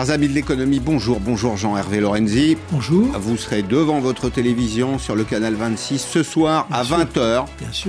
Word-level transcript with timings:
Chers 0.00 0.12
amis 0.12 0.28
de 0.28 0.34
l'économie, 0.34 0.80
bonjour, 0.80 1.20
bonjour 1.20 1.58
Jean-Hervé 1.58 2.00
Lorenzi. 2.00 2.56
Bonjour. 2.72 3.06
Vous 3.18 3.36
serez 3.36 3.62
devant 3.62 4.00
votre 4.00 4.30
télévision 4.30 4.98
sur 4.98 5.14
le 5.14 5.24
canal 5.24 5.52
26 5.52 5.98
ce 5.98 6.22
soir 6.22 6.66
à 6.70 6.84
20h 6.84 7.44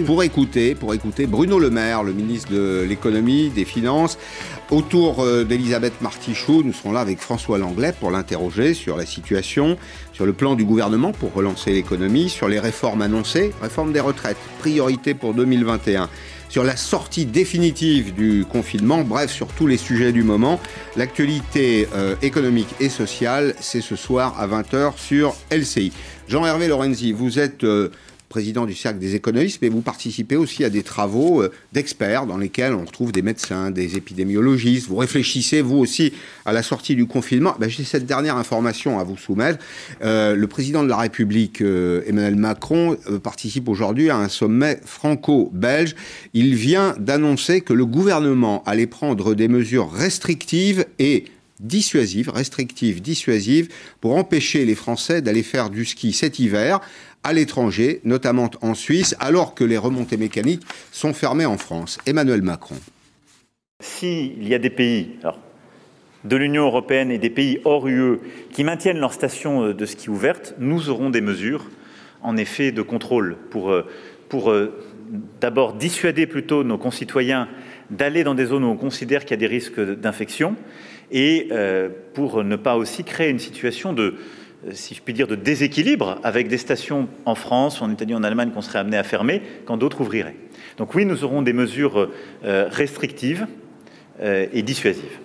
pour 0.06 0.22
écouter, 0.22 0.76
pour 0.76 0.94
écouter 0.94 1.26
Bruno 1.26 1.58
Le 1.58 1.70
Maire, 1.70 2.04
le 2.04 2.12
ministre 2.12 2.52
de 2.52 2.86
l'économie, 2.86 3.50
des 3.50 3.64
finances. 3.64 4.18
Autour 4.72 5.22
euh, 5.22 5.46
d'Elisabeth 5.46 6.02
Martichoux, 6.02 6.64
nous 6.66 6.74
serons 6.74 6.92
là 6.92 7.00
avec 7.00 7.20
François 7.20 7.58
Langlais 7.58 7.94
pour 7.98 8.12
l'interroger 8.12 8.74
sur 8.74 8.98
la 8.98 9.06
situation, 9.06 9.78
sur 10.12 10.26
le 10.26 10.34
plan 10.34 10.56
du 10.56 10.66
gouvernement 10.66 11.14
pour 11.14 11.34
relancer 11.34 11.72
l'économie, 11.72 12.28
sur 12.28 12.50
les 12.50 12.60
réformes 12.60 13.02
annoncées, 13.04 13.54
réforme 13.62 13.94
des 13.94 14.02
retraites, 14.02 14.36
priorité 14.60 15.14
pour 15.14 15.34
2021 15.34 16.10
sur 16.52 16.66
la 16.66 16.76
sortie 16.76 17.26
définitive 17.26 18.14
du 18.14 18.44
confinement, 18.44 19.06
bref, 19.06 19.32
sur 19.32 19.48
tous 19.48 19.68
les 19.68 19.78
sujets 19.78 20.12
du 20.12 20.22
moment. 20.22 20.60
L'actualité 20.98 21.88
euh, 21.96 22.16
économique 22.22 22.68
et 22.82 22.90
sociale, 22.90 23.56
c'est 23.62 23.80
ce 23.80 23.96
soir 23.96 24.38
à 24.38 24.48
20h 24.48 24.98
sur 24.98 25.34
LCI. 25.50 25.94
Jean-Hervé 26.28 26.68
Lorenzi, 26.68 27.14
vous 27.14 27.40
êtes 27.40 27.64
euh, 27.64 27.90
président 28.32 28.66
du 28.66 28.74
Cercle 28.74 28.98
des 28.98 29.14
économistes, 29.14 29.60
mais 29.62 29.68
vous 29.68 29.82
participez 29.82 30.38
aussi 30.38 30.64
à 30.64 30.70
des 30.70 30.84
travaux 30.84 31.44
euh, 31.44 31.52
d'experts 31.74 32.26
dans 32.26 32.38
lesquels 32.38 32.74
on 32.74 32.86
retrouve 32.86 33.12
des 33.12 33.22
médecins, 33.22 33.72
des 33.72 33.98
épidémiologistes. 33.98 34.88
Vous 34.88 34.96
réfléchissez, 34.96 35.62
vous 35.62 35.78
aussi, 35.78 36.14
à 36.46 36.54
la 36.54 36.64
sortie 36.64 36.96
du 36.96 37.06
confinement. 37.06 37.56
Ben, 37.60 37.70
J'ai 37.70 37.84
cette 37.84 38.06
dernière 38.06 38.38
information 38.38 39.00
à 39.00 39.04
vous 39.04 39.18
soumettre. 39.18 39.60
Euh, 40.02 40.34
le 40.36 40.48
président 40.48 40.82
de 40.82 40.88
la 40.88 40.96
République, 40.96 41.62
euh, 41.62 42.04
Emmanuel 42.08 42.38
Macron, 42.38 42.98
participe 43.22 43.68
aujourd'hui 43.68 44.10
à 44.10 44.16
un 44.16 44.30
sommet 44.30 44.80
franco-belge. 44.86 45.96
Il 46.34 46.56
vient 46.56 46.96
d'annoncer 46.98 47.60
que 47.60 47.74
le 47.74 47.86
gouvernement 47.86 48.64
allait 48.66 48.88
prendre 48.88 49.36
des 49.36 49.50
mesures 49.50 49.92
restrictives 49.92 50.86
et 51.00 51.26
dissuasives, 51.62 52.30
restrictives, 52.30 53.02
dissuasives, 53.02 53.70
pour 54.02 54.16
empêcher 54.16 54.66
les 54.66 54.76
Français 54.76 55.22
d'aller 55.22 55.44
faire 55.44 55.70
du 55.70 55.86
ski 55.86 56.12
cet 56.12 56.40
hiver 56.40 56.82
à 57.24 57.34
l'étranger, 57.34 58.02
notamment 58.04 58.50
en 58.62 58.74
Suisse, 58.74 59.16
alors 59.20 59.54
que 59.54 59.64
les 59.64 59.78
remontées 59.78 60.18
mécaniques 60.18 60.64
sont 60.92 61.14
fermées 61.14 61.46
en 61.46 61.58
France. 61.58 62.00
Emmanuel 62.06 62.42
Macron. 62.42 62.76
S'il 63.82 64.48
y 64.48 64.54
a 64.54 64.60
des 64.60 64.70
pays 64.70 65.18
de 66.24 66.36
l'Union 66.36 66.66
européenne 66.66 67.12
et 67.12 67.18
des 67.18 67.30
pays 67.30 67.60
hors 67.66 67.88
UE 67.88 68.20
qui 68.52 68.64
maintiennent 68.64 69.00
leurs 69.00 69.14
stations 69.14 69.64
euh, 69.66 69.74
de 69.74 69.86
ski 69.86 70.10
ouvertes, 70.10 70.54
nous 70.60 70.90
aurons 70.90 71.10
des 71.10 71.22
mesures, 71.22 71.66
en 72.22 72.38
effet, 72.38 72.72
de 72.72 72.82
contrôle 72.84 73.38
pour, 73.50 73.72
euh, 73.72 73.88
pour 74.30 74.52
euh, 74.52 74.84
d'abord 75.40 75.74
dissuader 75.74 76.28
plutôt 76.28 76.64
nos 76.64 76.78
concitoyens 76.78 77.48
d'aller 77.90 78.24
dans 78.24 78.36
des 78.36 78.46
zones 78.46 78.64
où 78.64 78.68
on 78.68 78.78
considère 78.78 79.26
qu'il 79.26 79.32
y 79.32 79.34
a 79.34 79.48
des 79.48 79.48
risques 79.48 79.82
d'infection 79.82 80.56
et 81.12 81.50
pour 82.14 82.42
ne 82.42 82.56
pas 82.56 82.78
aussi 82.78 83.04
créer 83.04 83.30
une 83.30 83.40
situation 83.40 83.92
de, 83.92 84.16
si 84.74 84.94
je 84.94 85.02
puis 85.02 85.14
dire, 85.14 85.28
de 85.28 85.36
déséquilibre 85.36 86.20
avec 86.24 86.48
des 86.48 86.58
stations 86.58 87.08
en 87.26 87.36
France, 87.36 87.82
en 87.82 87.92
Italie, 87.92 88.14
en 88.14 88.24
Allemagne 88.24 88.52
qu'on 88.52 88.62
serait 88.62 88.80
amené 88.80 88.98
à 88.98 89.04
fermer 89.04 89.42
quand 89.66 89.78
d'autres 89.78 90.02
ouvriraient. 90.02 90.36
Donc 90.78 90.94
oui, 90.96 91.06
nous 91.06 91.24
aurons 91.24 91.42
des 91.42 91.54
mesures 91.54 92.10
euh, 92.46 92.68
restrictives 92.70 93.48
euh, 94.22 94.46
et 94.54 94.62
dissuasives. 94.62 95.20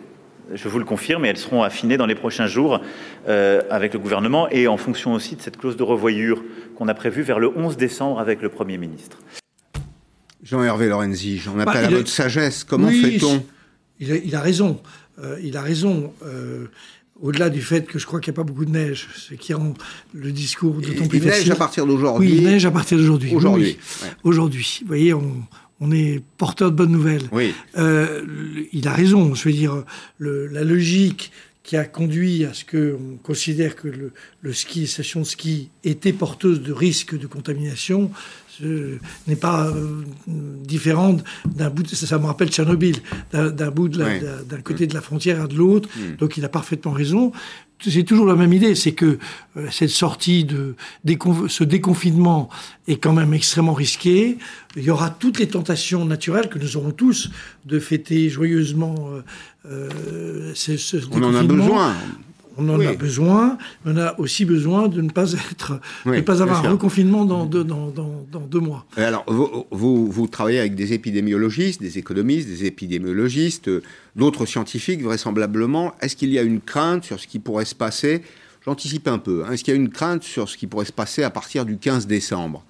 Je 0.54 0.68
vous 0.68 0.78
le 0.78 0.84
confirme, 0.84 1.24
et 1.24 1.28
elles 1.28 1.38
seront 1.38 1.64
affinées 1.64 1.96
dans 1.96 2.06
les 2.06 2.14
prochains 2.14 2.46
jours 2.46 2.80
avec 3.26 3.94
le 3.94 3.98
gouvernement 3.98 4.48
et 4.48 4.68
en 4.68 4.76
fonction 4.76 5.12
aussi 5.12 5.34
de 5.34 5.42
cette 5.42 5.56
clause 5.56 5.76
de 5.76 5.82
revoyure 5.82 6.40
qu'on 6.76 6.86
a 6.86 6.94
prévue 6.94 7.22
vers 7.22 7.40
le 7.40 7.48
11 7.48 7.76
décembre 7.76 8.20
avec 8.20 8.40
le 8.42 8.48
Premier 8.48 8.78
ministre. 8.78 9.18
Jean-Hervé 10.44 10.88
Lorenzi, 10.88 11.38
j'en 11.38 11.58
appelle 11.58 11.82
bah, 11.82 11.88
à 11.88 11.90
votre 11.90 12.08
sagesse. 12.08 12.62
Comment 12.62 12.90
fait-on? 12.90 13.44
il, 13.98 14.36
a 14.36 14.40
raison. 14.40 14.80
il 15.42 15.56
a 15.56 15.62
raison 15.62 16.12
au-delà 17.20 17.50
du 17.50 17.62
fait 17.62 17.86
que 17.86 17.98
je 17.98 18.06
crois 18.06 18.20
qu'il 18.20 18.32
n'y 18.32 18.36
a 18.36 18.38
pas 18.42 18.44
beaucoup 18.44 18.64
de 18.64 18.70
neige, 18.70 19.08
ce 19.16 19.34
qui 19.34 19.54
rend 19.54 19.74
le 20.12 20.32
discours 20.32 20.74
d'autant 20.74 21.06
plus 21.06 21.20
facile. 21.20 21.40
Neige 21.40 21.50
à 21.50 21.56
partir 21.56 21.86
d'aujourd'hui 21.86 22.28
Oui, 22.28 22.36
il 22.38 22.44
neige 22.44 22.66
à 22.66 22.70
partir 22.70 22.98
d'aujourd'hui. 22.98 23.34
Aujourd'hui. 23.34 23.78
Aujourd'hui. 24.22 24.78
Vous 24.82 24.88
voyez, 24.88 25.14
on, 25.14 25.90
est 25.92 26.22
porteur 26.38 26.70
de 26.70 26.76
bonnes 26.76 26.92
nouvelles. 26.92 27.28
Oui. 27.32 27.54
Euh, 27.78 28.22
il 28.72 28.86
a 28.88 28.92
raison. 28.92 29.34
Je 29.34 29.48
veux 29.48 29.54
dire, 29.54 29.84
la 30.18 30.64
logique 30.64 31.32
qui 31.62 31.76
a 31.76 31.84
conduit 31.84 32.44
à 32.44 32.54
ce 32.54 32.64
qu'on 32.64 33.16
considère 33.16 33.74
que 33.74 33.88
le, 33.88 34.12
le, 34.40 34.52
ski, 34.52 34.80
les 34.80 34.86
stations 34.86 35.20
de 35.20 35.26
ski 35.26 35.68
étaient 35.82 36.12
porteuses 36.12 36.62
de 36.62 36.72
risques 36.72 37.18
de 37.18 37.26
contamination, 37.26 38.12
n'est 38.62 39.36
pas 39.36 39.66
euh, 39.66 40.02
différente 40.26 41.24
d'un 41.44 41.70
bout, 41.70 41.86
ça, 41.86 42.18
me 42.18 42.26
rappelle 42.26 42.48
Tchernobyl, 42.48 42.96
d'un 43.32 43.70
bout 43.70 43.88
d'un 43.88 44.60
côté 44.62 44.86
de 44.86 44.94
la 44.94 45.00
frontière 45.00 45.42
à 45.42 45.46
de 45.46 45.54
l'autre. 45.54 45.88
Hmm. 45.96 46.16
Donc 46.16 46.36
il 46.36 46.44
a 46.44 46.48
parfaitement 46.48 46.92
raison. 46.92 47.32
C'est 47.78 48.04
toujours 48.04 48.24
la 48.24 48.36
même 48.36 48.54
idée, 48.54 48.74
c'est 48.74 48.92
que 48.92 49.18
euh, 49.56 49.66
cette 49.70 49.90
sortie 49.90 50.44
de 50.44 50.74
ce 51.48 51.62
déconfinement 51.62 52.48
est 52.88 52.96
quand 52.96 53.12
même 53.12 53.34
extrêmement 53.34 53.74
risqué. 53.74 54.38
Il 54.76 54.82
y 54.82 54.90
aura 54.90 55.10
toutes 55.10 55.38
les 55.38 55.48
tentations 55.48 56.06
naturelles 56.06 56.48
que 56.48 56.58
nous 56.58 56.78
aurons 56.78 56.92
tous 56.92 57.30
de 57.66 57.78
fêter 57.78 58.30
joyeusement. 58.30 59.10
Euh, 59.70 60.52
ce, 60.54 60.96
On 61.12 61.22
en 61.22 61.34
a 61.34 61.42
besoin 61.42 61.94
on 62.56 62.68
en 62.68 62.80
a 62.80 62.94
besoin, 62.94 63.58
mais 63.84 63.92
on 63.92 63.96
a 63.98 64.18
aussi 64.18 64.44
besoin 64.44 64.88
de 64.88 65.00
ne 65.00 65.10
pas 65.10 65.32
être, 65.32 65.80
pas 66.24 66.42
avoir 66.42 66.64
un 66.64 66.70
reconfinement 66.70 67.24
dans 67.24 67.46
deux, 67.46 67.64
dans, 67.64 67.92
deux 68.50 68.60
mois. 68.60 68.86
alors, 68.96 69.24
vous, 69.28 70.10
vous, 70.10 70.26
travaillez 70.26 70.60
avec 70.60 70.74
des 70.74 70.92
épidémiologistes, 70.92 71.80
des 71.80 71.98
économistes, 71.98 72.48
des 72.48 72.64
épidémiologistes, 72.64 73.70
d'autres 74.14 74.46
scientifiques 74.46 75.02
vraisemblablement. 75.02 75.94
Est-ce 76.00 76.16
qu'il 76.16 76.30
y 76.30 76.38
a 76.38 76.42
une 76.42 76.60
crainte 76.60 77.04
sur 77.04 77.20
ce 77.20 77.26
qui 77.26 77.38
pourrait 77.38 77.64
se 77.64 77.74
passer? 77.74 78.22
J'anticipe 78.64 79.06
un 79.06 79.18
peu. 79.18 79.44
Hein. 79.44 79.52
Est-ce 79.52 79.62
qu'il 79.62 79.74
y 79.74 79.76
a 79.76 79.80
une 79.80 79.90
crainte 79.90 80.24
sur 80.24 80.48
ce 80.48 80.56
qui 80.56 80.66
pourrait 80.66 80.86
se 80.86 80.92
passer 80.92 81.22
à 81.22 81.30
partir 81.30 81.64
du 81.64 81.78
15 81.78 82.06
décembre? 82.06 82.64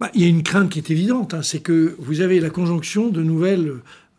Bah, 0.00 0.10
Il 0.14 0.22
y 0.22 0.24
a 0.24 0.28
une 0.28 0.42
crainte 0.42 0.70
qui 0.70 0.78
est 0.78 0.90
évidente. 0.90 1.34
Hein. 1.34 1.42
c'est 1.42 1.60
que 1.60 1.94
vous 1.98 2.20
avez 2.20 2.40
la 2.40 2.50
conjonction 2.50 3.08
de 3.08 3.22
nouvelles 3.22 3.68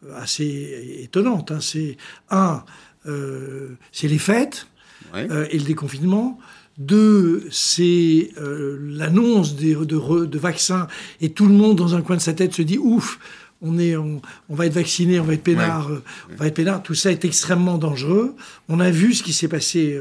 euh, 0.05 0.15
assez 0.15 0.99
étonnantes. 1.01 1.51
Hein. 1.51 1.59
c'est 1.59 1.97
un, 2.29 2.63
euh, 3.07 3.69
c'est 3.91 4.07
les 4.07 4.19
fêtes. 4.19 4.67
Euh, 5.15 5.47
et 5.51 5.57
le 5.57 5.63
déconfinement. 5.63 6.39
Deux, 6.77 7.47
c'est 7.49 8.29
euh, 8.37 8.77
l'annonce 8.81 9.55
de, 9.55 9.83
de, 9.83 10.37
vaccins 10.37 10.87
et 11.21 11.31
tout 11.31 11.47
le 11.47 11.53
monde 11.53 11.75
dans 11.75 11.95
un 11.95 12.01
coin 12.01 12.17
de 12.17 12.21
sa 12.21 12.33
tête 12.33 12.53
se 12.53 12.61
dit 12.61 12.77
ouf, 12.77 13.19
on, 13.63 13.79
est, 13.79 13.95
on, 13.95 14.21
va 14.49 14.67
être 14.67 14.73
vacciné, 14.73 15.19
on 15.19 15.23
va 15.23 15.33
être 15.33 15.43
peinard, 15.43 15.89
euh, 15.89 16.03
on 16.31 16.35
va 16.35 16.47
être 16.47 16.53
peinard. 16.53 16.83
Tout 16.83 16.93
ça 16.93 17.11
est 17.11 17.25
extrêmement 17.25 17.79
dangereux. 17.79 18.35
On 18.69 18.79
a 18.79 18.91
vu 18.91 19.15
ce 19.15 19.23
qui 19.23 19.33
s'est 19.33 19.47
passé 19.47 19.99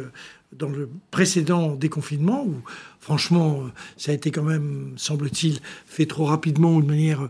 dans 0.53 0.69
le 0.69 0.91
précédent 1.11 1.75
déconfinement 1.75 2.45
où 2.45 2.57
franchement 3.01 3.63
ça 3.97 4.13
a 4.13 4.15
été 4.15 4.31
quand 4.31 4.43
même, 4.43 4.93
semble-t-il, 4.97 5.61
fait 5.87 6.07
trop 6.07 6.27
rapidement 6.27 6.75
ou 6.75 6.83
de 6.83 6.87
manière 6.87 7.29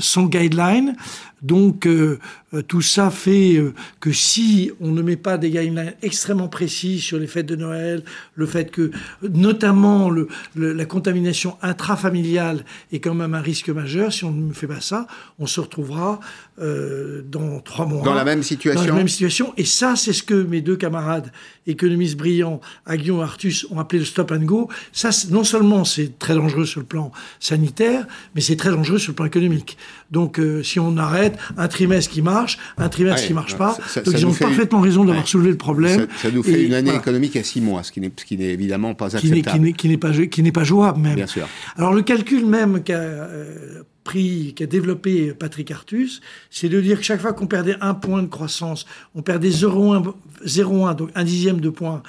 sans 0.00 0.26
guideline. 0.26 0.94
Donc 1.42 1.86
euh, 1.86 2.18
euh, 2.54 2.62
tout 2.62 2.80
ça 2.80 3.10
fait 3.10 3.56
euh, 3.56 3.74
que 4.00 4.10
si 4.10 4.72
on 4.80 4.90
ne 4.90 5.02
met 5.02 5.16
pas 5.16 5.36
des 5.36 5.50
guidelines 5.50 5.92
extrêmement 6.02 6.48
précis 6.48 6.98
sur 6.98 7.18
les 7.18 7.26
fêtes 7.26 7.46
de 7.46 7.56
Noël, 7.56 8.02
le 8.34 8.46
fait 8.46 8.70
que 8.70 8.90
notamment 9.22 10.08
le, 10.08 10.28
la 10.56 10.84
contamination 10.86 11.56
intrafamiliale 11.60 12.64
est 12.90 13.00
quand 13.00 13.14
même 13.14 13.34
un 13.34 13.40
risque 13.40 13.68
majeur, 13.68 14.12
si 14.12 14.24
on 14.24 14.32
ne 14.32 14.52
fait 14.52 14.66
pas 14.66 14.80
ça, 14.80 15.06
on 15.38 15.46
se 15.46 15.60
retrouvera 15.60 16.20
dans 16.58 17.60
trois 17.60 17.84
mois. 17.84 18.02
Dans 18.02 18.14
la 18.14 18.24
même 18.24 18.42
situation. 18.42 18.80
Dans 18.80 18.86
la 18.86 18.94
même 18.94 19.08
situation. 19.08 19.52
Et 19.58 19.66
ça, 19.66 19.94
c'est 19.94 20.14
ce 20.14 20.22
que 20.22 20.34
mes 20.34 20.62
deux 20.62 20.76
camarades 20.76 21.30
économistes 21.66 22.16
brillants, 22.16 22.62
Aguillon 22.86 23.20
et 23.20 23.24
Artus, 23.24 23.66
ont 23.70 23.78
appelé 23.78 23.98
le 23.98 24.06
stop 24.06 24.32
and 24.32 24.44
go. 24.44 24.70
Ça, 24.92 25.10
non 25.30 25.44
seulement 25.44 25.84
c'est 25.84 26.18
très 26.18 26.34
dangereux 26.34 26.64
sur 26.64 26.80
le 26.80 26.86
plan 26.86 27.12
sanitaire, 27.40 28.06
mais 28.34 28.40
c'est 28.40 28.56
très 28.56 28.70
dangereux 28.70 28.98
sur 28.98 29.10
le 29.10 29.16
plan 29.16 29.26
économique. 29.26 29.65
Donc 30.10 30.40
si 30.62 30.78
on 30.78 30.96
arrête 30.96 31.36
un 31.56 31.68
trimestre 31.68 32.12
qui 32.12 32.22
marche, 32.22 32.58
un 32.78 32.88
trimestre 32.88 33.22
qui 33.22 33.26
qui 33.26 33.34
marche 33.34 33.56
pas. 33.56 33.76
Donc 34.04 34.14
ils 34.14 34.26
ont 34.26 34.32
parfaitement 34.32 34.80
raison 34.80 35.04
d'avoir 35.04 35.26
soulevé 35.26 35.50
le 35.50 35.56
problème. 35.56 36.06
Ça, 36.22 36.30
nous 36.30 36.42
fait 36.42 36.64
une 36.64 36.74
année 36.74 36.94
économique 36.94 37.36
à 37.36 37.42
six 37.42 37.60
mois, 37.60 37.82
ce 37.82 37.92
qui 37.92 38.00
n'est 38.00 38.44
évidemment 38.44 38.94
pas 38.94 39.16
acceptable. 39.16 39.72
Qui 39.74 39.88
n'est 39.88 39.96
pas, 39.96 40.12
pas 40.60 40.64
jouable 40.64 41.00
même. 41.00 41.16
Bien 41.16 41.26
sûr. 41.26 41.48
Alors 41.76 41.92
le 41.92 42.02
calcul 42.02 42.46
même 42.46 42.82
qu'a 42.82 42.94
euh, 42.94 43.82
pris, 44.04 44.54
qu'a 44.54 44.66
développé 44.66 45.34
Patrick 45.34 45.70
Artus, 45.70 46.20
c'est 46.50 46.68
de 46.68 46.80
dire 46.80 46.98
que 46.98 47.04
chaque 47.04 47.20
fois 47.20 47.32
qu'on 47.32 47.46
perdait 47.46 47.76
un 47.80 47.94
point 47.94 48.22
de 48.22 48.28
croissance, 48.28 48.86
on 49.14 49.22
perdait 49.22 49.50
0,1, 49.50 50.96
donc 50.96 51.10
un 51.14 51.24
dixième 51.24 51.60
de 51.60 51.68
point 51.68 52.02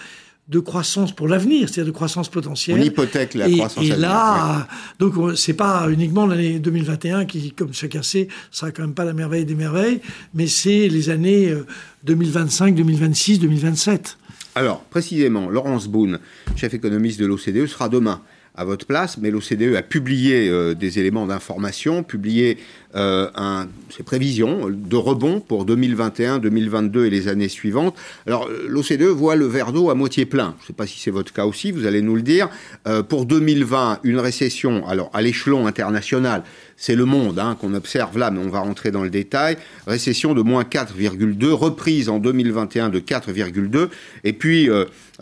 de 0.48 0.60
croissance 0.60 1.14
pour 1.14 1.28
l'avenir, 1.28 1.68
c'est-à-dire 1.68 1.92
de 1.92 1.96
croissance 1.96 2.30
potentielle. 2.30 2.80
On 2.80 2.84
hypothèque 2.84 3.34
la 3.34 3.50
croissance. 3.50 3.84
Et 3.84 3.96
là, 3.96 4.68
donc 4.98 5.14
c'est 5.36 5.54
pas 5.54 5.90
uniquement 5.90 6.26
l'année 6.26 6.60
2021 6.60 7.26
qui, 7.26 7.52
comme 7.52 7.74
chacun 7.74 8.02
sait, 8.02 8.30
sera 8.50 8.72
quand 8.72 8.84
même 8.84 8.94
pas 8.94 9.04
la 9.04 9.14
merveille 9.14 9.46
des 9.46 9.56
merveilles, 9.56 10.00
mais 10.34 10.48
c'est 10.48 10.88
les 10.88 11.10
années 11.10 11.54
2025, 12.06 12.76
2026, 12.76 13.40
2027. 13.40 14.18
Alors, 14.56 14.80
précisément, 14.86 15.50
Laurence 15.50 15.88
Boone, 15.88 16.20
chef 16.56 16.74
économiste 16.74 17.20
de 17.20 17.26
l'OCDE, 17.26 17.68
sera 17.68 17.90
demain 17.90 18.22
à 18.58 18.66
votre 18.66 18.88
place, 18.88 19.18
mais 19.20 19.30
l'OCDE 19.30 19.76
a 19.76 19.84
publié 19.84 20.50
euh, 20.50 20.74
des 20.74 20.98
éléments 21.00 21.28
d'information, 21.28 22.02
publié 22.02 22.58
euh, 22.96 23.28
ses 23.96 24.02
prévisions 24.02 24.70
de 24.70 24.96
rebond 24.96 25.40
pour 25.40 25.66
2021, 25.66 26.40
2022 26.40 27.06
et 27.06 27.10
les 27.12 27.28
années 27.28 27.50
suivantes. 27.50 27.96
Alors 28.26 28.50
l'OCDE 28.68 29.04
voit 29.04 29.36
le 29.36 29.46
verre 29.46 29.72
d'eau 29.72 29.92
à 29.92 29.96
moitié 29.96 30.26
plein. 30.26 30.56
Je 30.60 30.64
ne 30.64 30.68
sais 30.68 30.74
pas 30.74 30.88
si 30.88 31.00
c'est 31.00 31.12
votre 31.12 31.32
cas 31.32 31.46
aussi, 31.46 31.72
vous 31.72 31.86
allez 31.86 32.02
nous 32.02 32.16
le 32.16 32.24
dire. 32.24 32.50
Euh, 32.88 33.04
pour 33.04 33.26
2020, 33.26 34.00
une 34.04 34.20
récession, 34.20 34.88
alors 34.88 35.12
à 35.14 35.22
l'échelon 35.22 35.68
international, 35.68 36.44
c'est 36.76 36.96
le 36.96 37.06
monde 37.06 37.38
hein, 37.38 37.56
qu'on 37.60 37.76
observe 37.76 38.18
là, 38.18 38.32
mais 38.32 38.40
on 38.40 38.50
va 38.50 38.60
rentrer 38.60 38.90
dans 38.90 39.04
le 39.04 39.12
détail. 39.12 39.58
Récession 39.86 40.34
de 40.34 40.42
moins 40.42 40.64
4,2, 40.64 41.46
reprise 41.52 42.10
en 42.10 42.18
2021 42.18 42.90
de 42.90 43.00
4,2, 43.00 43.90
et 44.24 44.34
puis 44.34 44.70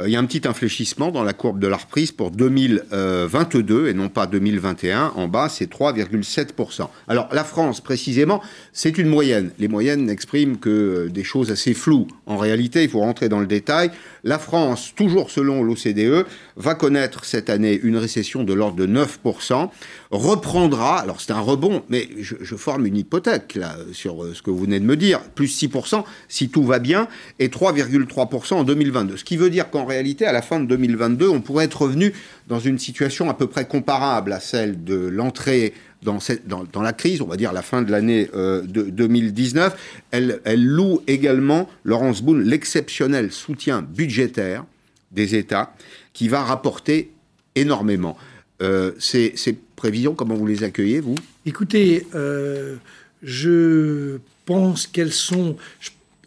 il 0.04 0.10
y 0.10 0.16
a 0.16 0.20
un 0.20 0.26
petit 0.26 0.48
infléchissement 0.48 1.12
dans 1.12 1.24
la 1.24 1.34
courbe 1.34 1.60
de 1.60 1.68
la 1.68 1.78
reprise 1.78 2.12
pour 2.12 2.32
2022 2.32 3.88
et 3.88 3.94
non 3.94 4.10
pas 4.10 4.28
2021. 4.28 5.14
En 5.16 5.28
bas, 5.28 5.48
c'est 5.48 5.72
3,7%. 5.72 6.88
Alors 7.08 7.30
la 7.32 7.44
France, 7.44 7.80
précisément, 7.82 8.42
c'est 8.74 8.98
une 8.98 9.08
moyenne. 9.08 9.52
Les 9.58 9.68
moyennes 9.68 10.06
n'expriment 10.06 10.58
que 10.58 10.70
euh, 10.70 11.10
des 11.10 11.24
choses 11.24 11.52
assez 11.52 11.74
floues. 11.74 12.08
En 12.26 12.38
réalité, 12.38 12.84
il 12.84 12.90
faut 12.90 13.00
rentrer 13.00 13.30
dans 13.30 13.40
le 13.40 13.48
détail. 13.48 13.92
La 14.28 14.40
France, 14.40 14.92
toujours 14.96 15.30
selon 15.30 15.62
l'OCDE, 15.62 16.26
va 16.56 16.74
connaître 16.74 17.26
cette 17.26 17.48
année 17.48 17.80
une 17.84 17.96
récession 17.96 18.44
de 18.44 18.54
l'ordre 18.54 18.76
de 18.76 18.88
9%, 18.88 19.70
reprendra, 20.10 21.00
alors 21.00 21.22
c'est 21.22 21.32
un 21.32 21.40
rebond, 21.40 21.84
mais 21.90 22.10
je, 22.20 22.56
forme 22.56 22.88
une 22.88 22.98
hypothèque 22.98 23.54
là 23.54 23.76
sur 23.94 24.24
euh, 24.24 24.34
ce 24.34 24.42
que 24.42 24.50
vous 24.50 24.62
venez 24.62 24.80
de 24.80 24.86
me 24.86 24.98
dire, 24.98 25.22
plus 25.36 25.62
6% 25.62 26.04
si 26.28 26.50
tout 26.50 26.64
va 26.64 26.80
bien, 26.80 27.08
et 27.38 27.50
3,3% 27.50 28.56
en 28.56 28.64
2022. 28.64 29.18
Ce 29.18 29.24
qui 29.24 29.38
veut 29.38 29.52
dire 29.52 29.70
qu'en 29.70 29.86
réalité, 29.86 30.26
à 30.26 30.32
la 30.32 30.42
fin 30.42 30.60
de 30.60 30.66
2022, 30.66 31.30
on 31.30 31.42
pourrait 31.42 31.66
être 31.66 31.84
revenu 31.84 32.12
dans 32.48 32.60
une 32.60 32.80
situation 32.80 33.30
à 33.30 33.36
peu 33.36 33.46
près 33.46 33.66
comparable 33.66 34.34
à 34.34 34.40
celle 34.40 34.84
de 34.84 34.96
l'entrée 34.96 35.76
dans, 36.06 36.82
la 36.82 36.94
crise, 36.94 37.22
on 37.22 37.28
va 37.28 37.36
dire 37.36 37.52
la 37.52 37.62
fin 37.62 37.82
de 37.82 37.92
l'année 37.92 38.30
euh, 38.34 38.62
de 38.62 38.84
2019. 38.84 39.76
Elle, 40.12 40.40
elle, 40.46 40.64
loue 40.64 41.02
également, 41.08 41.70
Laurence 41.84 42.22
Boone, 42.22 42.44
l'exceptionnel 42.44 43.32
soutien 43.32 43.82
budgétaire 43.82 44.66
des 45.12 45.36
États 45.36 45.74
qui 46.14 46.28
va 46.28 46.44
rapporter 46.44 47.12
énormément. 47.56 48.18
Euh, 48.62 48.92
ces, 49.00 49.34
ces, 49.36 49.58
prévisions, 49.76 50.16
comment 50.16 50.36
vous 50.36 50.48
les 50.48 50.64
accueillez, 50.64 51.02
vous? 51.02 51.16
Écoutez, 51.46 52.08
euh, 52.16 52.78
je 53.22 54.20
pense 54.46 54.88
qu'elles 54.88 55.12
sont... 55.12 55.58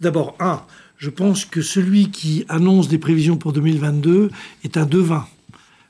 D'abord, 0.00 0.36
un, 0.38 0.62
je 0.98 1.10
pense 1.10 1.44
que 1.44 1.62
celui 1.62 2.10
qui 2.10 2.44
annonce 2.48 2.88
des 2.88 2.98
prévisions 2.98 3.36
pour 3.36 3.52
2022 3.52 4.30
est 4.64 4.76
un 4.76 4.84
devin. 4.84 5.26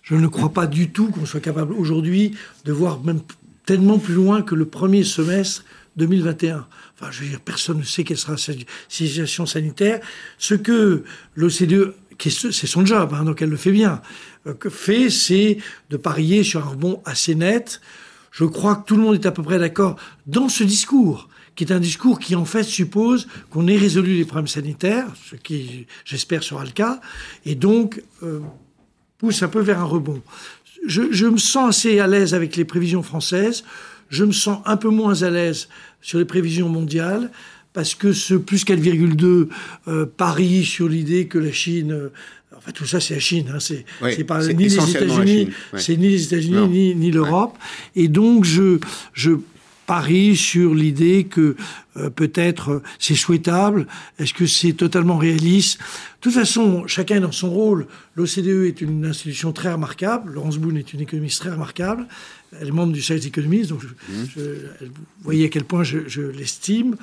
Je 0.03 0.15
ne 0.15 0.27
crois 0.27 0.51
pas 0.51 0.67
du 0.67 0.91
tout 0.91 1.09
qu'on 1.09 1.27
soit 1.27 1.41
capable 1.41 1.73
aujourd'hui 1.75 2.35
de 2.65 2.73
voir 2.73 3.03
même 3.03 3.21
tellement 3.69 3.99
plus 3.99 4.15
loin 4.15 4.41
que 4.41 4.55
le 4.55 4.65
premier 4.65 5.05
semestre 5.05 5.63
2021. 5.97 6.67
Enfin, 6.95 7.11
je 7.11 7.21
veux 7.21 7.29
dire, 7.29 7.41
personne 7.41 7.77
ne 7.77 7.83
sait 7.83 8.03
quelle 8.03 8.17
sera 8.17 8.39
cette 8.39 8.61
situation 8.89 9.45
sanitaire. 9.45 10.01
Ce 10.39 10.55
que 10.55 11.05
l'OCDE, 11.37 11.93
c'est 12.19 12.67
son 12.67 12.87
job, 12.87 13.13
hein, 13.13 13.25
donc 13.25 13.43
elle 13.43 13.51
le 13.51 13.59
fait 13.59 13.71
bien, 13.71 14.01
euh, 14.47 14.55
fait, 14.71 15.11
c'est 15.11 15.59
de 15.91 15.99
parier 15.99 16.45
sur 16.45 16.67
un 16.67 16.71
rebond 16.71 17.03
assez 17.05 17.35
net. 17.35 17.83
Je 18.31 18.45
crois 18.45 18.77
que 18.77 18.87
tout 18.87 18.97
le 18.97 19.03
monde 19.03 19.17
est 19.17 19.27
à 19.27 19.33
peu 19.33 19.43
près 19.43 19.59
d'accord 19.59 19.97
dans 20.27 20.49
ce 20.49 20.65
discours 20.65 21.29
qui 21.55 21.65
est 21.65 21.73
un 21.73 21.81
discours 21.81 22.21
qui 22.21 22.37
en 22.37 22.47
fait 22.47 22.63
suppose 22.63 23.29
qu'on 23.51 23.67
ait 23.67 23.77
résolu 23.77 24.15
les 24.15 24.25
problèmes 24.25 24.49
sanitaires, 24.49 25.09
ce 25.29 25.37
qui 25.37 25.87
j'espère 26.07 26.43
sera 26.43 26.65
le 26.65 26.71
cas, 26.71 27.03
et 27.45 27.55
donc 27.55 28.03
euh, 28.23 28.41
pousse 29.19 29.43
un 29.43 29.49
peu 29.49 29.61
vers 29.61 29.81
un 29.81 29.85
rebond. 29.85 30.23
Je, 30.87 31.03
je 31.11 31.27
me 31.27 31.39
sens 31.39 31.69
assez 31.69 31.99
à 32.01 32.07
l'aise 32.07 32.35
avec 32.35 32.57
les 32.57 32.65
prévisions 32.65 33.03
françaises, 33.03 33.65
je 34.11 34.25
me 34.25 34.33
sens 34.33 34.61
un 34.65 34.77
peu 34.77 34.89
moins 34.89 35.23
à 35.23 35.31
l'aise 35.31 35.69
sur 36.01 36.19
les 36.19 36.25
prévisions 36.25 36.69
mondiales, 36.69 37.31
parce 37.73 37.95
que 37.95 38.13
ce 38.13 38.35
plus 38.35 38.65
4,2 38.65 39.49
euh, 39.89 40.07
parie 40.07 40.65
sur 40.65 40.89
l'idée 40.89 41.27
que 41.27 41.39
la 41.39 41.53
Chine... 41.53 41.93
Euh, 41.93 42.13
Enfin, 42.57 42.73
tout 42.73 42.87
ça, 42.87 42.99
c'est 42.99 43.15
la 43.15 43.21
Chine. 43.21 43.53
Hein, 43.55 43.61
c'est 43.61 43.85
oui, 44.03 44.25
pas 44.25 44.45
ni 44.45 44.65
les 44.65 44.75
États-Unis, 44.75 45.51
ouais. 45.73 45.79
c'est 45.79 45.97
ni 45.97 46.09
les 46.09 46.25
États-Unis 46.25 46.69
ni, 46.69 46.95
ni 46.97 47.11
l'Europe. 47.13 47.57
Ouais. 47.95 48.03
Et 48.03 48.09
donc, 48.09 48.45
je, 48.45 48.79
je 49.13 49.33
parie 49.89 50.37
sur 50.37 50.75
l'idée 50.75 51.25
que 51.25 51.57
euh, 51.97 52.11
peut-être 52.11 52.71
euh, 52.73 52.83
c'est 52.99 53.15
souhaitable. 53.15 53.87
Est-ce 54.19 54.35
que 54.35 54.47
c'est 54.47 54.75
totalement 54.75 55.17
réaliste? 55.17 55.79
De 55.79 55.85
toute 56.21 56.35
façon, 56.35 56.87
chacun 56.87 57.17
est 57.17 57.21
dans 57.21 57.33
son 57.33 57.51
rôle. 57.51 57.87
L'OCDE 58.15 58.67
est 58.67 58.83
une 58.83 59.07
institution 59.07 59.51
très 59.53 59.73
remarquable. 59.73 60.33
Laurence 60.35 60.59
Boone 60.59 60.77
est 60.77 60.93
une 60.93 61.01
économiste 61.01 61.41
très 61.41 61.51
remarquable. 61.51 62.07
Elle 62.61 62.69
est 62.69 62.73
membre 62.73 62.93
du 62.93 63.03
Sales 63.03 63.27
Economist, 63.27 63.71
donc 63.71 63.81
je, 63.83 63.89
mmh. 63.89 64.27
je, 64.37 64.41
vous 64.81 64.93
voyez 65.23 65.47
à 65.47 65.49
quel 65.49 65.65
point 65.65 65.85
je, 65.85 66.01
je 66.07 66.23
l'estime. 66.23 66.97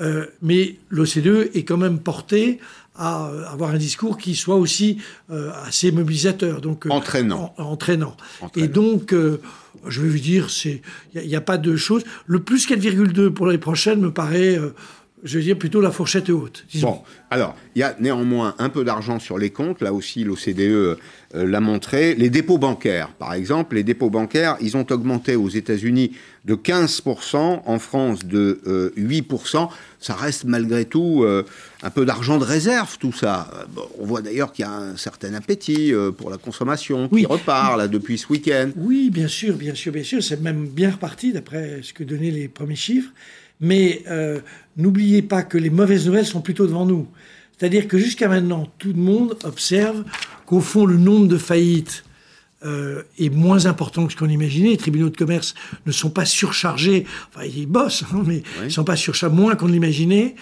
Euh, 0.00 0.26
mais 0.42 0.76
l'OCDE 0.90 1.50
est 1.54 1.64
quand 1.64 1.76
même 1.76 2.00
portée 2.00 2.58
à 2.94 3.26
avoir 3.50 3.70
un 3.70 3.78
discours 3.78 4.18
qui 4.18 4.34
soit 4.34 4.56
aussi 4.56 4.98
euh, 5.30 5.50
assez 5.64 5.92
mobilisateur, 5.92 6.60
donc 6.60 6.86
entraînant. 6.90 7.54
En, 7.56 7.64
entraînant. 7.64 8.16
entraînant. 8.40 8.66
Et 8.66 8.68
donc, 8.68 9.14
euh, 9.14 9.40
je 9.88 10.02
vais 10.02 10.08
vous 10.08 10.18
dire, 10.18 10.50
c'est 10.50 10.82
il 11.14 11.26
n'y 11.26 11.34
a, 11.34 11.38
a, 11.38 11.42
pas 11.42 11.58
de 11.58 11.76
choses. 11.76 12.04
Le 12.26 12.40
plus 12.40 12.68
4,2 12.68 13.30
pour 13.30 13.46
l'année 13.46 13.58
prochaine 13.58 14.00
me 14.00 14.12
paraît 14.12 14.58
euh, 14.58 14.74
je 15.22 15.38
veux 15.38 15.44
dire 15.44 15.58
plutôt 15.58 15.80
la 15.80 15.90
fourchette 15.90 16.30
haute. 16.30 16.64
Disons. 16.70 16.90
Bon, 16.90 17.02
alors, 17.30 17.56
il 17.74 17.80
y 17.80 17.82
a 17.82 17.96
néanmoins 18.00 18.54
un 18.58 18.68
peu 18.68 18.84
d'argent 18.84 19.18
sur 19.18 19.38
les 19.38 19.50
comptes, 19.50 19.80
là 19.80 19.92
aussi 19.92 20.24
l'OCDE 20.24 20.60
euh, 20.60 20.96
l'a 21.32 21.60
montré. 21.60 22.14
Les 22.14 22.30
dépôts 22.30 22.58
bancaires, 22.58 23.08
par 23.18 23.32
exemple, 23.34 23.76
les 23.76 23.84
dépôts 23.84 24.10
bancaires, 24.10 24.56
ils 24.60 24.76
ont 24.76 24.86
augmenté 24.90 25.36
aux 25.36 25.48
États-Unis 25.48 26.12
de 26.44 26.54
15%, 26.54 27.62
en 27.64 27.78
France 27.78 28.24
de 28.24 28.60
euh, 28.66 28.92
8%. 28.98 29.68
Ça 30.00 30.14
reste 30.14 30.44
malgré 30.44 30.84
tout 30.84 31.22
euh, 31.22 31.44
un 31.82 31.90
peu 31.90 32.04
d'argent 32.04 32.38
de 32.38 32.44
réserve, 32.44 32.98
tout 32.98 33.12
ça. 33.12 33.48
Bon, 33.72 33.82
on 34.00 34.06
voit 34.06 34.22
d'ailleurs 34.22 34.52
qu'il 34.52 34.64
y 34.64 34.68
a 34.68 34.72
un 34.72 34.96
certain 34.96 35.34
appétit 35.34 35.94
euh, 35.94 36.10
pour 36.10 36.30
la 36.30 36.38
consommation 36.38 37.08
qui 37.08 37.14
oui. 37.14 37.26
repart 37.26 37.78
là, 37.78 37.86
depuis 37.86 38.18
ce 38.18 38.26
week-end. 38.28 38.70
Oui, 38.76 39.10
bien 39.10 39.28
sûr, 39.28 39.54
bien 39.54 39.74
sûr, 39.74 39.92
bien 39.92 40.02
sûr. 40.02 40.22
C'est 40.22 40.40
même 40.40 40.66
bien 40.66 40.90
reparti 40.90 41.32
d'après 41.32 41.80
ce 41.82 41.92
que 41.92 42.02
donnaient 42.02 42.32
les 42.32 42.48
premiers 42.48 42.76
chiffres. 42.76 43.10
Mais 43.62 44.02
euh, 44.10 44.40
n'oubliez 44.76 45.22
pas 45.22 45.42
que 45.42 45.56
les 45.56 45.70
mauvaises 45.70 46.04
nouvelles 46.04 46.26
sont 46.26 46.42
plutôt 46.42 46.66
devant 46.66 46.84
nous. 46.84 47.08
C'est-à-dire 47.56 47.88
que 47.88 47.96
jusqu'à 47.96 48.28
maintenant, 48.28 48.68
tout 48.78 48.88
le 48.88 49.00
monde 49.00 49.38
observe 49.44 50.04
qu'au 50.46 50.60
fond, 50.60 50.84
le 50.84 50.96
nombre 50.96 51.28
de 51.28 51.38
faillites 51.38 52.04
euh, 52.64 53.02
est 53.18 53.30
moins 53.30 53.66
important 53.66 54.06
que 54.06 54.12
ce 54.12 54.18
qu'on 54.18 54.28
imaginait. 54.28 54.70
Les 54.70 54.76
tribunaux 54.76 55.10
de 55.10 55.16
commerce 55.16 55.54
ne 55.86 55.92
sont 55.92 56.10
pas 56.10 56.24
surchargés. 56.24 57.06
Enfin, 57.28 57.46
ils 57.46 57.66
bossent, 57.66 58.04
hein, 58.12 58.22
mais 58.26 58.34
oui. 58.34 58.42
ils 58.58 58.64
ne 58.64 58.68
sont 58.68 58.84
pas 58.84 58.96
surchargés 58.96 59.34
moins 59.34 59.54
qu'on 59.54 59.68
l'imaginait. 59.68 60.34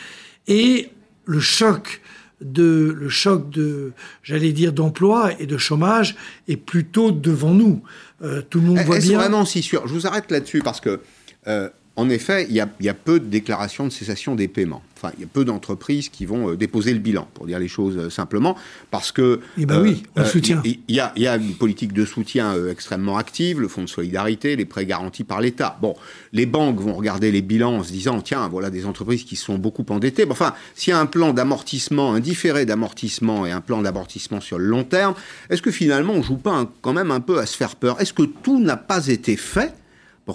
Et 0.48 0.88
le 1.26 1.40
choc 1.40 2.00
de 2.40 2.96
le 2.98 3.08
choc 3.08 3.50
de 3.50 3.92
j'allais 4.22 4.52
dire 4.52 4.72
d'emploi 4.72 5.30
et 5.38 5.46
de 5.46 5.58
chômage 5.58 6.16
est 6.48 6.56
plutôt 6.56 7.12
devant 7.12 7.54
nous. 7.54 7.82
Euh, 8.22 8.42
tout 8.48 8.60
le 8.60 8.66
monde 8.66 8.78
voit 8.80 8.98
bien. 8.98 9.18
vraiment 9.18 9.44
si 9.44 9.62
sûr? 9.62 9.86
Je 9.86 9.92
vous 9.92 10.06
arrête 10.06 10.30
là-dessus 10.30 10.60
parce 10.60 10.80
que 10.80 11.00
euh, 11.46 11.68
en 12.00 12.08
effet, 12.08 12.46
il 12.48 12.56
y, 12.56 12.60
a, 12.60 12.68
il 12.80 12.86
y, 12.86 12.88
a, 12.88 12.94
peu 12.94 13.20
de 13.20 13.26
déclarations 13.26 13.84
de 13.84 13.90
cessation 13.90 14.34
des 14.34 14.48
paiements. 14.48 14.82
Enfin, 14.96 15.12
il 15.18 15.20
y 15.20 15.24
a 15.24 15.28
peu 15.30 15.44
d'entreprises 15.44 16.08
qui 16.08 16.24
vont 16.24 16.50
euh, 16.50 16.56
déposer 16.56 16.94
le 16.94 16.98
bilan, 16.98 17.28
pour 17.34 17.44
dire 17.44 17.58
les 17.58 17.68
choses 17.68 17.98
euh, 17.98 18.08
simplement, 18.08 18.56
parce 18.90 19.12
que... 19.12 19.40
Eh 19.58 19.66
ben 19.66 19.76
euh, 19.76 19.82
oui, 19.82 20.02
le 20.16 20.24
soutien. 20.24 20.62
Il 20.64 20.78
y, 20.88 20.98
a, 20.98 21.12
il 21.14 21.22
y, 21.22 21.26
a, 21.26 21.36
une 21.36 21.54
politique 21.54 21.92
de 21.92 22.06
soutien 22.06 22.54
euh, 22.54 22.72
extrêmement 22.72 23.18
active, 23.18 23.60
le 23.60 23.68
fonds 23.68 23.82
de 23.82 23.88
solidarité, 23.88 24.56
les 24.56 24.64
prêts 24.64 24.86
garantis 24.86 25.24
par 25.24 25.42
l'État. 25.42 25.76
Bon, 25.82 25.94
les 26.32 26.46
banques 26.46 26.80
vont 26.80 26.94
regarder 26.94 27.30
les 27.30 27.42
bilans 27.42 27.76
en 27.76 27.82
se 27.82 27.92
disant, 27.92 28.22
tiens, 28.22 28.48
voilà 28.48 28.70
des 28.70 28.86
entreprises 28.86 29.24
qui 29.24 29.36
sont 29.36 29.58
beaucoup 29.58 29.84
endettées. 29.90 30.24
Bon, 30.24 30.32
enfin, 30.32 30.54
s'il 30.74 30.92
y 30.92 30.94
a 30.94 31.00
un 31.00 31.06
plan 31.06 31.34
d'amortissement, 31.34 32.14
un 32.14 32.20
différé 32.20 32.64
d'amortissement 32.64 33.44
et 33.44 33.50
un 33.50 33.60
plan 33.60 33.82
d'amortissement 33.82 34.40
sur 34.40 34.58
le 34.58 34.64
long 34.64 34.84
terme, 34.84 35.12
est-ce 35.50 35.60
que 35.60 35.70
finalement 35.70 36.14
on 36.14 36.22
joue 36.22 36.38
pas 36.38 36.52
un, 36.52 36.70
quand 36.80 36.94
même 36.94 37.10
un 37.10 37.20
peu 37.20 37.40
à 37.40 37.44
se 37.44 37.58
faire 37.58 37.76
peur? 37.76 38.00
Est-ce 38.00 38.14
que 38.14 38.22
tout 38.22 38.58
n'a 38.58 38.78
pas 38.78 39.06
été 39.08 39.36
fait 39.36 39.74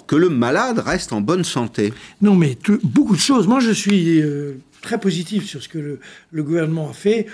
que 0.04 0.16
le 0.16 0.28
malade 0.28 0.80
reste 0.80 1.12
en 1.12 1.20
bonne 1.20 1.44
santé 1.44 1.94
Non, 2.20 2.34
mais 2.34 2.58
beaucoup 2.82 3.14
de 3.14 3.20
choses. 3.20 3.46
Moi, 3.46 3.60
je 3.60 3.70
suis 3.70 4.20
euh, 4.20 4.58
très 4.82 4.98
positif 4.98 5.46
sur 5.46 5.62
ce 5.62 5.68
que 5.68 5.98
le, 6.32 6.42
gouvernement 6.42 6.90
a 6.90 6.92
fait. 6.92 7.26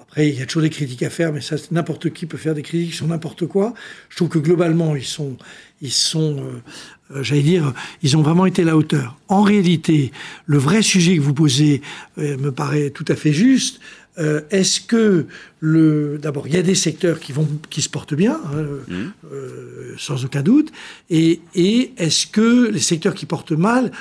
Après, 0.00 0.28
il 0.28 0.38
y 0.38 0.42
a 0.42 0.46
toujours 0.46 0.62
des 0.62 0.70
critiques 0.70 1.02
à 1.02 1.10
faire, 1.10 1.32
mais 1.32 1.40
ça, 1.40 1.56
n'importe 1.70 2.10
qui 2.10 2.26
peut 2.26 2.38
faire 2.38 2.54
des 2.54 2.62
critiques 2.62 2.94
sur 2.94 3.06
n'importe 3.06 3.46
quoi. 3.46 3.74
Je 4.08 4.16
trouve 4.16 4.28
que 4.28 4.38
globalement, 4.38 4.96
ils 4.96 5.04
sont, 5.04 5.36
ils 5.82 5.92
sont, 5.92 6.38
euh, 6.38 7.16
euh, 7.16 7.22
j'allais 7.22 7.42
dire, 7.42 7.74
ils 8.02 8.16
ont 8.16 8.22
vraiment 8.22 8.46
été 8.46 8.62
à 8.62 8.64
la 8.64 8.76
hauteur. 8.76 9.18
En 9.28 9.42
réalité, 9.42 10.12
le 10.46 10.58
vrai 10.58 10.82
sujet 10.82 11.16
que 11.16 11.22
vous 11.22 11.34
posez 11.34 11.82
me 12.16 12.50
paraît 12.50 12.90
tout 12.90 13.04
à 13.08 13.16
fait 13.16 13.32
juste. 13.32 13.80
Euh, 14.20 14.42
Est-ce 14.50 14.80
que 14.80 15.26
le 15.60 16.18
d'abord 16.18 16.46
il 16.46 16.54
y 16.54 16.58
a 16.58 16.62
des 16.62 16.74
secteurs 16.74 17.20
qui 17.20 17.32
vont 17.32 17.48
qui 17.70 17.80
se 17.80 17.88
portent 17.88 18.14
bien 18.14 18.38
hein, 18.44 18.62
mmh. 18.88 18.94
euh, 19.32 19.94
sans 19.98 20.24
aucun 20.24 20.42
doute 20.42 20.70
et, 21.08 21.40
et 21.54 21.92
est-ce 21.96 22.26
que 22.26 22.68
les 22.70 22.80
secteurs 22.80 23.14
qui 23.14 23.26
portent 23.26 23.52
mal 23.52 23.92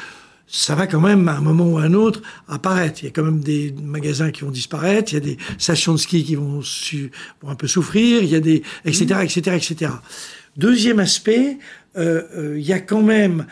ça 0.48 0.74
va 0.74 0.88
quand 0.88 1.00
même 1.00 1.28
à 1.28 1.38
un 1.38 1.42
moment 1.42 1.68
ou 1.68 1.78
à 1.78 1.84
un 1.84 1.94
autre 1.94 2.24
apparaître. 2.48 3.04
Il 3.04 3.06
y 3.06 3.08
a 3.10 3.12
quand 3.12 3.24
même 3.24 3.42
des 3.42 3.72
magasins 3.84 4.32
qui 4.32 4.42
vont 4.42 4.50
disparaître, 4.50 5.14
il 5.14 5.16
y 5.16 5.18
a 5.18 5.22
des 5.22 5.38
stations 5.60 5.94
de 5.94 6.00
ski 6.00 6.24
qui 6.24 6.34
vont 6.34 6.64
un 7.48 7.56
peu 7.56 7.68
souffrir, 7.68 8.24
il 8.24 8.30
y 8.30 8.36
a 8.36 8.40
des 8.40 8.64
etc 8.84 9.20
etc 9.22 9.56
etc. 9.56 9.92
Deuxième 10.58 10.98
aspect, 10.98 11.60
il 11.96 12.62
y 12.62 12.74
a 12.74 12.80
quand 12.80 13.04
même 13.04 13.46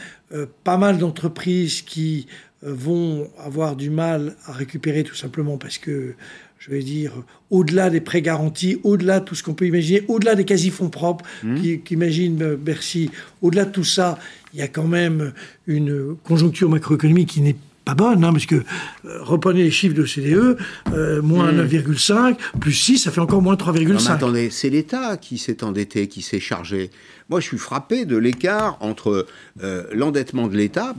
pas 0.64 0.78
mal 0.78 0.98
d'entreprises 0.98 1.84
qui 1.84 2.26
vont 2.64 3.30
avoir 3.38 3.76
du 3.76 3.92
mal 3.92 4.36
à 4.46 4.52
récupérer 4.52 5.04
tout 5.04 5.16
simplement 5.16 5.58
parce 5.58 5.78
que 5.78 6.16
je 6.60 6.72
vais 6.72 6.82
dire, 6.82 7.12
au-delà 7.50 7.90
des 7.90 8.02
prêts 8.02 8.22
garantis, 8.22 8.80
au-delà 8.84 9.20
de 9.20 9.26
tout 9.26 9.36
ce 9.36 9.44
qu'on 9.44 9.54
peut 9.54 9.66
imaginer, 9.66 10.04
au-delà 10.08 10.36
des 10.36 10.46
quasi-fonds 10.46 10.90
propres 10.90 11.26
mmh. 11.44 11.78
qu'imagine 11.86 12.42
euh, 12.42 12.56
Bercy, 12.58 13.10
au-delà 13.42 13.66
de 13.66 13.72
tout 13.72 13.84
ça, 13.84 14.18
il 14.54 14.60
y 14.60 14.64
a 14.64 14.68
quand 14.68 14.88
même 14.88 15.34
une 15.68 16.16
conjoncture 16.24 16.70
macroéconomique 16.70 17.30
qui 17.30 17.42
n'est 17.42 17.56
pas 17.86 17.94
bonne, 17.94 18.24
hein, 18.24 18.34
parce 18.34 18.46
que 18.46 18.56
euh, 18.56 18.64
reprenez 19.22 19.64
les 19.64 19.72
chiffres 19.72 19.96
de 19.96 20.06
CDE, 20.06 20.58
euh, 20.94 21.22
moins 21.22 21.54
9,5, 21.54 22.32
mmh. 22.32 22.60
plus 22.60 22.74
6, 22.74 22.98
ça 23.00 23.12
fait 23.12 23.22
encore 23.22 23.42
moins 23.42 23.56
3,5. 23.56 24.12
Attendez, 24.12 24.50
c'est 24.50 24.70
l'État 24.70 25.18
qui 25.18 25.38
s'est 25.38 25.64
endetté, 25.64 26.08
qui 26.08 26.22
s'est 26.22 26.40
chargé. 26.40 26.90
Moi, 27.30 27.40
je 27.40 27.46
suis 27.46 27.58
frappé 27.58 28.06
de 28.06 28.18
l'écart 28.18 28.78
entre 28.80 29.28
l'endettement 29.94 30.48
de 30.48 30.56
l'État, 30.56 30.96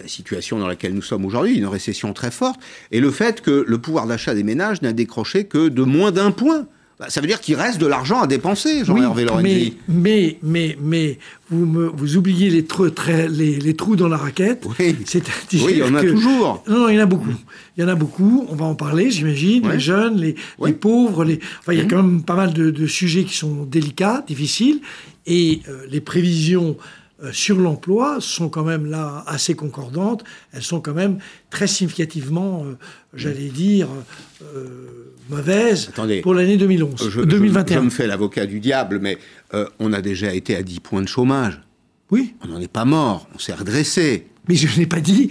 la 0.00 0.08
situation 0.08 0.58
dans 0.58 0.66
laquelle 0.66 0.94
nous 0.94 1.02
sommes 1.02 1.24
aujourd'hui, 1.24 1.56
une 1.56 1.66
récession 1.66 2.12
très 2.12 2.30
forte, 2.30 2.60
et 2.90 3.00
le 3.00 3.10
fait 3.10 3.40
que 3.40 3.64
le 3.66 3.78
pouvoir 3.78 4.06
d'achat 4.06 4.34
des 4.34 4.42
ménages 4.44 4.82
n'a 4.82 4.92
décroché 4.92 5.44
que 5.44 5.68
de 5.68 5.82
moins 5.82 6.12
d'un 6.12 6.30
point. 6.30 6.66
Bah, 6.98 7.06
ça 7.10 7.20
veut 7.20 7.28
dire 7.28 7.40
qu'il 7.40 7.54
reste 7.54 7.80
de 7.80 7.86
l'argent 7.86 8.20
à 8.20 8.26
dépenser, 8.26 8.84
Jean-Hervé 8.84 9.24
oui, 9.36 9.76
mais, 9.86 10.38
mais, 10.42 10.76
mais, 10.82 11.18
vous, 11.48 11.92
vous 11.94 12.16
oubliez 12.16 12.50
les, 12.50 12.64
trous, 12.64 12.88
les, 13.06 13.60
les, 13.60 13.74
trous 13.74 13.94
dans 13.94 14.08
la 14.08 14.16
raquette. 14.16 14.66
Oui, 14.80 14.96
oui 15.52 15.66
il 15.70 15.78
y 15.78 15.82
en 15.84 15.94
a 15.94 16.02
toujours. 16.02 16.64
Non, 16.66 16.78
non, 16.80 16.88
il 16.88 16.96
y 16.96 16.98
en 16.98 17.02
a 17.02 17.06
beaucoup. 17.06 17.34
Il 17.76 17.82
y 17.82 17.84
en 17.84 17.88
a 17.88 17.94
beaucoup. 17.94 18.46
On 18.48 18.56
va 18.56 18.64
en 18.64 18.74
parler, 18.74 19.12
j'imagine. 19.12 19.70
Les 19.70 19.78
jeunes, 19.78 20.16
les, 20.16 20.34
les 20.60 20.72
pauvres. 20.72 21.24
Les... 21.24 21.38
Enfin, 21.60 21.72
il 21.72 21.78
y 21.78 21.80
a 21.80 21.84
mmh. 21.84 21.88
quand 21.88 22.02
même 22.02 22.22
pas 22.24 22.34
mal 22.34 22.52
de, 22.52 22.70
de, 22.70 22.86
sujets 22.88 23.22
qui 23.22 23.36
sont 23.36 23.62
délicats, 23.62 24.24
difficiles. 24.26 24.80
Et 25.28 25.60
euh, 25.68 25.86
les 25.88 26.00
prévisions 26.00 26.76
sur 27.32 27.58
l'emploi 27.58 28.18
sont 28.20 28.48
quand 28.48 28.64
même 28.64 28.86
là 28.86 29.24
assez 29.26 29.54
concordantes. 29.54 30.24
Elles 30.52 30.62
sont 30.62 30.80
quand 30.80 30.94
même 30.94 31.18
très 31.50 31.66
significativement, 31.66 32.64
euh, 32.64 32.76
j'allais 33.14 33.48
dire, 33.48 33.88
euh, 34.42 35.12
mauvaises 35.28 35.90
pour 36.22 36.34
l'année 36.34 36.56
2011, 36.56 37.10
je, 37.10 37.20
2021. 37.20 37.78
Je, 37.78 37.84
me 37.84 37.90
fais 37.90 38.06
l'avocat 38.06 38.46
du 38.46 38.60
diable, 38.60 38.98
mais 39.00 39.18
on 39.78 39.92
a 39.92 40.00
déjà 40.00 40.32
été 40.34 40.54
à 40.54 40.62
10 40.62 40.80
points 40.80 41.02
de 41.02 41.08
chômage. 41.08 41.60
Oui. 42.10 42.34
On 42.42 42.48
n'en 42.48 42.60
est 42.60 42.72
pas 42.72 42.84
mort, 42.84 43.28
on 43.34 43.38
s'est 43.38 43.54
redressé. 43.54 44.26
Mais 44.48 44.54
je 44.54 44.78
n'ai 44.78 44.86
pas 44.86 45.00
dit. 45.00 45.30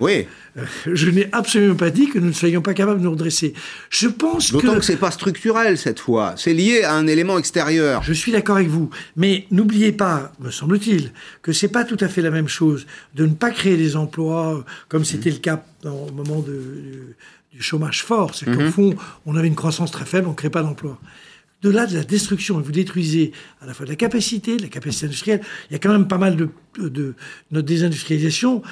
Oui. 0.00 0.26
Je 0.86 1.10
n'ai 1.10 1.28
absolument 1.32 1.74
pas 1.74 1.90
dit 1.90 2.08
que 2.08 2.18
nous 2.20 2.28
ne 2.28 2.32
soyons 2.32 2.62
pas 2.62 2.74
capables 2.74 3.00
de 3.00 3.04
nous 3.04 3.10
redresser. 3.10 3.54
Je 3.90 4.06
pense 4.06 4.52
que. 4.52 4.58
D'autant 4.58 4.78
que 4.78 4.84
c'est 4.84 4.96
pas 4.96 5.10
structurel 5.10 5.76
cette 5.78 5.98
fois. 5.98 6.34
C'est 6.36 6.54
lié 6.54 6.82
à 6.84 6.94
un 6.94 7.08
élément 7.08 7.38
extérieur. 7.38 8.04
Je 8.04 8.12
suis 8.12 8.30
d'accord 8.30 8.56
avec 8.56 8.68
vous. 8.68 8.88
Mais 9.16 9.46
n'oubliez 9.50 9.90
pas, 9.90 10.32
me 10.38 10.52
semble-t-il, 10.52 11.10
que 11.42 11.52
c'est 11.52 11.68
pas 11.68 11.84
tout 11.84 11.96
à 11.98 12.06
fait 12.06 12.22
la 12.22 12.30
même 12.30 12.46
chose 12.46 12.86
de 13.16 13.26
ne 13.26 13.34
pas 13.34 13.50
créer 13.50 13.76
des 13.76 13.96
emplois, 13.96 14.64
comme 14.88 15.04
c'était 15.04 15.30
le 15.30 15.38
cas 15.38 15.64
au 15.84 16.12
moment 16.12 16.40
du 16.40 17.60
chômage 17.60 18.04
fort. 18.04 18.34
C'est 18.34 18.46
qu'au 18.46 18.60
mhm. 18.60 18.70
fond, 18.70 18.94
on 19.26 19.36
avait 19.36 19.48
une 19.48 19.56
croissance 19.56 19.90
très 19.90 20.04
faible, 20.04 20.28
on 20.28 20.32
ne 20.32 20.36
crée 20.36 20.50
pas 20.50 20.62
d'emplois 20.62 21.00
de 21.64 21.70
là 21.70 21.86
de 21.86 21.94
la 21.94 22.04
destruction, 22.04 22.60
et 22.60 22.62
vous 22.62 22.72
détruisez 22.72 23.32
à 23.62 23.66
la 23.66 23.72
fois 23.72 23.86
de 23.86 23.90
la 23.90 23.96
capacité, 23.96 24.58
de 24.58 24.62
la 24.62 24.68
capacité 24.68 25.06
industrielle, 25.06 25.40
il 25.70 25.72
y 25.72 25.76
a 25.76 25.78
quand 25.78 25.90
même 25.90 26.06
pas 26.06 26.18
mal 26.18 26.36
de, 26.36 27.14
notre 27.50 27.66
désindustrialisation 27.66 28.62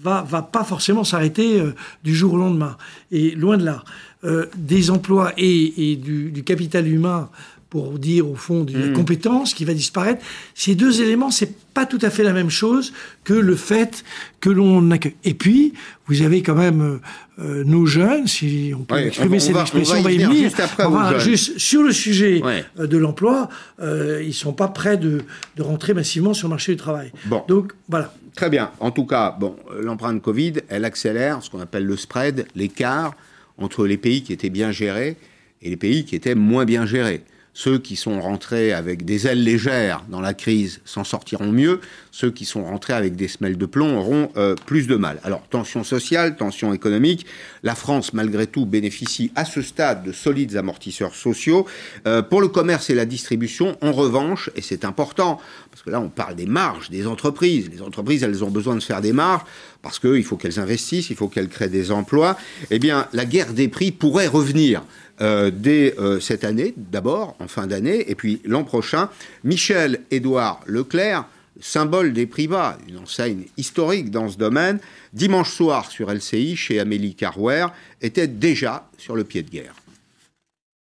va, 0.00 0.22
va 0.22 0.42
pas 0.42 0.62
forcément 0.62 1.02
s'arrêter 1.02 1.60
euh, 1.60 1.74
du 2.04 2.14
jour 2.14 2.34
au 2.34 2.38
lendemain. 2.38 2.76
Et 3.10 3.32
loin 3.32 3.58
de 3.58 3.64
là, 3.64 3.84
euh, 4.24 4.46
des 4.56 4.90
emplois 4.90 5.32
et, 5.36 5.96
du, 5.96 6.42
capital 6.44 6.86
humain 6.86 7.30
pour 7.70 8.00
dire 8.00 8.28
au 8.28 8.34
fond 8.34 8.64
des 8.64 8.74
mmh. 8.74 8.92
compétences 8.94 9.54
qui 9.54 9.64
va 9.64 9.72
disparaître. 9.74 10.22
Ces 10.54 10.74
deux 10.74 11.00
éléments, 11.00 11.30
c'est 11.30 11.54
pas 11.72 11.86
tout 11.86 12.00
à 12.02 12.10
fait 12.10 12.24
la 12.24 12.32
même 12.32 12.50
chose 12.50 12.92
que 13.22 13.32
le 13.32 13.54
fait 13.54 14.04
que 14.40 14.50
l'on 14.50 14.90
accueille. 14.90 15.14
Et 15.22 15.34
puis, 15.34 15.72
vous 16.06 16.22
avez 16.22 16.42
quand 16.42 16.56
même 16.56 16.98
euh, 17.38 17.62
nos 17.64 17.86
jeunes, 17.86 18.26
si 18.26 18.72
on 18.76 18.82
peut 18.82 18.98
exprimer 18.98 19.38
cette 19.38 19.56
expression, 19.56 19.98
on 19.98 20.02
va 20.02 20.10
y 20.10 20.18
venir. 20.18 20.42
Juste, 20.42 20.60
après 20.60 21.20
juste 21.20 21.58
sur 21.58 21.82
le 21.84 21.92
sujet 21.92 22.42
euh, 22.44 22.86
de 22.88 22.98
l'emploi, 22.98 23.48
euh, 23.80 24.20
ils 24.22 24.34
sont 24.34 24.52
pas 24.52 24.68
prêts 24.68 24.96
de, 24.96 25.22
de, 25.56 25.62
rentrer 25.62 25.94
massivement 25.94 26.34
sur 26.34 26.48
le 26.48 26.50
marché 26.50 26.72
du 26.72 26.78
travail. 26.78 27.12
Bon. 27.26 27.44
Donc 27.46 27.72
voilà. 27.88 28.12
Très 28.34 28.50
bien. 28.50 28.72
En 28.80 28.90
tout 28.90 29.06
cas, 29.06 29.36
bon, 29.38 29.54
l'empreinte 29.80 30.20
Covid, 30.20 30.54
elle 30.68 30.84
accélère 30.84 31.42
ce 31.42 31.50
qu'on 31.50 31.60
appelle 31.60 31.84
le 31.84 31.96
spread, 31.96 32.46
l'écart 32.56 33.14
entre 33.58 33.86
les 33.86 33.96
pays 33.96 34.22
qui 34.22 34.32
étaient 34.32 34.50
bien 34.50 34.72
gérés 34.72 35.16
et 35.62 35.70
les 35.70 35.76
pays 35.76 36.04
qui 36.04 36.16
étaient 36.16 36.34
moins 36.34 36.64
bien 36.64 36.84
gérés. 36.84 37.22
Ceux 37.62 37.78
qui 37.78 37.96
sont 37.96 38.22
rentrés 38.22 38.72
avec 38.72 39.04
des 39.04 39.26
ailes 39.26 39.44
légères 39.44 40.02
dans 40.08 40.22
la 40.22 40.32
crise 40.32 40.80
s'en 40.86 41.04
sortiront 41.04 41.52
mieux. 41.52 41.82
Ceux 42.10 42.30
qui 42.30 42.46
sont 42.46 42.64
rentrés 42.64 42.94
avec 42.94 43.16
des 43.16 43.28
semelles 43.28 43.58
de 43.58 43.66
plomb 43.66 43.98
auront 43.98 44.30
euh, 44.38 44.54
plus 44.64 44.86
de 44.86 44.96
mal. 44.96 45.20
Alors, 45.24 45.42
tension 45.50 45.84
sociale, 45.84 46.36
tension 46.36 46.72
économique. 46.72 47.26
La 47.62 47.74
France, 47.74 48.14
malgré 48.14 48.46
tout, 48.46 48.64
bénéficie 48.64 49.30
à 49.34 49.44
ce 49.44 49.60
stade 49.60 50.04
de 50.04 50.12
solides 50.12 50.56
amortisseurs 50.56 51.14
sociaux. 51.14 51.66
Euh, 52.06 52.22
pour 52.22 52.40
le 52.40 52.48
commerce 52.48 52.88
et 52.88 52.94
la 52.94 53.04
distribution, 53.04 53.76
en 53.82 53.92
revanche, 53.92 54.48
et 54.56 54.62
c'est 54.62 54.86
important, 54.86 55.38
parce 55.70 55.82
que 55.82 55.90
là, 55.90 56.00
on 56.00 56.08
parle 56.08 56.36
des 56.36 56.46
marges 56.46 56.88
des 56.88 57.06
entreprises. 57.06 57.68
Les 57.70 57.82
entreprises, 57.82 58.22
elles 58.22 58.42
ont 58.42 58.50
besoin 58.50 58.74
de 58.74 58.82
faire 58.82 59.02
des 59.02 59.12
marges 59.12 59.42
parce 59.82 59.98
qu'il 59.98 60.24
faut 60.24 60.36
qu'elles 60.36 60.60
investissent, 60.60 61.10
il 61.10 61.16
faut 61.16 61.28
qu'elles 61.28 61.48
créent 61.48 61.68
des 61.68 61.90
emplois. 61.90 62.36
Eh 62.70 62.78
bien, 62.78 63.06
la 63.12 63.24
guerre 63.24 63.52
des 63.52 63.68
prix 63.68 63.92
pourrait 63.92 64.26
revenir. 64.26 64.82
Euh, 65.22 65.50
dès 65.52 65.94
euh, 65.98 66.18
cette 66.18 66.44
année, 66.44 66.72
d'abord, 66.76 67.36
en 67.40 67.48
fin 67.48 67.66
d'année, 67.66 68.10
et 68.10 68.14
puis 68.14 68.40
l'an 68.44 68.64
prochain, 68.64 69.10
Michel-Édouard 69.44 70.62
Leclerc, 70.66 71.26
symbole 71.60 72.14
des 72.14 72.26
prix 72.26 72.48
bas, 72.48 72.78
une 72.88 72.98
enseigne 72.98 73.44
historique 73.58 74.10
dans 74.10 74.30
ce 74.30 74.38
domaine, 74.38 74.78
dimanche 75.12 75.50
soir 75.50 75.90
sur 75.90 76.10
LCI, 76.10 76.56
chez 76.56 76.80
Amélie 76.80 77.14
Carwer, 77.14 77.66
était 78.00 78.28
déjà 78.28 78.88
sur 78.96 79.14
le 79.14 79.24
pied 79.24 79.42
de 79.42 79.50
guerre. 79.50 79.74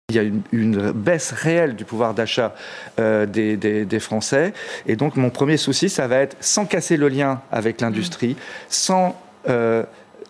Il 0.09 0.17
y 0.17 0.19
a 0.19 0.23
une, 0.53 0.93
baisse 0.93 1.33
réelle 1.33 1.77
du 1.77 1.85
pouvoir 1.85 2.15
d'achat 2.15 2.55
euh, 3.01 3.27
des, 3.27 4.01
Français. 4.01 4.55
Et 4.87 4.97
donc, 4.97 5.17
mon 5.17 5.29
premier 5.29 5.59
souci, 5.59 5.91
ça 5.91 6.07
va 6.07 6.19
être, 6.19 6.39
sans 6.41 6.65
casser 6.65 6.97
le 6.97 7.09
lien 7.09 7.43
avec 7.51 7.83
l'industrie, 7.83 8.37
sans 8.69 9.21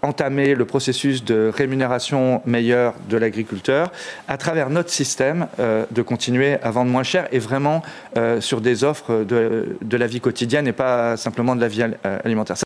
entamer 0.02 0.54
le 0.54 0.64
processus 0.64 1.24
de 1.24 1.50
rémunération 1.54 2.42
meilleure 2.44 2.94
de 3.08 3.16
l'agriculteur 3.16 3.92
à 4.28 4.36
travers 4.36 4.68
notre 4.68 4.90
système 4.90 5.46
euh, 5.60 5.86
de 5.90 6.02
continuer 6.02 6.54
à 6.54 6.70
vendre 6.70 6.90
moins 6.90 7.04
cher 7.04 7.28
et 7.30 7.38
vraiment 7.38 7.82
euh, 8.16 8.40
sur 8.40 8.60
des 8.60 8.84
offres 8.84 9.24
de, 9.24 9.76
de, 9.80 9.96
la 9.96 10.08
vie 10.08 10.20
quotidienne 10.20 10.66
et 10.66 10.72
pas 10.72 11.16
simplement 11.16 11.54
de 11.54 11.60
la 11.60 11.68
vie 11.68 11.82
euh, 11.82 12.18
alimentaire. 12.24 12.56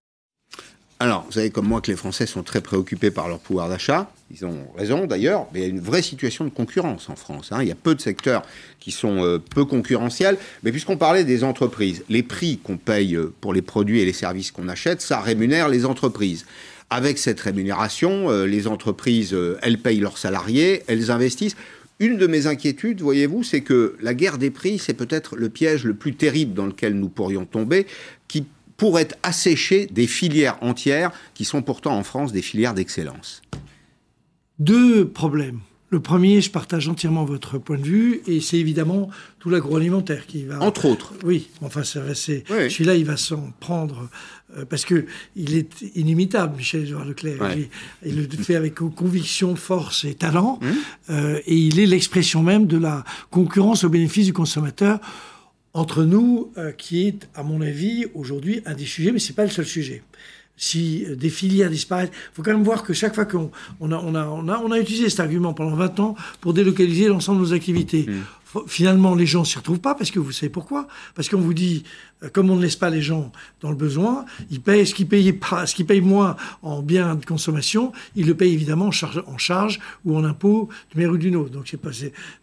Alors, 0.99 1.25
vous 1.27 1.33
savez 1.33 1.51
comme 1.51 1.69
moi 1.69 1.83
que 1.83 1.91
les 1.91 1.97
Français 1.97 2.25
sont 2.25 2.43
très 2.43 2.63
préoccupés 2.63 3.11
par 3.11 3.29
leur 3.29 3.39
pouvoir 3.39 3.69
d'achat. 3.69 4.11
Ils 4.31 4.47
ont 4.47 4.67
raison 4.79 5.07
d'ailleurs, 5.07 5.47
il 5.55 5.61
y 5.61 5.65
a 5.65 5.69
une 5.69 5.79
vraie 5.79 6.01
situation 6.01 6.47
de 6.47 6.49
concurrence 6.49 7.11
en 7.11 7.17
France. 7.17 7.53
Hein. 7.53 7.59
Il 7.61 7.69
y 7.69 7.73
a 7.73 7.77
peu 7.77 7.95
de 7.95 8.01
secteurs 8.01 8.43
qui 8.81 8.93
sont 8.93 9.39
peu 9.55 9.67
concurrentiels. 9.67 10.39
Mais 10.63 10.71
puisqu'on 10.73 10.97
parlait 10.97 11.25
des 11.25 11.45
entreprises, 11.45 12.03
les 12.09 12.23
prix 12.23 12.59
qu'on 12.65 12.79
paye 12.79 13.17
pour 13.43 13.53
les 13.53 13.61
produits 13.61 14.01
et 14.01 14.07
les 14.07 14.15
services 14.15 14.51
qu'on 14.51 14.69
achète, 14.69 15.03
ça 15.03 15.21
rémunère 15.21 15.69
les 15.69 15.85
entreprises. 15.85 16.47
Avec 16.89 17.19
cette 17.19 17.41
rémunération, 17.41 18.31
euh, 18.31 18.47
les 18.47 18.67
entreprises, 18.69 19.35
euh, 19.35 19.59
elles 19.63 19.79
payent 19.79 20.01
leurs 20.01 20.19
salariés, 20.19 20.83
elles 20.87 21.11
investissent. 21.11 21.57
Une 21.99 22.17
de 22.17 22.27
mes 22.27 22.47
inquiétudes, 22.47 23.01
voyez-vous, 23.01 23.43
c'est 23.43 23.63
que 23.63 23.97
la 24.01 24.15
guerre 24.15 24.39
des 24.39 24.51
prix, 24.51 24.79
c'est 24.79 24.95
peut-être 24.95 25.35
le 25.35 25.49
piège 25.49 25.85
le 25.85 25.95
plus 25.95 26.15
terrible 26.15 26.55
dans 26.55 26.67
lequel 26.67 26.95
nous 26.95 27.09
pourrions 27.09 27.47
tomber, 27.47 27.87
qui 28.29 28.47
pourrait 28.77 29.09
assécher 29.23 29.87
des 29.87 30.07
filières 30.07 30.59
entières 30.61 31.11
qui 31.35 31.45
sont 31.45 31.63
pourtant 31.63 31.97
en 31.97 32.03
France 32.03 32.33
des 32.33 32.43
filières 32.43 32.75
d'excellence. 32.75 33.43
Deux 34.59 35.09
problèmes. 35.09 35.61
Le 35.89 36.01
premier, 36.01 36.41
je 36.41 36.51
partage 36.51 36.89
entièrement 36.89 37.25
votre 37.25 37.59
point 37.59 37.79
de 37.79 37.85
vue, 37.85 38.21
et 38.27 38.41
c'est 38.41 38.59
évidemment 38.59 39.09
tout 39.39 39.51
l'agroalimentaire 39.51 40.27
qui 40.27 40.45
va. 40.45 40.61
Entre 40.61 40.87
autres. 40.87 41.15
Oui, 41.23 41.49
enfin, 41.63 41.85
c'est, 41.85 42.45
oui. 42.51 42.71
celui-là, 42.71 42.97
il 42.97 43.05
va 43.05 43.17
s'en 43.17 43.53
prendre 43.61 44.09
euh, 44.57 44.65
parce 44.65 44.85
que 44.85 45.07
il 45.37 45.57
est 45.57 45.83
inimitable, 45.95 46.57
Michel-Édouard 46.57 47.05
Leclerc. 47.05 47.57
Il, 48.05 48.17
le 48.17 48.29
fait 48.43 48.57
avec 48.57 48.75
conviction, 48.75 49.55
force 49.55 50.05
et 50.05 50.15
talent, 50.15 50.59
mmh. 50.61 50.67
euh, 51.11 51.41
et 51.47 51.57
il 51.57 51.79
est 51.79 51.87
l'expression 51.87 52.43
même 52.43 52.67
de 52.67 52.79
la 52.79 53.05
concurrence 53.31 53.85
au 53.85 53.89
bénéfice 53.89 54.27
du 54.27 54.33
consommateur 54.33 55.01
entre 55.73 56.05
nous, 56.05 56.53
euh, 56.57 56.73
qui 56.73 57.07
est, 57.07 57.29
à 57.35 57.43
mon 57.43 57.61
avis, 57.61 58.07
aujourd'hui 58.15 58.63
un 58.65 58.75
des 58.75 58.87
sujets, 58.87 59.13
mais 59.13 59.19
c'est 59.19 59.35
pas 59.35 59.45
le 59.45 59.51
seul 59.51 59.67
sujet 59.67 60.03
si 60.57 61.05
euh, 61.07 61.17
des 61.17 61.31
filières 61.31 61.71
disparaissent. 61.71 62.11
Il 62.13 62.35
faut 62.35 62.43
quand 62.43 62.53
même 62.53 62.65
voir 62.65 62.83
que 62.83 62.93
chaque 62.93 63.15
fois 63.15 63.25
qu'on 63.25 63.51
on 63.81 63.93
a, 63.93 64.81
utilisé 64.81 65.09
cet 65.09 65.21
argument 65.21 65.53
pendant 65.53 65.77
20 65.77 66.01
ans 66.01 66.15
pour 66.41 66.55
délocaliser 66.55 67.09
l'ensemble 67.09 67.43
de 67.43 67.47
nos 67.47 67.53
activités. 67.53 68.07
Mmh. 68.09 68.23
Finalement, 68.67 69.15
les 69.15 69.27
gens 69.27 69.45
s'y 69.45 69.59
retrouvent 69.59 69.81
pas 69.81 69.95
parce 69.95 70.11
que 70.11 70.19
vous 70.19 70.33
savez 70.33 70.51
pourquoi 70.51 70.87
Parce 71.15 71.29
qu'on 71.29 71.41
vous 71.41 71.55
dit, 71.55 71.85
euh, 72.23 72.29
comme 72.33 72.51
on 72.51 72.57
ne 72.57 72.63
laisse 72.63 72.77
pas 72.77 72.91
les 72.91 73.03
gens 73.03 73.31
dans 73.61 73.71
le 73.71 73.77
besoin, 73.77 74.25
ils 74.51 74.61
payent 74.61 74.87
ce 74.87 74.95
qu'ils 74.95 75.07
payent 75.07 75.33
pas, 75.33 75.67
ce 75.67 75.75
qu'ils 75.75 75.87
payent 75.87 76.01
moins 76.01 76.37
en 76.63 76.83
biens 76.83 77.15
de 77.15 77.25
consommation, 77.25 77.93
ils 78.15 78.27
le 78.27 78.35
payent 78.35 78.55
évidemment 78.55 78.87
en 78.87 78.91
charge, 78.91 79.23
en 79.27 79.39
charge 79.39 79.81
ou 80.05 80.17
en 80.17 80.25
impôt 80.25 80.69
d'une 80.91 81.01
manière 81.03 81.15
ou 81.15 81.19
d'une 81.19 81.37
autre. 81.37 81.51
Donc 81.51 81.75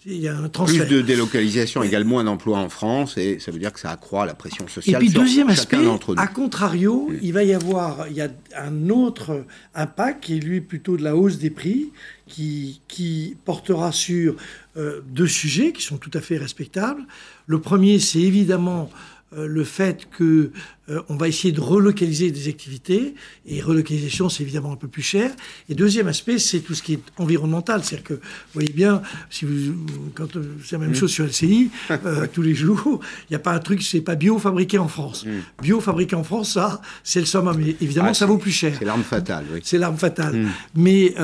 il 0.05 0.17
y 0.17 0.27
a 0.27 0.37
un 0.37 0.49
transfert. 0.49 0.85
Plus 0.85 0.95
de 0.95 1.01
délocalisation 1.01 1.81
égale 1.81 2.03
moins 2.03 2.23
d'emplois 2.23 2.59
en 2.59 2.69
France 2.69 3.17
et 3.17 3.39
ça 3.39 3.51
veut 3.51 3.59
dire 3.59 3.73
que 3.73 3.79
ça 3.79 3.89
accroît 3.89 4.25
la 4.25 4.35
pression 4.35 4.67
sociale. 4.67 5.01
Et 5.01 5.05
puis 5.05 5.13
deuxième 5.13 5.49
aspect, 5.49 5.77
à 6.17 6.27
contrario, 6.27 7.09
il 7.21 7.33
va 7.33 7.43
y 7.43 7.53
avoir, 7.53 8.07
il 8.09 8.15
y 8.15 8.21
a 8.21 8.29
un 8.57 8.89
autre 8.89 9.45
impact 9.73 10.23
qui 10.23 10.37
est 10.37 10.39
lui 10.39 10.61
plutôt 10.61 10.97
de 10.97 11.03
la 11.03 11.15
hausse 11.15 11.39
des 11.39 11.49
prix 11.49 11.91
qui, 12.27 13.37
portera 13.45 13.91
sur 13.91 14.35
euh, 14.77 15.01
deux 15.05 15.27
sujets 15.27 15.71
qui 15.71 15.81
sont 15.81 15.97
tout 15.97 16.11
à 16.13 16.21
fait 16.21 16.37
respectables. 16.37 17.03
Le 17.47 17.59
premier, 17.59 17.99
c'est 17.99 18.21
évidemment 18.21 18.89
le 19.37 19.63
fait 19.63 20.07
que 20.09 20.51
euh, 20.89 21.01
on 21.07 21.15
va 21.15 21.29
essayer 21.29 21.53
de 21.53 21.61
relocaliser 21.61 22.29
des 22.29 22.49
activités 22.49 23.15
et 23.45 23.61
relocalisation 23.61 24.27
c'est 24.27 24.43
évidemment 24.43 24.73
un 24.73 24.75
peu 24.75 24.89
plus 24.89 25.01
cher 25.01 25.31
et 25.69 25.75
deuxième 25.75 26.09
aspect 26.09 26.39
c'est 26.39 26.59
tout 26.59 26.73
ce 26.73 26.83
qui 26.83 26.95
est 26.95 26.99
environnemental 27.17 27.81
c'est-à-dire 27.85 28.03
que 28.03 28.13
vous 28.15 28.19
voyez 28.53 28.73
bien 28.73 29.01
si 29.29 29.45
vous 29.45 29.77
quand 30.13 30.35
euh, 30.35 30.43
c'est 30.61 30.73
la 30.73 30.79
même 30.79 30.89
mm. 30.89 30.95
chose 30.95 31.09
sur 31.09 31.25
LCI 31.25 31.71
tous 32.33 32.41
les 32.41 32.53
jours 32.53 32.99
il 33.29 33.31
n'y 33.31 33.37
a 33.37 33.39
pas 33.39 33.53
un 33.53 33.59
truc 33.59 33.81
c'est 33.81 34.01
pas 34.01 34.15
bio 34.15 34.37
fabriqué 34.39 34.77
en 34.77 34.89
France 34.89 35.25
mm. 35.25 35.61
bio 35.61 35.79
fabriqué 35.79 36.17
en 36.17 36.23
France 36.25 36.51
ça 36.55 36.81
c'est 37.01 37.21
le 37.21 37.27
summum 37.27 37.55
mais 37.57 37.77
évidemment 37.79 38.09
ah, 38.11 38.13
ça 38.13 38.25
vaut 38.25 38.37
plus 38.37 38.51
cher 38.51 38.75
c'est 38.77 38.83
l'arme 38.83 39.03
fatale 39.03 39.45
oui. 39.53 39.61
c'est 39.63 39.77
l'arme 39.77 39.97
fatale 39.97 40.35
mm. 40.35 40.49
mais 40.75 41.15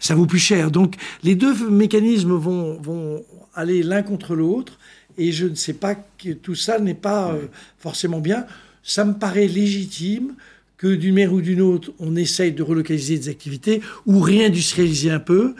ça 0.00 0.14
vaut 0.14 0.24
plus 0.24 0.38
cher 0.38 0.70
donc 0.70 0.94
les 1.22 1.34
deux 1.34 1.68
mécanismes 1.68 2.32
vont 2.32 2.80
vont 2.80 3.22
aller 3.54 3.82
l'un 3.82 4.02
contre 4.02 4.34
l'autre 4.34 4.78
et 5.18 5.32
je 5.32 5.46
ne 5.46 5.54
sais 5.54 5.72
pas 5.72 5.94
que 5.94 6.32
tout 6.32 6.54
ça 6.54 6.78
n'est 6.78 6.94
pas 6.94 7.32
euh, 7.32 7.46
forcément 7.78 8.20
bien. 8.20 8.46
Ça 8.82 9.04
me 9.04 9.14
paraît 9.14 9.48
légitime 9.48 10.34
que 10.76 10.94
d'une 10.94 11.14
manière 11.14 11.32
ou 11.32 11.40
d'une 11.40 11.60
autre, 11.60 11.92
on 11.98 12.16
essaye 12.16 12.52
de 12.52 12.62
relocaliser 12.62 13.18
des 13.18 13.28
activités 13.28 13.80
ou 14.04 14.20
réindustrialiser 14.20 15.10
un 15.10 15.20
peu. 15.20 15.54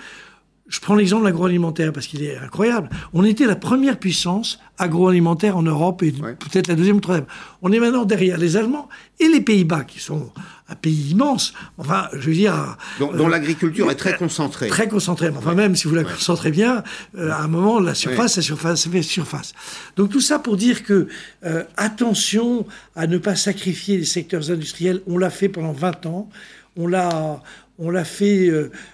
Je 0.69 0.81
prends 0.81 0.97
l'exemple 0.97 1.23
de 1.23 1.29
l'agroalimentaire 1.29 1.93
parce 1.93 2.09
qu'il 2.09 2.25
est 2.25 2.37
incroyable. 2.39 2.89
On 3.13 3.25
était 3.25 3.47
la 3.47 3.55
première 3.55 3.99
puissance 3.99 4.59
agroalimentaire 4.79 5.57
en 5.57 5.63
Europe 5.63 6.03
et 6.03 6.11
peut-être 6.13 6.67
la 6.67 6.75
deuxième 6.75 6.97
ou 6.97 7.01
troisième. 7.01 7.27
On 7.63 7.71
est 7.71 7.79
maintenant 7.79 8.05
derrière 8.05 8.37
les 8.37 8.57
Allemands 8.57 8.89
et 9.21 9.29
les 9.29 9.41
Pays-Bas 9.41 9.85
qui 9.85 10.01
sont 10.01 10.33
un 10.69 10.75
pays 10.75 11.13
immense. 11.13 11.53
Enfin, 11.79 12.09
je 12.13 12.29
veux 12.29 12.35
dire. 12.35 12.77
Dont, 12.99 13.13
euh, 13.15 13.29
l'agriculture 13.29 13.91
est 13.91 13.95
très 13.97 14.17
concentrée. 14.17 14.67
Très 14.67 14.89
concentrée. 14.89 15.31
Enfin, 15.37 15.55
même 15.55 15.77
si 15.77 15.87
vous 15.87 15.95
la 15.95 16.03
concentrez 16.03 16.51
bien, 16.51 16.83
euh, 17.17 17.31
à 17.31 17.43
un 17.43 17.49
moment, 17.49 17.79
la 17.79 17.95
surface, 17.95 18.37
la 18.37 18.43
surface, 18.43 18.83
ça 18.83 18.91
fait 18.91 19.03
surface. 19.03 19.53
Donc 19.97 20.11
tout 20.11 20.21
ça 20.21 20.41
pour 20.41 20.57
dire 20.57 20.83
que 20.83 21.07
euh, 21.45 21.63
attention 21.77 22.67
à 22.97 23.07
ne 23.07 23.19
pas 23.19 23.37
sacrifier 23.37 23.99
les 23.99 24.05
secteurs 24.05 24.51
industriels. 24.51 25.03
On 25.07 25.17
l'a 25.19 25.31
fait 25.31 25.49
pendant 25.49 25.73
20 25.73 26.07
ans. 26.07 26.29
On 26.77 26.89
l'a, 26.89 27.41
on 27.79 27.91
l'a 27.91 28.05
fait, 28.05 28.51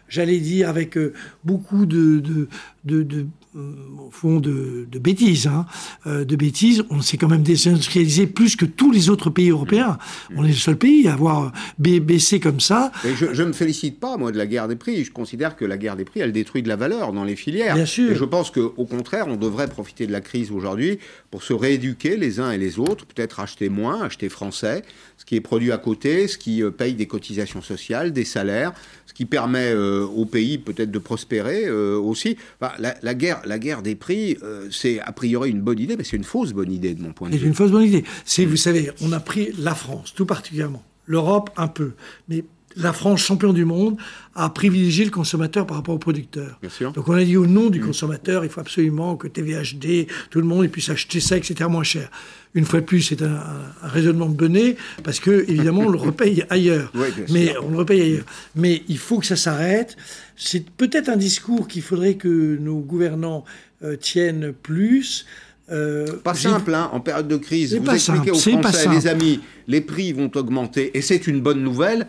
j'allais 0.09 0.39
dire, 0.39 0.69
avec 0.69 0.99
beaucoup 1.45 1.87
de, 1.87 2.21
de, 2.21 2.49
de, 2.85 3.03
de 3.03 3.27
au 3.55 4.11
fond 4.11 4.41
de, 4.41 4.87
de 4.91 4.99
bêtises, 4.99 5.47
hein. 5.47 5.67
euh, 6.07 6.25
de 6.25 6.37
bêtises. 6.37 6.85
On 6.91 7.03
s'est 7.03 7.17
quand 7.17 7.29
même 7.29 7.43
désindustrialisé 7.43 8.27
plus 8.27 8.57
que 8.57 8.65
tous 8.65 8.91
les 8.91 9.11
autres 9.11 9.31
pays 9.31 9.51
européens. 9.51 9.99
Mmh. 10.31 10.35
On 10.39 10.45
est 10.45 10.49
le 10.49 10.55
seul 10.55 10.77
pays 10.77 11.07
à 11.09 11.15
avoir 11.15 11.53
baissé 11.79 12.41
comme 12.41 12.61
ça. 12.61 12.93
je 13.05 13.27
ne 13.27 13.49
me 13.49 13.53
félicite 13.53 14.01
pas, 14.01 14.17
moi, 14.17 14.33
de 14.33 14.39
la 14.39 14.47
guerre 14.47 14.69
des 14.69 14.77
prix. 14.77 15.05
Je 15.05 15.13
considère 15.13 15.57
que 15.57 15.65
la 15.65 15.77
guerre 15.77 15.97
des 15.97 16.05
prix, 16.05 16.21
elle 16.21 16.33
détruit 16.33 16.63
de 16.63 16.69
la 16.69 16.77
valeur 16.77 17.13
dans 17.13 17.25
les 17.25 17.37
filières. 17.37 17.75
Bien 17.75 17.87
sûr. 17.87 18.13
Et 18.13 18.15
je 18.15 18.25
pense 18.25 18.51
qu'au 18.51 18.87
contraire, 18.87 19.27
on 19.29 19.37
devrait 19.37 19.69
profiter 19.69 20.07
de 20.07 20.13
la 20.13 20.21
crise 20.21 20.51
aujourd'hui 20.51 20.99
pour 21.31 21.43
se 21.43 21.53
rééduquer 21.53 22.17
les 22.17 22.41
uns 22.41 22.53
et 22.53 22.59
les 22.59 22.79
autres, 22.79 23.07
peut-être 23.07 23.41
acheter 23.41 23.69
moins, 23.69 24.03
acheter 24.03 24.29
français, 24.29 24.83
ce 25.19 25.25
qui 25.25 25.37
est 25.37 25.41
produit 25.41 25.73
à 25.73 25.79
côté, 25.79 26.27
ce 26.27 26.39
qui 26.39 26.63
euh, 26.63 26.71
paye 26.71 26.95
des 26.95 27.07
cotisations 27.07 27.63
sociales, 27.63 28.13
des 28.13 28.25
salaires, 28.25 28.73
ce 29.13 29.15
qui 29.15 29.27
permet 29.27 29.73
euh, 29.73 30.07
au 30.07 30.25
pays 30.25 30.57
peut-être 30.57 30.91
de 30.91 30.99
prospérer 30.99 31.71
aussi. 31.71 32.37
la, 32.61 32.95
la 33.03 33.15
guerre 33.15 33.43
la 33.45 33.59
guerre 33.59 33.83
des 33.83 33.95
prix, 33.95 34.39
euh, 34.43 34.69
c'est 34.71 34.99
a 35.01 35.13
priori 35.13 35.51
une 35.51 35.61
bonne 35.61 35.79
idée, 35.79 35.97
mais 35.97 36.05
c'est 36.05 36.17
une 36.17 36.25
fausse 36.25 36.53
bonne 36.53 36.73
idée 36.73 36.95
de 36.95 37.03
mon 37.03 37.13
point 37.13 37.29
de 37.29 37.35
vue. 37.35 37.41
C'est 37.41 37.47
une 37.47 37.55
fausse 37.55 37.71
bonne 37.71 37.85
idée. 37.85 38.05
C'est, 38.25 38.45
vous 38.45 38.57
savez, 38.57 38.91
on 39.03 39.13
a 39.13 39.21
pris 39.21 39.53
la 39.59 39.75
France, 39.75 40.15
tout 40.15 40.27
particulièrement, 40.27 40.83
l'Europe 41.07 41.51
un 41.57 41.69
peu, 41.69 41.93
mais 42.29 42.45
la 42.77 42.93
France, 42.93 43.21
champion 43.21 43.53
du 43.53 43.65
monde, 43.65 43.97
a 44.35 44.49
privilégié 44.51 45.05
le 45.05 45.11
consommateur 45.11 45.67
par 45.67 45.77
rapport 45.77 45.95
au 45.95 45.99
producteur. 45.99 46.59
Bien 46.61 46.71
sûr. 46.71 46.93
Donc 46.93 47.09
on 47.09 47.15
a 47.15 47.25
dit 47.25 47.37
au 47.37 47.47
nom 47.47 47.71
du 47.71 47.81
mm. 47.81 47.87
consommateur, 47.87 48.45
il 48.45 48.51
faut 48.51 48.61
absolument 48.61 49.17
que 49.17 49.29
TVHD, 49.29 50.07
tout 50.31 50.41
le 50.41 50.47
monde 50.47 50.67
puisse 50.69 50.89
acheter 50.89 51.21
ça, 51.21 51.37
etc., 51.37 51.69
moins 51.69 51.83
cher. 51.83 52.11
Une 52.55 52.65
fois 52.67 52.81
de 52.81 52.85
plus, 52.85 53.03
c'est 53.03 53.23
un, 53.23 53.41
raisonnement 53.83 54.27
de 54.27 54.35
bonnet, 54.35 54.77
parce 55.05 55.21
que 55.21 55.45
évidemment, 55.49 55.83
on 55.83 55.89
le 55.89 55.99
repaye 55.99 56.45
ailleurs. 56.51 56.93
mais 57.31 57.55
on 57.59 57.71
le 57.71 57.79
repaye 57.79 58.03
ailleurs. 58.03 58.25
Mais 58.55 58.83
il 58.89 58.99
faut 58.99 59.19
que 59.19 59.27
ça 59.27 59.37
s'arrête. 59.37 59.97
C'est 60.37 60.69
peut-être 60.71 61.09
un 61.09 61.17
discours 61.17 61.69
qu'il 61.69 61.83
faudrait 61.83 62.15
que 62.15 62.57
nos 62.61 62.81
gouvernants 62.81 63.45
euh, 63.83 63.97
tiennent 63.97 64.53
plus. 64.53 65.25
Euh, 65.71 66.19
pas 66.23 66.35
simple, 66.35 66.75
hein, 66.75 66.91
en 66.93 67.01
période 67.01 67.29
de 67.29 67.37
crise. 67.37 67.75
Vous 67.75 67.91
expliquez 67.91 68.31
aux 68.31 68.35
Français, 68.35 68.89
les 68.91 69.07
amis, 69.07 69.41
les 69.69 69.81
prix 69.81 70.13
vont 70.13 70.31
augmenter, 70.35 70.97
et 70.97 71.01
c'est 71.01 71.27
une 71.27 71.41
bonne 71.41 71.63
nouvelle. 71.63 72.07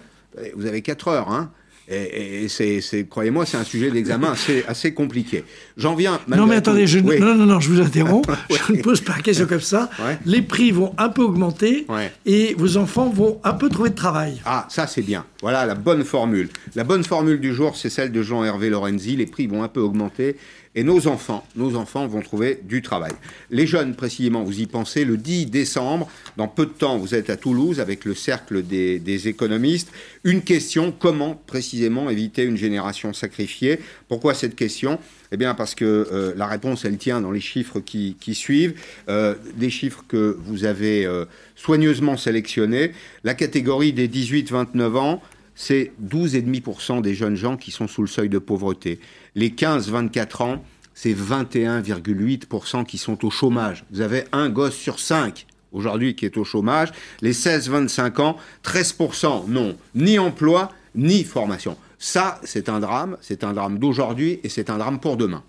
Vous 0.55 0.65
avez 0.65 0.81
4 0.81 1.07
heures, 1.07 1.31
hein 1.31 1.51
et, 1.89 2.47
c'est, 2.47 3.05
croyez-moi, 3.09 3.45
c'est 3.45 3.57
un 3.57 3.63
sujet 3.63 3.91
d'examen 3.91 4.31
assez, 4.31 4.63
assez 4.67 4.93
compliqué. 4.93 5.43
J'en 5.75 5.95
viens. 5.95 6.19
Non, 6.27 6.45
mais 6.45 6.55
attendez, 6.55 6.87
je, 6.87 6.99
non, 6.99 7.35
non, 7.35 7.45
non, 7.45 7.59
je 7.59 7.69
vous 7.69 7.81
interromps. 7.81 8.27
Je 8.67 8.73
ne 8.73 8.81
pose 8.81 9.01
pas 9.01 9.17
la 9.17 9.21
question 9.21 9.45
comme 9.45 9.61
ça. 9.61 9.89
Les 10.25 10.41
prix 10.41 10.71
vont 10.71 10.93
un 10.97 11.09
peu 11.09 11.21
augmenter 11.21 11.85
et 12.25 12.55
vos 12.57 12.77
enfants 12.77 13.09
vont 13.09 13.39
un 13.43 13.53
peu 13.53 13.69
trouver 13.69 13.89
de 13.89 13.95
travail. 13.95 14.41
Ah, 14.45 14.65
ça, 14.69 14.87
c'est 14.87 15.01
bien. 15.01 15.25
Voilà 15.41 15.65
la 15.65 15.75
bonne 15.75 16.03
formule. 16.03 16.49
La 16.75 16.83
bonne 16.83 17.03
formule 17.03 17.39
du 17.39 17.53
jour, 17.53 17.75
c'est 17.75 17.89
celle 17.89 18.11
de 18.11 18.21
Jean-Hervé 18.21 18.69
Lorenzi. 18.69 19.17
Les 19.17 19.25
prix 19.25 19.47
vont 19.47 19.63
un 19.63 19.67
peu 19.67 19.81
augmenter 19.81 20.37
et 20.75 20.83
nos 20.83 21.07
enfants, 21.07 21.45
nos 21.55 21.75
enfants 21.75 22.07
vont 22.07 22.21
trouver 22.21 22.59
du 22.63 22.81
travail. 22.81 23.11
Les 23.51 23.67
jeunes, 23.67 23.95
précisément, 23.95 24.43
vous 24.43 24.59
y 24.59 24.65
pensez, 24.65 25.05
le 25.05 25.17
10 25.17 25.47
décembre, 25.47 26.09
dans 26.37 26.47
peu 26.47 26.65
de 26.65 26.71
temps, 26.71 26.97
vous 26.97 27.13
êtes 27.13 27.29
à 27.29 27.37
Toulouse 27.37 27.79
avec 27.79 28.05
le 28.05 28.15
cercle 28.15 28.63
des, 28.63 29.27
économistes. 29.27 29.91
Une 30.23 30.41
question, 30.41 30.91
comment 30.97 31.39
précisément 31.47 32.09
éviter 32.09 32.43
une 32.43 32.57
génération 32.57 33.13
sacrifiée? 33.13 33.79
Pourquoi 34.07 34.33
cette 34.33 34.55
question? 34.55 34.99
Eh 35.31 35.37
bien, 35.37 35.53
parce 35.53 35.75
que 35.75 35.85
euh, 35.85 36.33
la 36.35 36.47
réponse, 36.47 36.85
elle 36.85 36.97
tient 36.97 37.21
dans 37.21 37.31
les 37.31 37.39
chiffres 37.39 37.79
qui, 37.79 38.15
suivent, 38.33 38.73
euh, 39.09 39.35
des 39.55 39.69
chiffres 39.69 40.03
que 40.07 40.37
vous 40.45 40.65
avez 40.65 41.05
euh, 41.05 41.25
soigneusement 41.55 42.17
sélectionnés. 42.17 42.91
La 43.23 43.33
catégorie 43.33 43.93
des 43.93 44.07
18-29 44.07 44.97
ans, 44.97 45.21
c'est 45.55 45.91
12,5% 46.03 47.01
des 47.01 47.13
jeunes 47.13 47.35
gens 47.35 47.57
qui 47.57 47.71
sont 47.71 47.87
sous 47.87 48.01
le 48.01 48.07
seuil 48.07 48.29
de 48.29 48.39
pauvreté. 48.39 48.99
Les 49.35 49.49
15-24 49.49 50.43
ans, 50.43 50.63
c'est 50.93 51.13
21,8% 51.13 52.85
qui 52.85 52.97
sont 52.97 53.25
au 53.25 53.29
chômage. 53.29 53.85
Vous 53.91 54.01
avez 54.01 54.25
un 54.31 54.49
gosse 54.49 54.75
sur 54.75 54.99
cinq 54.99 55.47
aujourd'hui 55.71 56.15
qui 56.15 56.25
est 56.25 56.37
au 56.37 56.43
chômage. 56.43 56.91
Les 57.21 57.33
16-25 57.33 58.21
ans, 58.21 58.37
13% 58.63 59.47
non, 59.47 59.75
ni 59.95 60.19
emploi, 60.19 60.71
ni 60.95 61.23
formation. 61.23 61.77
Ça, 61.97 62.39
c'est 62.43 62.69
un 62.69 62.79
drame, 62.79 63.17
c'est 63.21 63.43
un 63.43 63.53
drame 63.53 63.79
d'aujourd'hui 63.79 64.39
et 64.43 64.49
c'est 64.49 64.69
un 64.69 64.77
drame 64.77 64.99
pour 64.99 65.17
demain. 65.17 65.43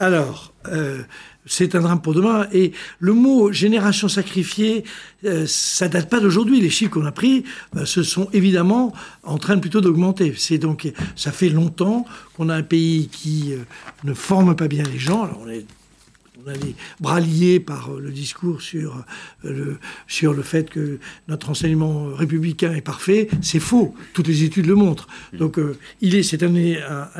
Alors, 0.00 0.54
euh, 0.68 1.02
c'est 1.44 1.74
un 1.74 1.80
drame 1.80 2.00
pour 2.00 2.14
demain. 2.14 2.48
Et 2.52 2.72
le 2.98 3.12
mot 3.12 3.52
génération 3.52 4.08
sacrifiée, 4.08 4.84
euh, 5.26 5.44
ça 5.46 5.88
date 5.88 6.08
pas 6.08 6.20
d'aujourd'hui. 6.20 6.58
Les 6.60 6.70
chiffres 6.70 6.90
qu'on 6.90 7.04
a 7.04 7.12
pris 7.12 7.44
euh, 7.76 7.84
se 7.84 8.02
sont 8.02 8.28
évidemment 8.32 8.94
en 9.24 9.36
train 9.36 9.58
plutôt 9.58 9.82
d'augmenter. 9.82 10.34
C'est 10.38 10.56
donc, 10.56 10.90
ça 11.16 11.32
fait 11.32 11.50
longtemps 11.50 12.06
qu'on 12.34 12.48
a 12.48 12.54
un 12.54 12.62
pays 12.62 13.08
qui 13.08 13.52
ne 14.04 14.14
forme 14.14 14.56
pas 14.56 14.68
bien 14.68 14.84
les 14.90 14.98
gens. 14.98 15.30
On 16.46 17.02
bras 17.02 17.20
liés 17.20 17.60
par 17.60 17.90
euh, 17.90 18.00
le 18.00 18.10
discours 18.10 18.60
sur 18.62 19.04
euh, 19.44 19.52
le, 19.52 19.78
sur 20.06 20.32
le 20.32 20.42
fait 20.42 20.70
que 20.70 20.98
notre 21.28 21.50
enseignement 21.50 22.06
républicain 22.14 22.72
est 22.72 22.80
parfait. 22.80 23.28
C'est 23.42 23.60
faux. 23.60 23.94
Toutes 24.12 24.28
les 24.28 24.44
études 24.44 24.66
le 24.66 24.74
montrent. 24.74 25.08
Donc, 25.32 25.58
euh, 25.58 25.76
il 26.00 26.14
est, 26.14 26.22
c'est 26.22 26.42
un, 26.42 26.52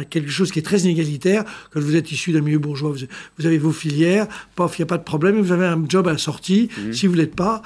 quelque 0.08 0.30
chose 0.30 0.50
qui 0.50 0.58
est 0.58 0.62
très 0.62 0.80
inégalitaire. 0.80 1.44
Quand 1.70 1.80
vous 1.80 1.96
êtes 1.96 2.10
issu 2.12 2.32
d'un 2.32 2.40
milieu 2.40 2.58
bourgeois, 2.58 2.94
vous, 3.38 3.46
avez 3.46 3.58
vos 3.58 3.72
filières, 3.72 4.26
paf, 4.56 4.78
il 4.78 4.82
n'y 4.82 4.84
a 4.84 4.86
pas 4.86 4.98
de 4.98 5.04
problème, 5.04 5.40
vous 5.40 5.52
avez 5.52 5.66
un 5.66 5.82
job 5.88 6.08
à 6.08 6.12
la 6.12 6.18
sortie. 6.18 6.68
Mmh. 6.76 6.92
Si 6.92 7.06
vous 7.06 7.14
l'êtes 7.14 7.34
pas, 7.34 7.62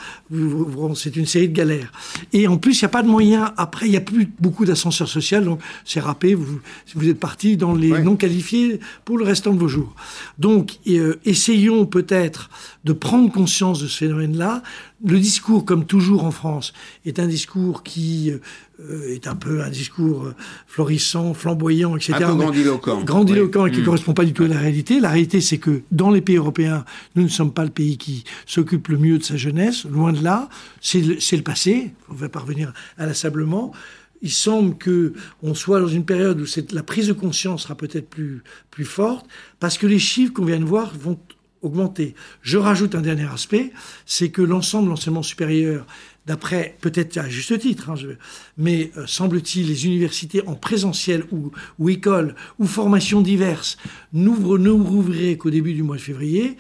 c'est 0.95 1.17
une 1.17 1.27
série 1.27 1.49
de 1.49 1.55
galères. 1.55 1.93
Et 2.33 2.47
en 2.49 2.57
plus, 2.57 2.81
il 2.81 2.85
n'y 2.85 2.87
a 2.87 2.91
pas 2.91 3.03
de 3.03 3.09
moyens. 3.09 3.51
Après, 3.57 3.87
il 3.87 3.91
n'y 3.91 3.97
a 3.97 4.03
plus 4.03 4.29
beaucoup 4.41 4.65
d'ascenseur 4.65 5.09
social, 5.09 5.45
donc 5.45 5.61
c'est 5.85 6.01
râpé. 6.01 6.35
Vous, 6.35 6.61
vous 6.95 7.09
êtes 7.09 7.21
parti 7.21 7.57
dans 7.57 7.75
les 7.75 7.91
non 8.03 8.17
qualifiés 8.17 8.81
pour 9.05 9.19
le 9.19 9.25
restant 9.25 9.53
de 9.53 9.59
vos 9.59 9.69
jours. 9.69 9.95
Donc, 10.39 10.79
et 10.87 11.35
essayons 11.45 11.85
peut-être 11.85 12.49
de 12.85 12.93
prendre 12.93 13.31
conscience 13.31 13.81
de 13.81 13.87
ce 13.87 13.99
phénomène-là. 13.99 14.63
Le 15.05 15.19
discours, 15.19 15.65
comme 15.65 15.85
toujours 15.85 16.25
en 16.25 16.31
France, 16.31 16.73
est 17.05 17.19
un 17.19 17.27
discours 17.27 17.83
qui 17.83 18.33
euh, 18.81 19.15
est 19.15 19.27
un 19.27 19.35
peu 19.35 19.63
un 19.63 19.69
discours 19.69 20.33
florissant, 20.67 21.35
flamboyant, 21.35 21.97
etc. 21.97 22.15
Un 22.15 22.29
peu 22.29 22.35
grandiloquent. 22.37 23.05
Grandiloquent 23.05 23.67
et 23.67 23.71
qui 23.71 23.81
ne 23.81 23.85
correspond 23.85 24.15
pas 24.15 24.25
du 24.25 24.33
tout 24.33 24.45
à 24.45 24.49
la 24.49 24.59
réalité. 24.59 25.01
La 25.01 25.11
réalité, 25.11 25.43
c'est 25.43 25.59
que 25.59 25.83
dans 25.91 26.11
les 26.11 26.23
pays 26.23 26.37
européens, 26.37 26.85
nous 27.15 27.23
ne 27.25 27.29
sommes 27.29 27.53
pas 27.53 27.65
le 27.65 27.71
pays 27.71 27.99
qui 27.99 28.25
s'occupe 28.47 28.89
le 28.89 28.97
mieux 28.97 29.19
de 29.19 29.25
sa 29.25 29.37
jeunesse. 29.37 29.85
Loin 29.85 30.13
de 30.13 30.23
là. 30.25 30.49
C'est 30.81 31.01
le, 31.01 31.15
le, 31.15 31.43
passé. 31.43 31.93
On 32.09 32.15
va 32.15 32.29
parvenir 32.29 32.73
inlassablement 32.97 33.73
il 34.25 34.33
semble 34.33 34.77
que 34.79 35.13
on 35.43 35.55
soit 35.55 35.81
dans 35.81 35.89
une 35.89 36.07
période 36.07 36.41
où 36.41 36.47
la 36.73 36.83
prise 36.83 37.09
de 37.09 37.13
conscience 37.13 37.65
sera 37.65 37.77
peut-être 37.77 38.09
plus, 38.09 38.43
plus 38.71 38.87
forte, 38.87 39.27
parce 39.61 39.77
que 39.77 39.87
les 39.87 39.99
chiffres 39.99 40.33
qu'on 40.33 40.47
vient 40.47 40.59
de 40.59 40.65
voir 40.65 40.93
vont 40.99 41.19
augmenter. 41.65 42.15
Je 42.43 42.59
rajoute 42.59 42.95
un 42.95 43.01
dernier 43.01 43.27
aspect, 43.33 43.73
c'est 44.07 44.31
que 44.31 44.43
l'ensemble 44.43 44.87
de 44.87 44.91
l'enseignement 44.91 45.23
supérieur, 45.23 45.87
d'après, 46.27 46.77
peut-être 46.81 47.17
à 47.19 47.29
juste 47.29 47.59
titre, 47.59 47.91
hein, 47.91 47.95
mais 48.57 48.91
euh, 48.97 49.07
semble-t-il, 49.07 49.67
les 49.67 49.87
universités 49.87 50.47
en 50.47 50.55
présentiel 50.55 51.25
ou, 51.31 51.51
ou 51.79 51.89
écoles 51.91 52.35
ou 52.59 52.67
formations 52.67 53.21
diverses 53.21 53.77
n'ouvrent, 54.13 54.59
ne 54.59 54.71
rouvriraient 54.71 55.37
qu'au 55.37 55.51
début 55.51 55.75
du 55.75 55.83
mois 55.83 55.97
de 55.97 56.01
février 56.01 56.57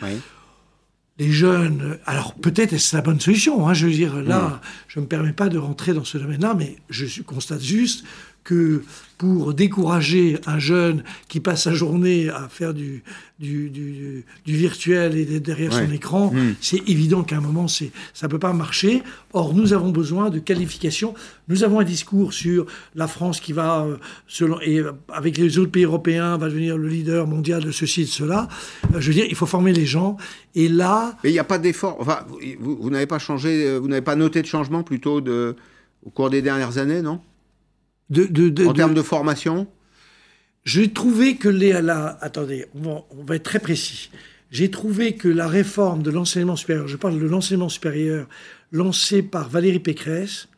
les 1.18 1.30
jeunes, 1.30 1.98
alors 2.06 2.34
peut-être 2.34 2.72
est-ce 2.72 2.96
la 2.96 3.00
bonne 3.00 3.20
solution, 3.20 3.68
hein, 3.68 3.74
je 3.74 3.86
veux 3.86 3.92
dire, 3.92 4.20
là, 4.20 4.60
je 4.88 4.98
ne 4.98 5.04
me 5.04 5.08
permets 5.08 5.32
pas 5.32 5.48
de 5.48 5.58
rentrer 5.58 5.94
dans 5.94 6.02
ce 6.02 6.18
domaine-là, 6.18 6.54
mais 6.58 6.76
je 6.90 7.22
constate 7.22 7.62
juste 7.62 8.04
que 8.44 8.82
pour 9.16 9.54
décourager 9.54 10.38
un 10.46 10.58
jeune 10.58 11.02
qui 11.28 11.40
passe 11.40 11.62
sa 11.62 11.72
journée 11.72 12.28
à 12.28 12.48
faire 12.48 12.74
du, 12.74 13.02
du, 13.38 13.70
du, 13.70 14.24
virtuel 14.44 15.16
et 15.16 15.40
derrière 15.40 15.72
son 15.72 15.90
écran, 15.90 16.30
hmm. 16.32 16.54
c'est 16.60 16.88
évident 16.88 17.22
qu'à 17.22 17.38
un 17.38 17.40
moment, 17.40 17.66
ça 17.68 17.86
ne 18.22 18.28
peut 18.28 18.38
pas 18.38 18.52
marcher. 18.52 19.02
Or, 19.32 19.54
nous 19.54 19.72
avons 19.72 19.90
besoin 19.90 20.30
de 20.30 20.40
qualification. 20.40 21.14
Nous 21.48 21.64
avons 21.64 21.80
un 21.80 21.84
discours 21.84 22.34
sur 22.34 22.66
la 22.94 23.06
France 23.06 23.40
qui 23.40 23.52
va, 23.52 23.84
euh, 23.84 23.96
selon, 24.26 24.60
et 24.60 24.80
euh, 24.80 24.92
avec 25.08 25.38
les 25.38 25.58
autres 25.58 25.72
pays 25.72 25.84
européens, 25.84 26.36
va 26.36 26.48
devenir 26.48 26.76
le 26.76 26.88
leader 26.88 27.26
mondial 27.26 27.64
de 27.64 27.70
ceci 27.70 28.02
et 28.02 28.04
de 28.04 28.10
cela. 28.10 28.48
Euh, 28.94 29.00
je 29.00 29.08
veux 29.08 29.14
dire, 29.14 29.26
il 29.28 29.36
faut 29.36 29.46
former 29.46 29.72
les 29.72 29.86
gens. 29.86 30.16
Et 30.54 30.68
là... 30.68 31.16
Mais 31.24 31.30
il 31.30 31.34
n'y 31.34 31.38
a 31.38 31.44
pas 31.44 31.58
d'effort. 31.58 31.96
Enfin, 32.00 32.26
vous, 32.60 32.76
vous 32.76 32.90
n'avez 32.90 33.06
pas 33.06 33.18
changé, 33.18 33.78
vous 33.78 33.88
n'avez 33.88 34.02
pas 34.02 34.16
noté 34.16 34.42
de 34.42 34.46
changement 34.46 34.82
plutôt 34.82 35.20
de, 35.20 35.56
au 36.04 36.10
cours 36.10 36.28
des 36.30 36.42
dernières 36.42 36.78
années, 36.78 37.00
non? 37.00 37.20
En 38.12 38.72
termes 38.72 38.94
de 38.94 39.02
formation? 39.02 39.66
J'ai 40.64 40.92
trouvé 40.92 41.36
que 41.36 41.48
les... 41.48 41.72
La, 41.82 42.18
attendez, 42.20 42.66
on 42.74 43.04
va, 43.24 43.36
être 43.36 43.42
très 43.42 43.58
précis. 43.58 44.10
J'ai 44.50 44.70
trouvé 44.70 45.16
que 45.16 45.28
la 45.28 45.48
réforme 45.48 46.02
de 46.02 46.10
l'enseignement 46.10 46.56
supérieur, 46.56 46.88
je 46.88 46.96
parle 46.96 47.18
de 47.18 47.26
l'enseignement 47.26 47.68
supérieur 47.68 48.28
lancée 48.72 49.22
par 49.22 49.48
Valérie 49.48 49.80
Pécresse, 49.80 50.48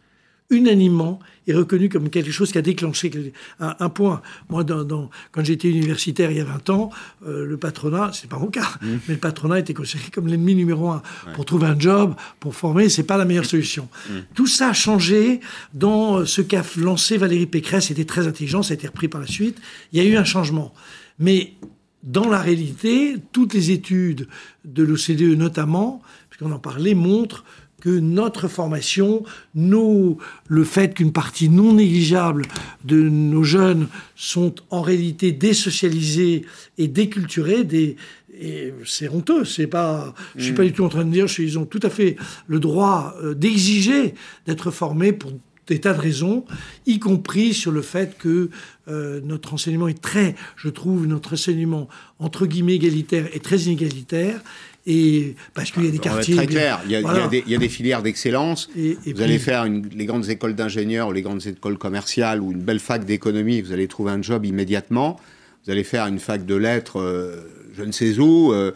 unanimement 0.51 1.19
est 1.47 1.55
reconnu 1.55 1.89
comme 1.89 2.11
quelque 2.11 2.31
chose 2.31 2.53
qui 2.53 2.59
a 2.59 2.63
déclenché 2.63 3.33
un, 3.61 3.89
point. 3.89 4.23
Moi, 4.49 4.65
dans, 4.65 5.11
quand 5.33 5.45
j'étais 5.45 5.69
universitaire 5.69 6.31
il 6.31 6.39
y 6.39 6.41
a 6.41 6.45
20 6.45 6.71
ans, 6.71 6.91
euh, 7.27 7.45
le 7.45 7.57
patronat, 7.57 8.11
c'est 8.13 8.29
pas 8.29 8.39
mon 8.39 8.49
cas, 8.49 8.69
mmh. 8.81 8.87
mais 9.09 9.15
le 9.15 9.21
patronat 9.21 9.61
était 9.61 9.75
considéré 9.75 10.11
comme 10.11 10.27
l'ennemi 10.27 10.55
numéro 10.55 10.91
un. 10.91 11.03
Pour 11.35 11.45
trouver 11.45 11.67
un 11.67 11.79
job, 11.79 12.15
pour 12.41 12.55
former, 12.55 12.89
c'est 12.89 13.05
pas 13.05 13.17
la 13.17 13.25
meilleure 13.25 13.45
solution. 13.45 13.89
Mmh. 14.09 14.13
Tout 14.35 14.47
ça 14.47 14.71
a 14.71 14.73
changé 14.73 15.41
dans 15.75 16.25
ce 16.27 16.43
qu'a 16.43 16.63
lancé 16.77 17.17
Valérie 17.17 17.47
Pécresse, 17.47 17.87
c'était 17.87 18.05
très 18.05 18.27
intelligent, 18.27 18.63
ça 18.63 18.73
a 18.73 18.75
été 18.75 18.87
repris 18.87 19.09
par 19.09 19.21
la 19.21 19.27
suite. 19.27 19.59
Il 19.93 20.03
y 20.03 20.07
a 20.07 20.09
eu 20.09 20.17
un 20.17 20.25
changement. 20.25 20.75
Mais 21.19 21.55
dans 22.03 22.29
la 22.29 22.41
réalité, 22.41 23.17
toutes 23.33 23.53
les 23.53 23.71
études 23.71 24.29
de 24.65 24.83
l'OCDE 24.83 25.37
notamment, 25.37 26.03
puisqu'on 26.31 26.53
en 26.53 26.59
parlait, 26.59 26.95
montrent 26.95 27.45
que 27.81 27.91
notre 27.91 28.49
formation, 28.49 29.25
nous, 29.55 30.19
le 30.49 30.65
fait 30.65 30.95
qu'une 30.95 31.13
partie 31.13 31.49
non 31.49 31.75
négligeable 31.75 32.43
de 32.85 33.09
nos 33.09 33.43
jeunes 33.43 33.89
sont 34.15 34.55
en 34.71 34.83
réalité 34.83 35.33
désocialisés 35.33 36.47
et 36.79 36.89
déculturés, 36.89 37.65
des, 37.65 37.97
et 38.39 38.73
c'est 38.85 39.09
honteux. 39.09 39.45
C'est 39.45 39.67
pas, 39.67 40.15
je 40.37 40.45
suis 40.45 40.53
pas 40.53 40.63
mm. 40.63 40.67
du 40.67 40.73
tout 40.73 40.85
en 40.85 40.89
train 40.89 41.05
de 41.05 41.13
dire 41.13 41.27
qu'ils 41.27 41.59
ont 41.59 41.67
tout 41.67 41.81
à 41.83 41.91
fait 41.91 42.17
le 42.47 42.61
droit 42.61 43.15
euh, 43.23 43.35
d'exiger 43.35 44.15
d'être 44.47 44.71
formés 44.71 45.13
pour 45.13 45.33
des 45.67 45.81
tas 45.81 45.95
de 45.95 46.01
raisons, 46.01 46.45
y 46.87 47.01
compris 47.01 47.53
sur 47.53 47.73
le 47.73 47.83
fait 47.83 48.17
que 48.19 48.51
euh, 48.87 49.21
notre 49.25 49.55
enseignement 49.55 49.89
est 49.89 50.01
très, 50.01 50.37
je 50.55 50.69
trouve, 50.69 51.07
notre 51.07 51.33
enseignement 51.33 51.89
entre 52.21 52.47
guillemets 52.47 52.77
égalitaire 52.77 53.27
est 53.35 53.43
très 53.43 53.63
inégalitaire 53.63 54.41
et 54.87 55.35
parce 55.53 55.73
qu'il 55.73 55.85
y 55.85 55.89
a 55.89 55.91
des 55.91 55.99
quartiers. 55.99 56.37
Très 56.37 56.47
clair, 56.47 56.81
il 56.85 56.93
y, 56.93 56.97
a, 56.97 57.59
des, 57.59 57.69
filières 57.69 58.03
d'excellence. 58.03 58.71
vous 58.75 59.21
allez 59.21 59.39
faire 59.39 59.65
les 59.65 60.07
grandes 60.07 60.29
écoles 60.29 60.55
d'ingénieurs 60.55 61.09
ou 61.09 61.13
les 61.13 61.23
grandes 61.23 61.45
écoles 61.47 61.77
commerciales 61.77 62.41
ou 62.41 62.53
une 62.53 62.63
belle 62.63 62.79
fac 62.79 63.05
d'économie, 63.05 63.61
vous 63.61 63.73
allez 63.73 63.89
trouver 63.89 64.13
un 64.13 64.23
job 64.23 64.45
immédiatement. 64.45 65.19
Vous 65.65 65.73
allez 65.73 65.85
faire 65.85 66.07
une 66.07 66.21
fac 66.21 66.47
de 66.47 66.55
lettres, 66.55 67.01
euh, 67.01 67.43
je 67.77 67.83
ne 67.83 67.91
sais 67.91 68.21
où, 68.21 68.53
euh, 68.53 68.71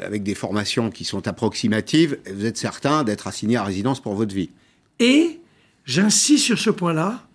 avec 0.00 0.22
des 0.22 0.36
formations 0.36 0.88
qui 0.90 1.04
sont 1.04 1.26
approximatives, 1.26 2.18
et 2.26 2.32
vous 2.32 2.46
êtes 2.46 2.56
certain 2.56 3.02
d'être 3.02 3.26
assigné 3.26 3.56
à 3.56 3.64
résidence 3.64 4.00
pour 4.00 4.14
votre 4.14 4.32
vie. 4.32 4.50
Et 5.00 5.40
j'insiste 5.84 6.44
sur 6.44 6.58
ce 6.58 6.70
point-là. 6.70 7.26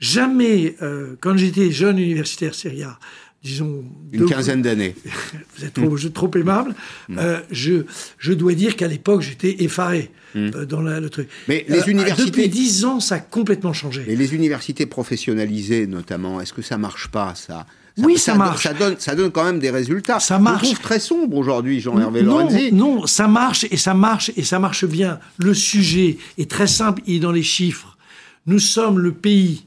Jamais, 0.00 0.74
euh, 0.82 1.14
quand 1.20 1.36
j'étais 1.36 1.70
jeune 1.70 1.98
universitaire 1.98 2.54
syria, 2.54 2.98
disons... 3.42 3.84
Une 4.12 4.26
quinzaine 4.26 4.62
d'années. 4.62 4.94
Vous 5.56 5.64
êtes 5.64 5.74
trop, 5.74 5.96
trop 6.10 6.38
aimable. 6.38 6.74
Mm. 7.08 7.18
Euh, 7.18 7.40
je, 7.50 7.84
je 8.18 8.32
dois 8.32 8.54
dire 8.54 8.76
qu'à 8.76 8.88
l'époque, 8.88 9.22
j'étais 9.22 9.62
effaré 9.64 10.10
mm. 10.34 10.50
euh, 10.54 10.66
dans 10.66 10.80
le 10.80 11.08
truc. 11.08 11.28
Mais 11.48 11.64
les 11.68 11.80
euh, 11.80 11.86
universités... 11.86 12.30
Depuis 12.30 12.48
dix 12.48 12.84
ans, 12.84 13.00
ça 13.00 13.16
a 13.16 13.20
complètement 13.20 13.72
changé. 13.72 14.04
Et 14.06 14.16
les 14.16 14.34
universités 14.34 14.86
professionnalisées, 14.86 15.86
notamment, 15.86 16.40
est-ce 16.40 16.52
que 16.52 16.62
ça 16.62 16.78
marche 16.78 17.08
pas, 17.08 17.34
ça? 17.34 17.66
Oui, 17.98 18.18
ça, 18.18 18.34
marche. 18.34 18.62
Ça 18.62 18.72
donne, 18.72 18.96
ça 18.98 19.14
donne 19.14 19.30
quand 19.30 19.44
même 19.44 19.58
des 19.58 19.70
résultats. 19.70 20.20
Ça 20.20 20.38
marche. 20.38 20.62
Je 20.62 20.72
trouve 20.72 20.80
très 20.80 21.00
sombre 21.00 21.36
aujourd'hui, 21.36 21.80
Jean-Hervé 21.80 22.22
Lorenzi. 22.22 22.72
Non, 22.72 23.06
ça 23.06 23.28
marche 23.28 23.66
et 23.70 23.76
ça 23.76 23.94
marche 23.94 24.30
et 24.36 24.44
ça 24.44 24.58
marche 24.58 24.84
bien. 24.84 25.18
Le 25.38 25.54
sujet 25.54 26.16
est 26.38 26.50
très 26.50 26.66
simple, 26.66 27.02
il 27.06 27.16
est 27.16 27.20
dans 27.20 27.32
les 27.32 27.42
chiffres. 27.42 27.98
Nous 28.46 28.58
sommes 28.58 28.98
le 28.98 29.12
pays 29.12 29.66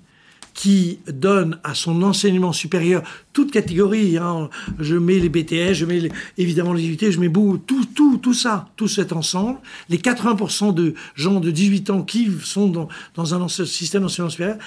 qui 0.54 1.00
donne 1.08 1.60
à 1.64 1.74
son 1.74 2.04
enseignement 2.04 2.54
supérieur 2.54 3.04
toute 3.34 3.52
catégorie. 3.52 4.18
Hein. 4.18 4.50
Je 4.80 4.96
mets 4.96 5.20
les 5.20 5.30
BTS, 5.30 5.74
je 5.74 5.86
mets 5.86 6.10
évidemment 6.38 6.74
les 6.74 6.88
UT, 6.88 6.98
je 7.00 7.20
mets 7.20 7.32
tout, 7.32 7.86
tout, 7.96 8.18
tout 8.18 8.34
ça, 8.34 8.70
tout 8.76 8.88
cet 8.88 9.12
ensemble. 9.12 9.60
Les 9.90 9.98
80% 9.98 10.74
de 10.74 10.94
gens 11.16 11.40
de 11.40 11.52
18 11.52 11.90
ans 11.90 12.04
qui 12.04 12.30
sont 12.44 12.68
dans, 12.68 12.88
dans 13.16 13.36
un 13.36 13.48
système 13.48 14.04
d'enseignement 14.04 14.30
supérieur, 14.30 14.58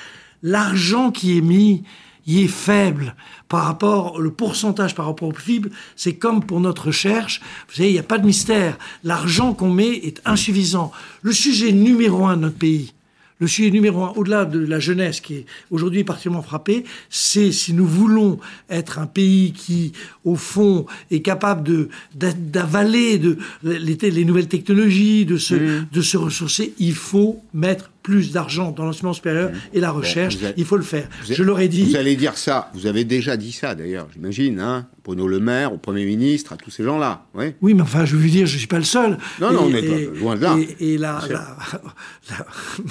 l'argent 0.43 1.11
qui 1.11 1.39
est 1.39 1.43
mis 1.43 1.85
y 2.27 2.43
est 2.43 2.49
faible 2.49 3.15
par 3.49 3.65
rapport, 3.65 4.21
le 4.21 4.33
pourcentage 4.33 4.95
par 4.95 5.07
rapport 5.07 5.29
au 5.29 5.33
PIB, 5.33 5.71
c'est 5.95 6.17
comme 6.17 6.45
pour 6.45 6.61
notre 6.61 6.87
recherche. 6.87 7.41
Vous 7.69 7.77
savez, 7.77 7.91
il 7.91 7.93
n'y 7.93 7.99
a 7.99 8.05
pas 8.05 8.19
de 8.19 8.27
mystère. 8.27 8.77
L'argent 9.05 9.55
qu'on 9.55 9.71
met 9.71 9.93
est 9.93 10.21
insuffisant. 10.25 10.91
Le 11.23 11.33
sujet 11.33 11.71
numéro 11.71 12.27
un 12.27 12.37
de 12.37 12.43
notre 12.43 12.59
pays, 12.59 12.93
le 13.39 13.47
sujet 13.47 13.71
numéro 13.71 14.03
un, 14.05 14.13
au-delà 14.17 14.45
de 14.45 14.59
la 14.59 14.81
jeunesse 14.81 15.21
qui 15.21 15.35
est 15.35 15.47
aujourd'hui 15.71 16.05
particulièrement 16.05 16.43
frappée, 16.43 16.85
c'est 17.11 17.53
si 17.53 17.73
nous 17.73 17.87
voulons 17.87 18.39
être 18.71 18.99
un 18.99 19.07
pays 19.07 19.53
qui, 19.53 19.93
au 20.25 20.37
fond, 20.37 20.87
est 21.11 21.21
capable 21.21 21.63
de, 21.63 21.89
d'avaler 22.15 23.19
de, 23.19 23.39
les, 23.63 23.79
les, 23.79 24.25
nouvelles 24.25 24.49
technologies, 24.49 25.27
de 25.27 25.37
se, 25.37 25.55
mmh. 25.55 25.87
de 25.93 26.01
se 26.01 26.17
ressourcer, 26.17 26.73
il 26.79 26.95
faut 26.95 27.43
mettre 27.53 27.91
plus 28.07 28.31
d'argent 28.31 28.71
dans 28.71 28.85
l'enseignement 28.85 29.15
supérieur 29.15 29.51
et 29.75 29.81
la 29.81 29.91
recherche. 29.91 30.37
il 30.57 30.65
faut 30.65 30.77
le 30.77 30.85
faire. 30.85 31.09
Je 31.29 31.43
l'aurais 31.43 31.67
dit. 31.67 31.83
Vous 31.83 31.97
allez 31.97 32.15
dire 32.15 32.39
ça. 32.39 32.71
Vous 32.73 32.87
avez 32.87 33.03
déjà 33.03 33.37
dit 33.37 33.51
ça, 33.51 33.75
d'ailleurs, 33.75 34.07
j'imagine. 34.15 34.61
Hein 34.61 34.87
Bruno 35.07 35.29
Le 35.29 35.39
Maire, 35.39 35.73
au 35.73 35.77
Premier 35.77 36.05
ministre, 36.05 36.53
à 36.53 36.57
tous 36.57 36.73
ces 36.73 36.83
gens-là. 36.83 37.27
Oui, 37.35 37.55
oui 37.61 37.75
mais 37.75 37.83
enfin, 37.83 38.05
je 38.05 38.17
veux 38.17 38.29
dire, 38.29 38.45
je 38.47 38.55
ne 38.55 38.59
suis 38.59 38.67
pas 38.67 38.79
le 38.79 38.85
seul. 38.85 39.19
Non, 39.41 39.53
non, 39.53 39.67
on 39.67 39.75
est 39.75 40.19
loin 40.19 40.35
de 40.35 40.43
là. 40.43 40.57
Et, 40.81 40.99
la, 40.99 41.21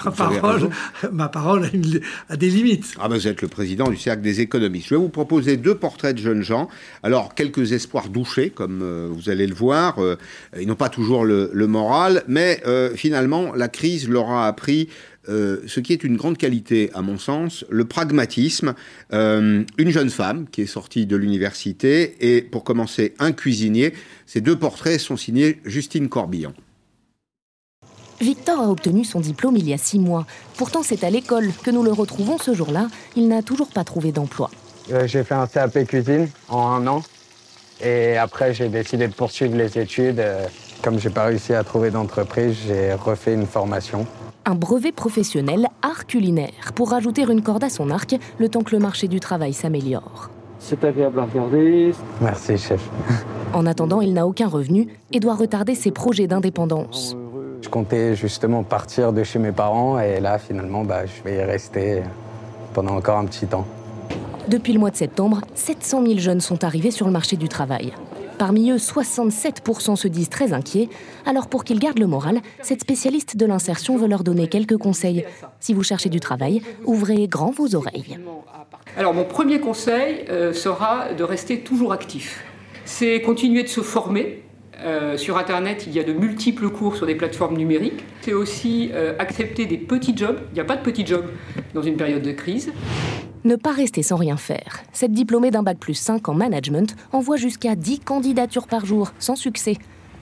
ma, 0.06 0.12
parole, 0.12 0.70
ma 1.12 1.28
parole 1.28 1.70
a, 2.30 2.38
des 2.38 2.50
limites. 2.50 2.94
Ah 3.02 3.10
ben, 3.10 3.16
vous 3.18 3.28
êtes 3.28 3.42
le 3.42 3.50
président 3.50 3.90
du 3.90 3.98
Cercle 3.98 4.22
des 4.22 4.40
économistes. 4.40 4.88
Je 4.88 4.96
vais 4.96 5.02
vous 5.02 5.10
proposer 5.10 5.58
deux 5.58 5.76
portraits 5.76 6.16
de 6.16 6.22
jeunes 6.22 6.42
gens. 6.42 6.70
Alors, 7.04 7.36
quelques 7.36 7.74
espoirs 7.74 8.08
douchés, 8.08 8.50
comme 8.50 8.80
euh, 8.82 9.10
vous 9.12 9.30
allez 9.30 9.46
le 9.46 9.56
voir. 9.56 10.00
Euh, 10.00 10.16
ils 10.58 10.68
n'ont 10.68 10.76
pas 10.76 10.90
toujours 10.90 11.26
le, 11.26 11.68
moral, 11.68 12.24
mais 12.30 12.62
euh, 12.66 12.96
finalement, 12.96 13.54
la 13.54 13.68
crise 13.68 14.08
leur 14.08 14.30
a 14.30 14.48
appris 14.48 14.88
euh, 15.30 15.62
ce 15.68 15.80
qui 15.80 15.94
est 15.94 16.04
une 16.04 16.18
grande 16.18 16.38
qualité 16.38 16.92
à 16.94 17.02
mon 17.02 17.18
sens, 17.18 17.66
le 17.70 17.86
pragmatisme. 17.86 18.76
Euh, 19.14 19.64
une 19.78 19.90
jeune 19.90 20.10
femme 20.10 20.46
qui 20.52 20.62
est 20.62 20.68
sortie 20.68 21.06
de 21.06 21.16
l'université 21.16 22.16
et 22.20 22.42
pour 22.42 22.64
commencer 22.64 23.14
un 23.20 23.32
cuisinier. 23.32 23.94
Ces 24.26 24.42
deux 24.42 24.58
portraits 24.58 25.00
sont 25.00 25.18
signés 25.18 25.60
Justine 25.66 26.10
Corbillon. 26.10 26.54
Victor 28.22 28.62
a 28.62 28.70
obtenu 28.70 29.04
son 29.04 29.20
diplôme 29.20 29.58
il 29.58 29.68
y 29.68 29.74
a 29.74 29.78
six 29.78 30.00
mois. 30.00 30.26
Pourtant, 30.58 30.84
c'est 30.84 31.04
à 31.04 31.10
l'école 31.10 31.50
que 31.64 31.72
nous 31.72 31.84
le 31.84 31.92
retrouvons 31.92 32.38
ce 32.38 32.54
jour-là. 32.54 32.88
Il 33.16 33.28
n'a 33.28 33.44
toujours 33.44 33.70
pas 33.70 33.84
trouvé 33.84 34.12
d'emploi. 34.12 34.50
Euh, 34.92 35.06
j'ai 35.08 35.24
fait 35.24 35.36
un 35.36 35.48
CAP 35.48 35.86
cuisine 35.86 36.30
en 36.48 36.68
un 36.68 36.88
an. 36.88 37.04
Et 37.84 38.16
après, 38.16 38.54
j'ai 38.54 38.70
décidé 38.70 39.08
de 39.08 39.14
poursuivre 39.14 39.58
les 39.58 39.78
études. 39.78 40.24
Comme 40.82 41.00
j'ai 41.00 41.10
pas 41.10 41.26
réussi 41.26 41.54
à 41.54 41.64
trouver 41.64 41.92
d'entreprise, 41.92 42.56
j'ai 42.68 42.94
refait 42.94 43.34
une 43.34 43.48
formation. 43.48 44.08
Un 44.48 44.54
brevet 44.54 44.92
professionnel 44.92 45.68
art 45.82 46.06
culinaire 46.06 46.72
pour 46.76 46.92
rajouter 46.92 47.24
une 47.24 47.42
corde 47.42 47.64
à 47.64 47.70
son 47.70 47.90
arc 47.90 48.16
le 48.38 48.48
temps 48.48 48.62
que 48.62 48.76
le 48.76 48.80
marché 48.80 49.08
du 49.08 49.20
travail 49.20 49.54
s'améliore. 49.54 50.30
C'est 50.60 50.84
agréable 50.84 51.20
à 51.20 51.24
regarder. 51.24 51.94
Merci, 52.22 52.56
chef. 52.60 52.88
En 53.54 53.66
attendant, 53.66 54.02
il 54.02 54.14
n'a 54.14 54.28
aucun 54.28 54.48
revenu 54.48 54.88
et 55.12 55.20
doit 55.20 55.34
retarder 55.34 55.74
ses 55.74 55.90
projets 55.90 56.28
d'indépendance. 56.28 57.18
Je 57.62 57.70
comptais 57.70 58.16
justement 58.16 58.62
partir 58.62 59.14
de 59.14 59.24
chez 59.24 59.40
mes 59.40 59.52
parents 59.52 60.00
et 60.00 60.20
là, 60.20 60.38
finalement, 60.38 60.84
bah, 60.84 61.08
je 61.08 61.24
vais 61.24 61.38
y 61.38 61.44
rester 61.44 62.04
pendant 62.76 62.96
encore 62.96 63.18
un 63.18 63.26
petit 63.26 63.48
temps. 63.48 63.66
Depuis 64.48 64.74
le 64.74 64.80
mois 64.80 64.92
de 64.92 64.96
septembre, 64.96 65.42
700 65.56 66.06
000 66.06 66.20
jeunes 66.20 66.42
sont 66.42 66.64
arrivés 66.64 66.92
sur 66.92 67.08
le 67.08 67.12
marché 67.12 67.36
du 67.36 67.50
travail. 67.50 67.94
Parmi 68.38 68.72
eux, 68.72 68.78
67% 68.78 69.96
se 69.96 70.08
disent 70.08 70.30
très 70.30 70.54
inquiets. 70.54 70.90
Alors 71.26 71.48
pour 71.48 71.64
qu'ils 71.64 71.80
gardent 71.80 72.00
le 72.00 72.08
moral, 72.08 72.42
cette 72.62 72.82
spécialiste 72.82 73.38
de 73.38 73.46
l'insertion 73.46 73.98
veut 73.98 74.08
leur 74.08 74.24
donner 74.24 74.48
quelques 74.48 74.78
conseils. 74.78 75.26
Si 75.60 75.74
vous 75.74 75.84
cherchez 75.84 76.10
du 76.10 76.20
travail, 76.20 76.62
ouvrez 76.86 77.28
grand 77.28 77.52
vos 77.52 77.76
oreilles. 77.76 78.18
Alors 78.98 79.14
mon 79.14 79.26
premier 79.26 79.60
conseil 79.60 80.26
euh, 80.30 80.54
sera 80.54 81.14
de 81.14 81.24
rester 81.24 81.60
toujours 81.60 81.92
actif. 81.92 82.44
C'est 82.86 83.22
continuer 83.22 83.64
de 83.64 83.68
se 83.68 83.82
former. 83.82 84.45
Euh, 84.80 85.18
sur 85.18 85.38
Internet, 85.38 85.86
il 85.88 85.94
y 85.94 86.00
a 86.00 86.04
de 86.04 86.14
multiples 86.14 86.70
cours 86.70 86.96
sur 86.96 87.06
des 87.06 87.16
plateformes 87.16 87.56
numériques. 87.58 88.04
C'est 88.22 88.34
aussi 88.34 88.90
euh, 88.94 89.14
accepter 89.20 89.66
des 89.66 89.78
petits 89.78 90.16
jobs. 90.16 90.40
Il 90.52 90.56
n'y 90.56 90.60
a 90.60 90.66
pas 90.66 90.76
de 90.76 90.82
petits 90.82 91.06
jobs 91.06 91.26
dans 91.74 91.82
une 91.82 91.98
période 91.98 92.22
de 92.22 92.32
crise. 92.32 92.72
Ne 93.44 93.56
pas 93.56 93.72
rester 93.72 94.04
sans 94.04 94.16
rien 94.18 94.38
faire. 94.38 94.84
Cette 94.92 95.12
diplômée 95.12 95.52
d'un 95.52 95.64
bac 95.64 95.78
plus 95.78 95.94
5 95.94 96.28
en 96.30 96.34
management 96.34 96.96
envoie 97.12 97.38
jusqu'à 97.38 97.76
10 97.76 98.00
candidatures 98.00 98.68
par 98.68 98.86
jour, 98.86 99.12
sans 99.20 99.36
succès. 99.36 99.78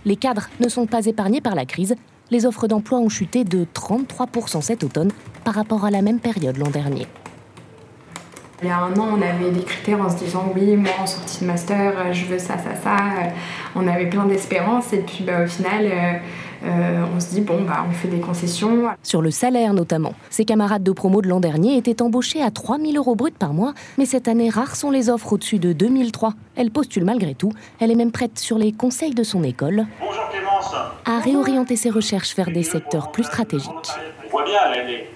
Les 0.06 0.18
cadres 0.18 0.50
ne 0.60 0.68
sont 0.68 0.86
pas 0.86 1.06
épargnés 1.06 1.42
par 1.42 1.56
la 1.56 1.66
crise. 1.66 1.96
Les 2.32 2.46
offres 2.46 2.68
d'emploi 2.68 3.00
ont 3.00 3.10
chuté 3.10 3.46
de 3.46 3.66
33% 3.74 4.62
cet 4.62 4.84
automne 4.84 5.12
par 5.46 5.56
rapport 5.56 5.86
à 5.86 5.92
la 5.92 6.02
même 6.02 6.20
période 6.20 6.58
l'an 6.58 6.70
dernier. 6.70 7.08
Il 8.64 8.68
y 8.68 8.72
a 8.72 8.80
un 8.80 8.94
an, 8.94 9.10
on 9.18 9.22
avait 9.22 9.52
des 9.52 9.64
critères 9.64 10.00
en 10.00 10.10
se 10.10 10.16
disant 10.24 10.50
oui, 10.56 10.78
moi 10.78 10.92
en 11.02 11.06
sortie 11.06 11.42
de 11.42 11.46
master, 11.48 12.14
je 12.14 12.24
veux 12.26 12.40
ça, 12.40 12.58
ça, 12.58 12.76
ça. 12.82 12.96
On 13.76 13.86
avait 13.88 14.06
plein 14.06 14.26
d'espérance 14.26 14.94
et 14.94 15.00
puis 15.00 15.26
bah, 15.26 15.44
au 15.44 15.48
final, 15.48 15.86
euh, 15.86 16.14
euh, 16.66 17.04
on 17.14 17.20
se 17.20 17.32
dit, 17.32 17.42
bon, 17.42 17.64
bah, 17.64 17.86
on 17.88 17.92
fait 17.92 18.08
des 18.08 18.20
concessions. 18.20 18.86
Sur 19.04 19.22
le 19.22 19.32
salaire 19.32 19.74
notamment. 19.74 20.14
Ses 20.30 20.46
camarades 20.46 20.84
de 20.84 20.92
promo 20.94 21.22
de 21.22 21.28
l'an 21.28 21.42
dernier 21.42 21.76
étaient 21.76 22.02
embauchés 22.02 22.42
à 22.42 22.52
3000 22.52 22.96
euros 22.98 23.16
bruts 23.16 23.32
par 23.38 23.54
mois, 23.54 23.74
mais 23.98 24.06
cette 24.06 24.30
année, 24.30 24.50
rares 24.50 24.78
sont 24.78 24.92
les 24.92 25.10
offres 25.10 25.34
au-dessus 25.34 25.60
de 25.60 25.74
2003. 25.74 26.34
Elle 26.56 26.72
postule 26.72 27.04
malgré 27.04 27.36
tout. 27.36 27.52
Elle 27.82 27.92
est 27.92 27.96
même 27.96 28.12
prête 28.14 28.40
sur 28.40 28.58
les 28.58 28.72
conseils 28.72 29.14
de 29.14 29.24
son 29.24 29.44
école 29.44 29.86
Bonjour 30.00 30.30
Clémence. 30.30 30.74
à 31.06 31.20
réorienter 31.20 31.76
ses 31.76 31.90
recherches 31.90 32.34
vers 32.36 32.50
des 32.50 32.64
secteurs 32.64 33.12
plus 33.12 33.26
stratégiques. 33.26 33.70
On 34.26 34.30
voit 34.30 34.46
bien 34.46 34.72
les, 34.86 35.10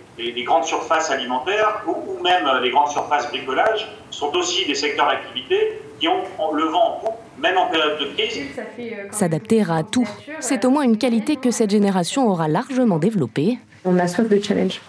grandes 0.43 0.65
surfaces 0.65 1.11
alimentaires 1.11 1.83
ou, 1.87 2.21
même 2.23 2.47
les 2.61 2.71
grandes 2.71 2.89
surfaces 2.89 3.29
bricolage 3.29 3.87
sont 4.09 4.35
aussi 4.35 4.65
des 4.65 4.75
secteurs 4.75 5.07
d'activité 5.07 5.81
qui 5.99 6.07
ont 6.07 6.23
le 6.53 6.65
vent 6.65 6.95
en 6.95 6.99
poupe 6.99 7.17
même 7.39 7.57
en 7.57 7.67
période 7.67 7.99
de 7.99 8.05
crise. 8.05 8.39
Euh, 8.79 9.07
S'adapter 9.11 9.61
à 9.69 9.83
tout, 9.83 10.07
c'est 10.39 10.65
au 10.65 10.69
moins 10.69 10.83
une 10.83 10.97
qualité 10.97 11.35
que 11.35 11.51
cette 11.51 11.69
génération 11.69 12.27
aura 12.27 12.47
largement 12.47 12.97
développée. 12.97 13.59
On 13.85 13.97
a 13.99 14.07
soif 14.07 14.27
de 14.27 14.41
challenge, 14.41 14.81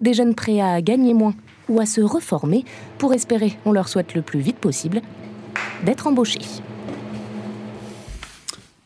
Des 0.00 0.14
jeunes 0.14 0.34
prêts 0.34 0.60
à 0.60 0.80
gagner 0.80 1.14
moins 1.14 1.34
ou 1.68 1.80
à 1.80 1.86
se 1.86 2.00
reformer 2.00 2.64
pour 2.98 3.14
espérer, 3.14 3.58
on 3.64 3.72
leur 3.72 3.88
souhaite 3.88 4.14
le 4.14 4.22
plus 4.22 4.40
vite 4.40 4.58
possible, 4.58 5.00
d'être 5.84 6.06
embauchés. 6.06 6.40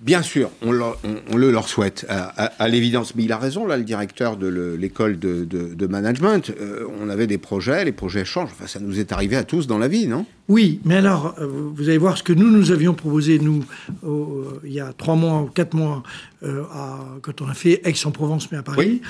Bien 0.03 0.23
sûr, 0.23 0.51
on, 0.63 0.73
le 0.73 1.51
leur 1.53 1.69
souhaite, 1.69 2.07
à, 2.09 2.69
l'évidence. 2.69 3.15
Mais 3.15 3.23
il 3.23 3.31
a 3.31 3.39
raison, 3.39 3.67
là, 3.67 3.77
le 3.77 3.85
directeur 3.85 4.37
de 4.37 4.49
l'école 4.77 5.17
de, 5.17 5.87
management. 5.87 6.51
Euh, 6.61 6.87
on 7.01 7.09
avait 7.09 7.29
des 7.29 7.39
projets, 7.39 7.85
les 7.85 7.93
projets 7.93 8.25
changent. 8.25 8.51
Enfin, 8.51 8.67
ça 8.67 8.81
nous 8.81 8.99
est 8.99 9.13
arrivé 9.13 9.37
à 9.37 9.45
tous 9.45 9.69
dans 9.69 9.79
la 9.79 9.87
vie, 9.87 10.09
non? 10.09 10.27
Oui, 10.49 10.81
mais 10.85 10.97
alors, 10.97 11.37
euh, 11.39 11.47
vous 11.47 11.89
allez 11.89 11.99
voir 11.99 12.19
ce 12.19 12.25
que 12.25 12.33
nous, 12.33 12.51
nous 12.51 12.73
avions 12.73 12.95
proposé, 12.95 13.39
nous, 13.39 13.65
il 14.65 14.73
y 14.73 14.81
a 14.81 14.93
trois 14.93 15.15
mois 15.15 15.43
ou 15.43 15.47
quatre 15.47 15.75
mois, 15.75 16.03
euh, 16.45 16.65
quand 17.21 17.41
on 17.41 17.49
a 17.49 17.55
fait 17.55 17.81
Aix-en-Provence, 17.85 18.51
mais 18.51 18.59
à 18.59 18.63
Paris. 18.63 19.01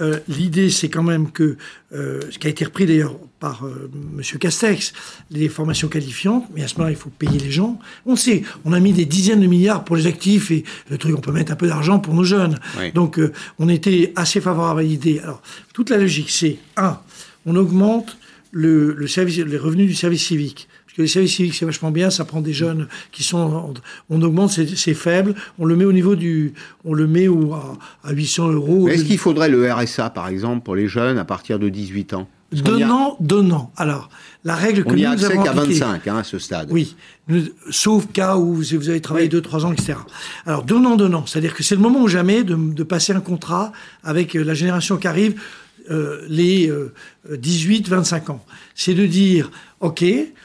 Euh, 0.00 0.18
l'idée, 0.28 0.68
c'est 0.68 0.88
quand 0.88 1.02
même 1.02 1.30
que, 1.30 1.56
euh, 1.92 2.20
ce 2.30 2.38
qui 2.38 2.46
a 2.46 2.50
été 2.50 2.64
repris 2.64 2.86
d'ailleurs 2.86 3.16
par 3.40 3.64
M. 3.64 4.22
Castex, 4.38 4.92
les 5.30 5.48
formations 5.48 5.88
qualifiantes, 5.88 6.46
mais 6.54 6.62
à 6.62 6.68
ce 6.68 6.74
moment-là, 6.74 6.92
il 6.92 6.96
faut 6.96 7.10
payer 7.10 7.38
les 7.38 7.50
gens. 7.50 7.78
On 8.04 8.14
sait, 8.14 8.42
on 8.64 8.72
a 8.72 8.80
mis 8.80 8.92
des 8.92 9.06
dizaines 9.06 9.40
de 9.40 9.46
milliards 9.46 9.84
pour 9.84 9.96
les 9.96 10.06
actifs 10.06 10.50
et 10.50 10.64
le 10.90 10.98
truc, 10.98 11.16
on 11.16 11.20
peut 11.20 11.32
mettre 11.32 11.52
un 11.52 11.56
peu 11.56 11.66
d'argent 11.66 11.98
pour 11.98 12.14
nos 12.14 12.24
jeunes. 12.24 12.58
Donc, 12.94 13.18
on 13.58 13.68
était 13.68 14.12
assez 14.14 14.40
favorable 14.40 14.80
à 14.80 14.82
l'idée. 14.82 15.18
Alors, 15.20 15.42
toute 15.72 15.90
la 15.90 15.96
logique, 15.98 16.30
c'est, 16.30 16.58
un, 16.76 16.98
on 17.46 17.56
augmente 17.56 18.18
le 18.52 19.06
service, 19.06 19.38
les 19.38 19.58
revenus 19.58 19.88
du 19.88 19.94
service 19.94 20.26
civique. 20.26 20.68
Parce 20.92 20.96
que 20.98 21.02
les 21.02 21.08
services 21.08 21.36
civiques, 21.36 21.54
c'est 21.54 21.64
vachement 21.64 21.90
bien, 21.90 22.10
ça 22.10 22.26
prend 22.26 22.42
des 22.42 22.52
jeunes 22.52 22.86
qui 23.12 23.22
sont. 23.22 23.72
On 24.10 24.20
augmente, 24.20 24.50
c'est 24.50 24.92
faible, 24.92 25.34
on 25.58 25.64
le 25.64 25.74
met 25.74 25.86
au 25.86 25.92
niveau 25.92 26.16
du. 26.16 26.52
On 26.84 26.92
le 26.92 27.06
met 27.06 27.28
à, 28.04 28.12
800 28.12 28.52
euros. 28.52 28.88
Est-ce 28.88 29.04
qu'il 29.04 29.16
faudrait 29.16 29.48
le 29.48 29.72
RSA, 29.72 30.10
par 30.10 30.28
exemple, 30.28 30.62
pour 30.62 30.76
les 30.76 30.88
jeunes 30.88 31.16
à 31.16 31.24
partir 31.24 31.58
de 31.58 31.70
18 31.70 32.12
ans? 32.12 32.28
Donnant, 32.52 33.16
donnant. 33.20 33.72
Alors, 33.78 34.10
la 34.44 34.54
règle 34.54 34.84
que 34.84 34.90
on 34.90 34.96
nous 34.96 35.24
avons 35.24 35.40
accès 35.40 35.42
qu'à 35.42 35.52
25 35.52 36.08
hein, 36.08 36.16
à 36.18 36.24
ce 36.24 36.38
stade. 36.38 36.68
Oui, 36.70 36.94
sauf 37.70 38.08
cas 38.12 38.36
où 38.36 38.52
vous 38.52 38.74
avez 38.74 39.00
travaillé 39.00 39.30
2-3 39.30 39.64
ans, 39.64 39.72
etc. 39.72 39.94
Alors, 40.44 40.62
donnant, 40.62 40.96
donnant. 40.96 41.24
C'est-à-dire 41.24 41.54
que 41.54 41.62
c'est 41.62 41.74
le 41.74 41.80
moment 41.80 42.02
ou 42.02 42.08
jamais 42.08 42.44
de, 42.44 42.54
de, 42.54 42.82
passer 42.82 43.14
un 43.14 43.20
contrat 43.20 43.72
avec 44.04 44.36
euh, 44.36 44.44
la 44.44 44.52
génération 44.52 44.98
qui 44.98 45.08
arrive, 45.08 45.40
euh, 45.90 46.20
les 46.28 46.70
18-25 47.30 48.14
euh, 48.14 48.32
ans. 48.32 48.44
C'est 48.74 48.94
de 48.94 49.06
dire, 49.06 49.50
OK, 49.80 50.04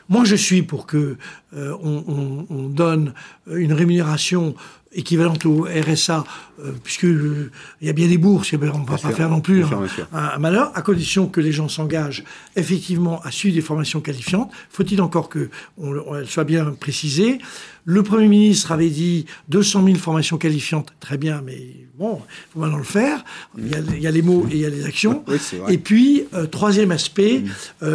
moi 0.09 0.23
je 0.25 0.35
suis 0.35 0.63
pour 0.63 0.85
que 0.85 1.17
euh, 1.55 1.75
on, 1.81 2.69
donne 2.69 3.13
une 3.49 3.73
rémunération 3.73 4.55
équivalente 4.91 5.45
au 5.45 5.63
RSA, 5.63 6.23
puisque 6.83 7.03
il 7.03 7.49
y 7.81 7.89
a 7.89 7.93
bien 7.93 8.07
des 8.07 8.17
bourses, 8.17 8.51
on 8.53 8.57
ne 8.57 8.85
va 8.85 8.97
pas 8.97 9.11
faire 9.11 9.29
non 9.29 9.41
plus 9.41 9.63
un, 10.11 10.39
malheur, 10.39 10.71
à 10.75 10.81
condition 10.81 11.27
que 11.27 11.39
les 11.39 11.51
gens 11.51 11.67
s'engagent 11.69 12.23
effectivement 12.55 13.21
à 13.21 13.31
suivre 13.31 13.55
des 13.55 13.61
formations 13.61 14.01
qualifiantes. 14.01 14.51
Faut-il 14.69 15.01
encore 15.01 15.29
que 15.29 15.49
on, 15.77 16.25
soit 16.25 16.45
bien 16.45 16.71
précisé 16.79 17.39
Le 17.85 18.01
Premier 18.01 18.27
ministre 18.27 18.71
avait 18.71 18.89
dit 18.89 19.25
200 19.49 19.85
000 19.85 19.97
formations 19.97 20.37
qualifiantes, 20.37 20.93
très 20.99 21.17
bien, 21.17 21.41
mais 21.45 21.87
bon, 21.97 22.21
il 22.27 22.53
faut 22.53 22.59
maintenant 22.59 22.77
le 22.77 22.83
faire. 22.83 23.23
Il 23.57 23.67
y, 24.01 24.07
a, 24.07 24.11
les 24.11 24.21
mots 24.21 24.47
et 24.49 24.55
il 24.55 24.61
y 24.61 24.65
a 24.65 24.69
les 24.69 24.85
actions. 24.85 25.23
et 25.67 25.77
puis, 25.77 26.25
troisième 26.67 26.91
aspect, 26.91 27.43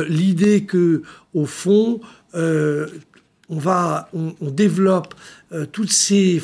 l'idée 0.08 0.64
que 0.64 1.02
au 1.34 1.46
fond, 1.46 2.00
euh, 2.34 2.86
on, 3.48 3.58
va, 3.58 4.08
on, 4.14 4.34
développe 4.40 5.14
euh, 5.52 5.66
toutes 5.66 5.92
ces, 5.92 6.42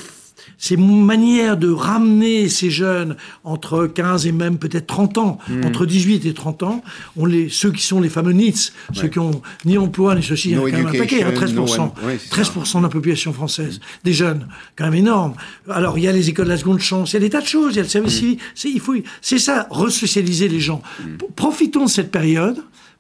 ces, 0.56 0.76
manières 0.76 1.56
de 1.56 1.70
ramener 1.70 2.48
ces 2.48 2.70
jeunes 2.70 3.16
entre 3.44 3.86
15 3.86 4.26
et 4.26 4.32
même 4.32 4.58
peut-être 4.58 4.86
30 4.86 5.18
ans, 5.18 5.38
hmm. 5.48 5.64
entre 5.64 5.86
18 5.86 6.26
et 6.26 6.34
30 6.34 6.62
ans, 6.62 6.82
on 7.16 7.26
les, 7.26 7.48
ceux 7.48 7.72
qui 7.72 7.82
sont 7.82 8.00
les 8.00 8.08
fameux 8.08 8.32
NITS, 8.32 8.72
ceux 8.92 9.08
qui 9.08 9.18
ont 9.18 9.42
ni 9.64 9.78
emploi 9.78 10.14
ni 10.14 10.22
ceci, 10.22 10.50
il 10.50 10.52
y 10.52 10.56
a 10.56 10.60
quand 10.60 10.70
même 10.70 10.86
un 10.86 10.92
paquet, 10.92 11.22
13%, 11.22 11.80
hein, 11.80 11.92
13% 12.30 12.78
de 12.78 12.82
la 12.82 12.88
population 12.88 13.32
française, 13.32 13.80
des 14.04 14.12
jeunes, 14.12 14.46
quand 14.76 14.84
même 14.84 14.94
énorme. 14.94 15.34
Alors 15.68 15.98
il 15.98 16.04
y 16.04 16.08
a 16.08 16.12
les 16.12 16.28
écoles 16.28 16.46
de 16.46 16.52
la 16.52 16.58
seconde 16.58 16.80
chance, 16.80 17.12
il 17.12 17.14
y 17.14 17.16
a 17.18 17.20
des 17.20 17.30
tas 17.30 17.40
de 17.40 17.46
choses, 17.46 17.74
il 17.74 17.76
y 17.76 17.80
a 17.80 17.82
le 17.82 17.88
service 17.88 18.16
hmm. 18.16 18.36
civique, 18.54 18.74
il 18.74 18.80
faut, 18.80 18.94
c'est 19.20 19.38
ça, 19.38 19.66
resocialiser 19.70 20.48
les 20.48 20.60
gens. 20.60 20.82
Hmm. 21.00 21.16
Profitons 21.34 21.84
de 21.84 21.90
cette 21.90 22.10
période 22.10 22.58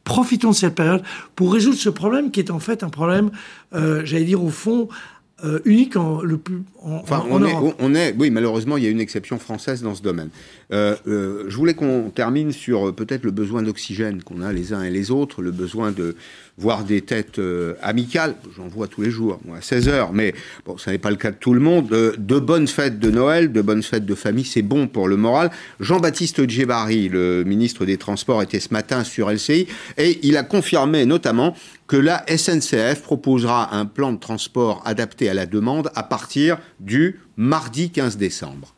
profitons 0.08 0.50
de 0.50 0.54
cette 0.54 0.74
période 0.74 1.02
pour 1.36 1.52
résoudre 1.52 1.76
ce 1.76 1.90
problème 1.90 2.30
qui 2.30 2.40
est 2.40 2.50
en 2.50 2.58
fait 2.58 2.82
un 2.82 2.88
problème, 2.88 3.30
euh, 3.74 4.00
j'allais 4.04 4.24
dire 4.24 4.42
au 4.42 4.48
fond, 4.48 4.88
euh, 5.44 5.60
unique 5.64 5.94
en, 5.94 6.20
le 6.20 6.36
plus 6.36 6.62
enfin, 6.82 7.24
on, 7.30 7.44
est, 7.44 7.54
on, 7.78 7.94
est, 7.94 8.12
oui, 8.18 8.28
malheureusement, 8.30 8.76
il 8.76 8.82
y 8.82 8.86
a 8.88 8.90
une 8.90 9.00
exception 9.00 9.38
française 9.38 9.82
dans 9.82 9.94
ce 9.94 10.02
domaine. 10.02 10.30
Euh, 10.72 10.96
je 11.06 11.56
voulais 11.56 11.74
qu'on 11.74 12.10
termine 12.10 12.50
sur 12.50 12.92
peut-être 12.92 13.22
le 13.22 13.30
besoin 13.30 13.62
d'oxygène 13.62 14.22
qu'on 14.22 14.42
a 14.42 14.52
les 14.52 14.72
uns 14.72 14.82
et 14.82 14.90
les 14.90 15.12
autres, 15.12 15.40
le 15.42 15.52
besoin 15.52 15.92
de 15.92 16.16
voir 16.56 16.82
des 16.82 17.02
têtes 17.02 17.40
amicales. 17.82 18.34
J'en 18.56 18.66
vois 18.66 18.88
tous 18.88 19.02
les 19.02 19.12
jours, 19.12 19.38
moi, 19.44 19.58
à 19.58 19.62
16 19.62 19.88
heures, 19.88 20.12
mais 20.12 20.34
bon, 20.66 20.76
ça 20.76 20.90
n'est 20.90 20.98
pas 20.98 21.10
le 21.10 21.16
cas 21.16 21.30
de 21.30 21.36
tout 21.36 21.54
le 21.54 21.60
monde. 21.60 21.88
de 21.88 22.38
bonnes 22.40 22.66
fêtes 22.66 22.98
de 22.98 23.10
Noël, 23.10 23.52
de 23.52 23.62
bonnes 23.62 23.84
fêtes 23.84 24.06
de 24.06 24.14
famille, 24.16 24.44
c'est 24.44 24.62
bon 24.62 24.88
pour 24.88 25.06
le 25.06 25.16
moral. 25.16 25.52
Jean-Baptiste 25.78 26.48
Djebari, 26.48 27.08
le 27.08 27.44
ministre 27.44 27.84
des 27.84 27.96
Transports, 27.96 28.42
était 28.42 28.58
ce 28.58 28.72
matin 28.72 29.04
sur 29.04 29.30
LCI 29.30 29.68
et 29.98 30.18
il 30.24 30.36
a 30.36 30.42
confirmé 30.42 31.06
notamment 31.06 31.54
que 31.88 31.96
la 31.96 32.24
SNCF 32.28 33.02
proposera 33.02 33.74
un 33.74 33.86
plan 33.86 34.12
de 34.12 34.18
transport 34.18 34.82
adapté 34.84 35.28
à 35.28 35.34
la 35.34 35.46
demande 35.46 35.90
à 35.96 36.02
partir 36.02 36.58
du 36.78 37.18
mardi 37.36 37.90
15 37.90 38.18
décembre. 38.18 38.74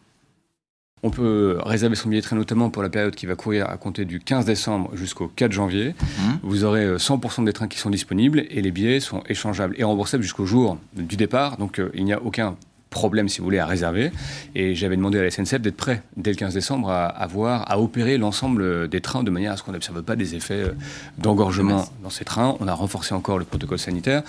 On 1.03 1.11
peut 1.11 1.59
réserver 1.65 1.97
son 1.97 2.11
billet 2.11 2.21
train 2.21 2.37
notamment 2.37 2.71
pour 2.71 2.83
la 2.83 2.91
période 2.91 3.15
qui 3.15 3.27
va 3.27 3.35
courir 3.35 3.69
à 3.69 3.77
compter 3.79 4.05
du 4.05 4.21
15 4.21 4.45
décembre 4.45 4.91
jusqu'au 4.95 5.29
4 5.29 5.51
janvier. 5.51 5.89
Mmh. 5.89 6.23
Vous 6.43 6.65
aurez 6.65 6.97
100% 6.97 7.45
des 7.45 7.53
trains 7.53 7.69
qui 7.69 7.79
sont 7.79 7.91
disponibles 7.91 8.45
et 8.51 8.61
les 8.61 8.71
billets 8.71 9.01
sont 9.01 9.23
échangeables 9.27 9.75
et 9.79 9.85
remboursables 9.85 10.23
jusqu'au 10.23 10.47
jour 10.47 10.79
du 10.93 11.17
départ. 11.17 11.57
Donc 11.57 11.81
il 11.95 12.05
n'y 12.05 12.13
a 12.13 12.23
aucun 12.23 12.57
problème, 12.91 13.29
si 13.29 13.39
vous 13.39 13.45
voulez, 13.45 13.59
à 13.59 13.67
réserver. 13.67 14.13
Et 14.55 14.75
j'avais 14.75 14.97
demandé 14.97 15.19
à 15.19 15.23
la 15.23 15.31
SNCF 15.31 15.61
d'être 15.61 15.77
prêt 15.77 16.03
dès 16.17 16.31
le 16.31 16.37
15 16.37 16.55
décembre 16.55 16.91
à, 16.91 17.07
à, 17.07 17.27
voir, 17.27 17.71
à 17.71 17.81
opérer 17.81 18.19
l'ensemble 18.19 18.89
des 18.89 19.01
trains 19.01 19.23
de 19.23 19.31
manière 19.31 19.53
à 19.53 19.57
ce 19.57 19.63
qu'on 19.63 19.73
n'observe 19.73 20.03
pas 20.03 20.17
des 20.17 20.35
effets 20.35 20.55
euh, 20.55 20.73
d'engorgement 21.19 21.89
dans 22.03 22.11
ces 22.11 22.25
trains. 22.25 22.57
On 22.61 22.69
a 22.69 22.75
renforcé 22.75 23.15
encore 23.15 23.39
le 23.39 23.45
protocole 23.45 23.79
sanitaire. 23.79 24.23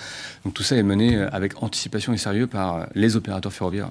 Donc 0.44 0.54
tout 0.54 0.62
ça 0.62 0.76
est 0.76 0.82
mené 0.82 1.16
avec 1.16 1.62
anticipation 1.62 2.12
et 2.12 2.18
sérieux 2.18 2.46
par 2.46 2.86
les 2.94 3.16
opérateurs 3.16 3.52
ferroviaires. 3.52 3.90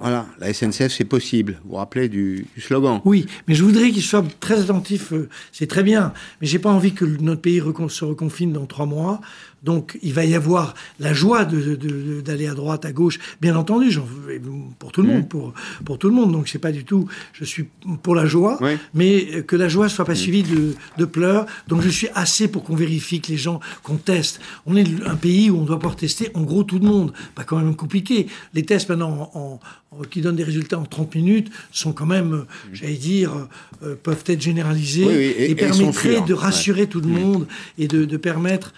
Voilà, 0.00 0.26
la 0.40 0.52
SNCF, 0.52 0.92
c'est 0.92 1.04
possible. 1.04 1.60
Vous 1.62 1.70
vous 1.70 1.76
rappelez 1.76 2.08
du, 2.08 2.46
slogan? 2.58 3.00
Oui, 3.04 3.26
mais 3.46 3.54
je 3.54 3.62
voudrais 3.62 3.90
qu'ils 3.90 4.02
soient 4.02 4.24
très 4.40 4.60
attentifs. 4.60 5.12
Euh, 5.12 5.28
c'est 5.52 5.68
très 5.68 5.84
bien, 5.84 6.12
mais 6.40 6.46
j'ai 6.46 6.58
pas 6.58 6.70
envie 6.70 6.92
que 6.92 7.04
notre 7.04 7.40
pays 7.40 7.62
se 7.88 8.04
reconfine 8.04 8.52
dans 8.52 8.66
trois 8.66 8.86
mois. 8.86 9.20
Donc, 9.64 9.98
il 10.02 10.12
va 10.12 10.24
y 10.24 10.34
avoir 10.34 10.74
la 11.00 11.14
joie 11.14 11.44
d'aller 11.44 12.46
à 12.46 12.54
droite, 12.54 12.84
à 12.84 12.92
gauche, 12.92 13.18
bien 13.40 13.56
entendu, 13.56 13.98
pour 14.78 14.92
tout 14.92 15.02
le 15.02 15.08
monde, 15.08 15.22
mmh. 15.22 15.28
pour, 15.28 15.54
pour 15.84 15.98
tout 15.98 16.08
le 16.08 16.14
monde. 16.14 16.32
Donc, 16.32 16.48
c'est 16.48 16.58
pas 16.58 16.72
du 16.72 16.84
tout. 16.84 17.08
Je 17.32 17.44
suis 17.44 17.64
pour 18.02 18.14
la 18.14 18.26
joie, 18.26 18.58
mais 18.92 19.42
que 19.42 19.56
la 19.56 19.68
joie 19.68 19.88
soit 19.88 20.04
pas 20.04 20.12
mmh. 20.12 20.16
suivie 20.16 20.42
de, 20.42 20.74
de, 20.98 21.04
pleurs. 21.06 21.46
Donc, 21.66 21.80
je 21.80 21.88
suis 21.88 22.08
assez 22.14 22.46
pour 22.48 22.62
qu'on 22.62 22.76
vérifie 22.76 23.20
que 23.20 23.32
les 23.32 23.38
gens, 23.38 23.60
qu'on 23.82 23.96
teste. 23.96 24.40
On 24.66 24.76
est 24.76 24.86
un 25.06 25.16
pays 25.16 25.50
où 25.50 25.58
on 25.58 25.64
doit 25.64 25.78
pouvoir 25.78 25.96
tester, 25.96 26.30
en 26.34 26.42
gros, 26.42 26.62
tout 26.62 26.78
le 26.78 26.86
monde. 26.86 27.12
Pas 27.34 27.44
quand 27.44 27.56
même 27.56 27.74
compliqué. 27.74 28.26
Les 28.52 28.64
tests 28.64 28.90
maintenant 28.90 29.30
en, 29.34 29.60
qui 30.10 30.20
donnent 30.20 30.36
des 30.36 30.44
résultats 30.44 30.78
en 30.78 30.84
30 30.84 31.14
minutes 31.14 31.50
sont 31.72 31.92
quand 31.92 32.06
même, 32.06 32.30
mmh. 32.30 32.44
j'allais 32.72 32.94
dire, 32.94 33.48
euh, 33.82 33.94
peuvent 34.02 34.24
être 34.26 34.42
généralisés 34.42 35.50
et, 35.50 35.54
permettraient 35.54 36.20
de 36.20 36.34
rassurer 36.34 36.86
tout 36.86 37.00
le 37.00 37.08
monde 37.08 37.46
et 37.78 37.88
de, 37.88 38.04
de 38.04 38.16
permettre 38.16 38.74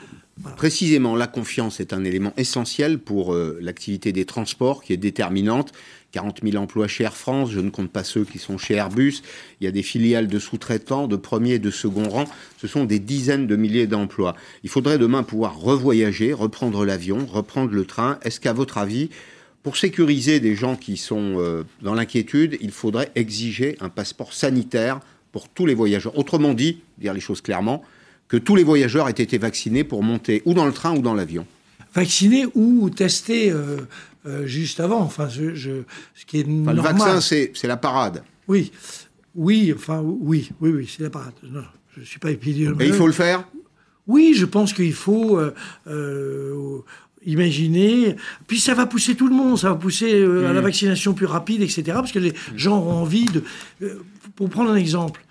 Précisément, 0.56 1.16
la 1.16 1.26
confiance 1.26 1.80
est 1.80 1.94
un 1.94 2.04
élément 2.04 2.34
essentiel 2.36 2.98
pour 2.98 3.32
euh, 3.32 3.58
l'activité 3.62 4.12
des 4.12 4.26
transports 4.26 4.82
qui 4.82 4.92
est 4.92 4.98
déterminante. 4.98 5.72
40 6.12 6.40
000 6.42 6.62
emplois 6.62 6.88
chez 6.88 7.04
Air 7.04 7.16
France, 7.16 7.50
je 7.50 7.60
ne 7.60 7.70
compte 7.70 7.90
pas 7.90 8.04
ceux 8.04 8.24
qui 8.24 8.38
sont 8.38 8.58
chez 8.58 8.74
Airbus. 8.74 9.22
Il 9.60 9.64
y 9.64 9.66
a 9.66 9.70
des 9.70 9.82
filiales 9.82 10.28
de 10.28 10.38
sous-traitants, 10.38 11.08
de 11.08 11.16
premier 11.16 11.54
et 11.54 11.58
de 11.58 11.70
second 11.70 12.08
rang. 12.08 12.24
Ce 12.58 12.66
sont 12.66 12.84
des 12.84 12.98
dizaines 12.98 13.46
de 13.46 13.56
milliers 13.56 13.86
d'emplois. 13.86 14.34
Il 14.62 14.68
faudrait 14.68 14.98
demain 14.98 15.22
pouvoir 15.22 15.58
revoyager, 15.58 16.32
reprendre 16.32 16.84
l'avion, 16.84 17.24
reprendre 17.26 17.72
le 17.72 17.84
train. 17.84 18.18
Est-ce 18.22 18.40
qu'à 18.40 18.52
votre 18.52 18.78
avis, 18.78 19.10
pour 19.62 19.76
sécuriser 19.76 20.38
des 20.38 20.54
gens 20.54 20.76
qui 20.76 20.96
sont 20.96 21.36
euh, 21.38 21.64
dans 21.82 21.94
l'inquiétude, 21.94 22.56
il 22.60 22.70
faudrait 22.70 23.10
exiger 23.14 23.76
un 23.80 23.88
passeport 23.88 24.32
sanitaire 24.32 25.00
pour 25.32 25.48
tous 25.48 25.66
les 25.66 25.74
voyageurs? 25.74 26.16
Autrement 26.18 26.54
dit, 26.54 26.80
dire 26.98 27.14
les 27.14 27.20
choses 27.20 27.40
clairement, 27.40 27.82
que 28.28 28.36
tous 28.36 28.56
les 28.56 28.64
voyageurs 28.64 29.08
aient 29.08 29.12
été 29.12 29.38
vaccinés 29.38 29.84
pour 29.84 30.02
monter 30.02 30.42
ou 30.44 30.54
dans 30.54 30.66
le 30.66 30.72
train 30.72 30.96
ou 30.96 31.00
dans 31.00 31.14
l'avion. 31.14 31.46
Vaccinés 31.94 32.46
ou 32.54 32.90
testés 32.90 33.50
euh, 33.50 33.78
euh, 34.26 34.46
juste 34.46 34.80
avant, 34.80 35.00
enfin, 35.00 35.28
je, 35.28 35.54
ce 35.54 36.26
qui 36.26 36.40
est 36.40 36.46
normal. 36.46 36.76
Le 36.76 36.82
vaccin, 36.82 37.20
c'est 37.20 37.64
la 37.64 37.76
parade. 37.76 38.22
Oui, 38.48 38.72
oui, 39.34 39.72
enfin, 39.74 40.00
oui, 40.02 40.50
oui, 40.60 40.70
oui, 40.70 40.90
c'est 40.94 41.04
la 41.04 41.10
parade. 41.10 41.32
Non, 41.42 41.62
je 41.94 42.00
ne 42.00 42.04
suis 42.04 42.18
pas 42.18 42.30
épidémiologue. 42.30 42.82
Et 42.82 42.86
il 42.86 42.92
faut 42.92 43.06
le 43.06 43.12
faire? 43.12 43.44
Oui, 44.06 44.34
je 44.36 44.44
pense 44.44 44.72
qu'il 44.72 44.92
faut 44.92 45.40
euh, 45.86 46.78
imaginer. 47.24 48.16
Puis 48.46 48.60
ça 48.60 48.74
va 48.74 48.86
pousser 48.86 49.14
tout 49.14 49.28
le 49.28 49.34
monde, 49.34 49.58
ça 49.58 49.70
va 49.70 49.74
pousser 49.74 50.22
à 50.22 50.52
la 50.52 50.60
mmh. 50.60 50.64
vaccination 50.64 51.14
plus 51.14 51.26
rapide, 51.26 51.62
etc. 51.62 51.82
Parce 51.86 52.12
que 52.12 52.20
les 52.20 52.34
gens 52.54 52.78
ont 52.78 52.92
envie 52.92 53.26
de. 53.26 53.42
pour 54.36 54.48
prendre 54.48 54.70
un 54.70 54.76
exemple, 54.76 55.25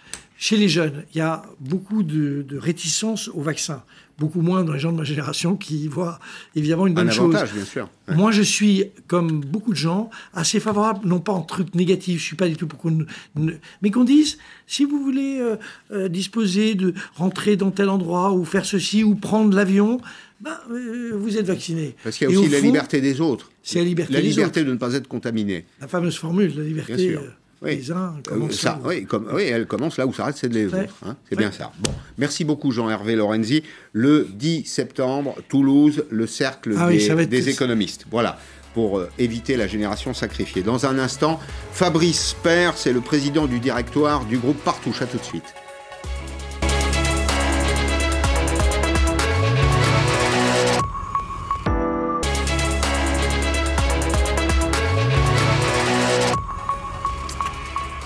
chez 0.45 0.57
les 0.57 0.69
jeunes, 0.69 1.05
il 1.11 1.17
y 1.17 1.21
a 1.21 1.41
beaucoup 1.59 2.03
de, 2.03 2.45
réticence 2.55 3.29
au 3.29 3.41
vaccin. 3.41 3.81
Beaucoup 4.19 4.41
moins 4.41 4.63
dans 4.63 4.73
les 4.73 4.79
gens 4.79 4.91
de 4.91 4.97
ma 4.97 5.03
génération 5.03 5.55
qui 5.55 5.87
voient 5.87 6.19
évidemment 6.55 6.85
une 6.85 6.93
bonne 6.93 7.07
un 7.07 7.11
chose. 7.11 7.35
bien 7.51 7.65
sûr. 7.65 7.89
Moi, 8.09 8.29
je 8.29 8.43
suis, 8.43 8.83
comme 9.07 9.41
beaucoup 9.41 9.71
de 9.71 9.77
gens, 9.77 10.11
assez 10.35 10.59
favorable, 10.59 10.99
non 11.03 11.19
pas 11.19 11.31
en 11.33 11.41
truc 11.41 11.73
négatif, 11.73 12.21
je 12.21 12.25
suis 12.25 12.35
pas 12.35 12.47
du 12.47 12.57
tout 12.57 12.67
pour 12.67 12.77
qu'on... 12.77 13.07
Mais 13.81 13.89
qu'on 13.89 14.03
dise, 14.03 14.37
si 14.67 14.85
vous 14.85 15.01
voulez 15.01 15.39
euh, 15.39 15.55
euh, 15.91 16.09
disposer 16.09 16.75
de 16.75 16.93
rentrer 17.15 17.55
dans 17.55 17.71
tel 17.71 17.89
endroit, 17.89 18.31
ou 18.31 18.45
faire 18.45 18.65
ceci, 18.65 19.03
ou 19.03 19.15
prendre 19.15 19.55
l'avion, 19.55 19.99
ben, 20.41 20.59
euh, 20.69 21.13
vous 21.15 21.37
êtes 21.37 21.47
vacciné. 21.47 21.95
Parce 22.03 22.19
qu'il 22.19 22.29
y 22.29 22.35
a 22.35 22.39
aussi 22.39 22.49
la 22.49 22.59
liberté 22.59 23.01
des 23.01 23.19
autres. 23.19 23.49
C'est 23.63 23.79
la 23.79 23.85
liberté 23.85 24.13
La 24.13 24.21
liberté 24.21 24.63
de 24.63 24.71
ne 24.71 24.77
pas 24.77 24.93
être 24.93 25.07
contaminé. 25.07 25.65
La 25.81 25.87
fameuse 25.87 26.17
formule, 26.17 26.53
la 26.55 26.63
liberté... 26.63 26.95
Bien 26.95 27.19
sûr. 27.19 27.23
Oui. 27.65 27.83
Euh, 27.89 28.49
ça, 28.51 28.79
oui, 28.83 29.05
comme, 29.05 29.27
oui, 29.33 29.43
elle 29.43 29.65
commence 29.65 29.97
là 29.97 30.05
où 30.05 30.13
s'arrête 30.13 30.37
c'est 30.37 30.49
de 30.49 30.53
les 30.53 30.67
autres. 30.67 30.95
Hein. 31.05 31.15
C'est 31.27 31.35
bien 31.35 31.51
ça. 31.51 31.71
Bon. 31.79 31.91
Merci 32.17 32.45
beaucoup 32.45 32.71
Jean-Hervé 32.71 33.15
Lorenzi. 33.15 33.63
Le 33.91 34.27
10 34.31 34.65
septembre, 34.65 35.35
Toulouse, 35.49 36.05
le 36.11 36.27
cercle 36.27 36.75
ah 36.77 36.89
des, 36.89 37.49
économistes. 37.49 38.05
Voilà 38.11 38.37
pour 38.75 38.99
euh, 38.99 39.09
éviter 39.17 39.55
la 39.55 39.67
génération 39.67 40.13
sacrifiée. 40.13 40.61
Dans 40.61 40.85
un 40.85 40.99
instant, 40.99 41.39
Fabrice 41.71 42.35
Père, 42.43 42.77
c'est 42.77 42.93
le 42.93 43.01
président 43.01 43.47
du 43.47 43.59
directoire 43.59 44.25
du 44.25 44.37
groupe 44.37 44.61
Partouche. 44.63 45.01
À 45.01 45.05
tout 45.05 45.17
de 45.17 45.23
suite. 45.23 45.55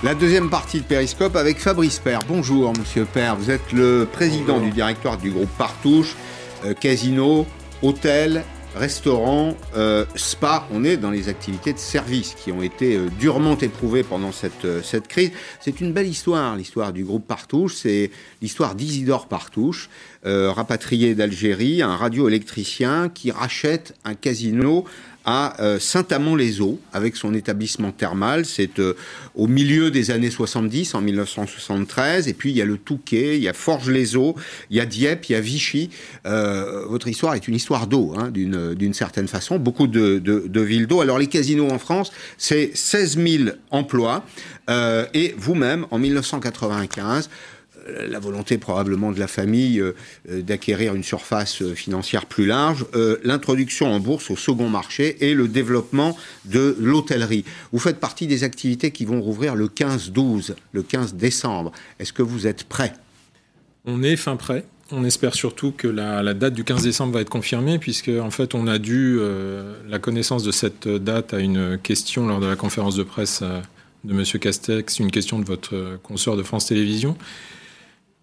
La 0.02 0.16
deuxième 0.16 0.50
partie 0.50 0.80
de 0.80 0.86
Périscope 0.86 1.36
avec 1.36 1.58
Fabrice 1.60 2.00
Père. 2.00 2.22
Bonjour, 2.26 2.72
monsieur 2.80 3.04
Père. 3.04 3.36
Vous 3.36 3.52
êtes 3.52 3.74
le 3.74 4.08
président 4.10 4.62
du 4.62 4.70
directoire 4.70 5.18
du 5.18 5.30
groupe 5.30 5.50
Partouche, 5.58 6.16
euh, 6.64 6.74
casino, 6.74 7.46
hôtel, 7.82 8.46
restaurant, 8.78 9.58
euh, 9.76 10.06
spa. 10.16 10.66
On 10.72 10.86
est 10.86 10.96
dans 10.96 11.12
les 11.12 11.28
activités 11.28 11.74
de 11.74 11.78
service 11.78 12.34
qui 12.34 12.54
ont 12.54 12.62
été 12.62 12.96
euh, 12.96 13.10
durement 13.20 13.58
éprouvées 13.58 14.04
pendant 14.04 14.32
cette, 14.32 14.66
cette 14.86 15.10
crise. 15.10 15.32
C'est 15.60 15.82
une 15.82 15.92
belle 15.92 16.08
histoire, 16.08 16.56
l'histoire 16.56 16.94
du 16.94 17.04
groupe 17.04 17.28
Partouche. 17.28 17.76
C'est 17.76 18.10
l'histoire 18.42 18.76
d'Isidore 18.76 19.28
Partouche, 19.28 19.90
rapatrié 20.24 21.14
d'Algérie, 21.14 21.82
un 21.82 21.98
radioélectricien 21.98 23.10
qui 23.10 23.32
rachète 23.32 23.96
un 24.06 24.14
casino 24.14 24.86
à 25.30 25.62
euh, 25.62 25.78
Saint-Amand-les-Eaux 25.78 26.80
avec 26.92 27.16
son 27.16 27.36
établissement 27.36 27.92
thermal. 27.92 28.46
C'est 28.46 28.80
euh, 28.80 28.96
au 29.36 29.46
milieu 29.46 29.92
des 29.92 30.10
années 30.10 30.32
70, 30.32 30.96
en 30.96 31.02
1973. 31.02 32.28
Et 32.28 32.34
puis 32.34 32.50
il 32.50 32.58
y 32.58 32.64
a 32.64 32.66
le 32.66 32.78
Touquet, 32.78 33.38
il 33.38 33.44
y 33.44 33.48
a 33.48 33.54
Forges-les-Eaux, 33.54 34.36
il 34.72 34.78
y 34.78 34.80
a 34.80 34.88
Dieppe, 34.88 35.30
il 35.30 35.34
y 35.34 35.36
a 35.36 35.40
Vichy. 35.40 35.92
Euh, 36.26 36.84
votre 36.88 37.08
histoire 37.08 37.36
est 37.36 37.48
une 37.48 37.54
histoire 37.54 37.86
d'eau, 37.86 38.16
hein, 38.18 38.32
d'une 38.32 38.94
certaine 38.96 39.28
façon. 39.28 39.60
Beaucoup 39.60 39.86
de, 39.86 40.18
de 40.18 40.62
villes 40.62 40.88
d'eau. 40.88 41.02
Alors 41.02 41.20
les 41.20 41.28
casinos 41.28 41.70
en 41.70 41.78
France, 41.78 42.12
c'est 42.40 42.72
16 42.74 43.20
000 43.20 43.44
emplois. 43.70 44.26
et 45.14 45.36
vous-même, 45.38 45.86
en 45.92 46.00
1995, 46.00 47.30
la 48.08 48.20
volonté 48.20 48.58
probablement 48.58 49.12
de 49.12 49.20
la 49.20 49.28
famille 49.28 49.80
euh, 49.80 49.96
euh, 50.30 50.42
d'acquérir 50.42 50.96
une 50.96 51.04
surface 51.04 51.62
euh, 51.62 51.74
financière 51.74 52.26
plus 52.26 52.46
large, 52.46 52.86
l'introduction 53.24 53.92
en 53.92 54.00
bourse 54.00 54.32
au 54.32 54.36
second 54.36 54.70
marché 54.70 55.18
et 55.26 55.34
le 55.34 55.48
développement 55.48 56.18
de 56.46 56.76
l'hôtellerie. 56.80 57.46
Vous 57.72 57.80
faites 57.80 58.00
partie 58.00 58.28
des 58.28 58.44
activités 58.44 58.92
qui 58.92 59.06
vont 59.06 59.22
rouvrir 59.22 59.56
le 59.56 59.68
15-12, 59.68 60.56
le 60.72 60.84
15 60.84 61.16
décembre. 61.16 61.72
Est-ce 62.00 62.14
que 62.14 62.22
vous 62.22 62.48
êtes 62.48 62.64
prêt 62.64 62.94
On 63.86 64.04
est 64.04 64.16
fin 64.16 64.36
prêt. 64.36 64.66
On 64.92 65.04
espère 65.04 65.36
surtout 65.36 65.72
que 65.72 65.88
la, 65.88 66.34
date 66.34 66.54
du 66.54 66.64
15 66.64 66.84
décembre 66.84 67.14
va 67.14 67.22
être 67.22 67.30
confirmée, 67.30 67.78
puisque 67.78 68.10
en 68.10 68.32
fait 68.32 68.56
on 68.56 68.66
a 68.68 68.80
dû 68.80 69.20
la 69.88 70.00
connaissance 70.00 70.44
de 70.44 70.52
cette 70.52 70.88
date 70.88 71.34
à 71.34 71.40
une 71.40 71.78
question 71.78 72.26
lors 72.28 72.40
de 72.40 72.48
la 72.48 72.56
conférence 72.56 72.96
de 72.96 73.04
presse 73.04 73.44
de 74.04 74.14
M. 74.14 74.24
Castex, 74.24 75.00
une 75.00 75.12
question 75.12 75.38
de 75.38 75.46
votre 75.46 76.00
consort 76.02 76.38
de 76.38 76.44
France 76.44 76.66
Télévisions 76.66 77.16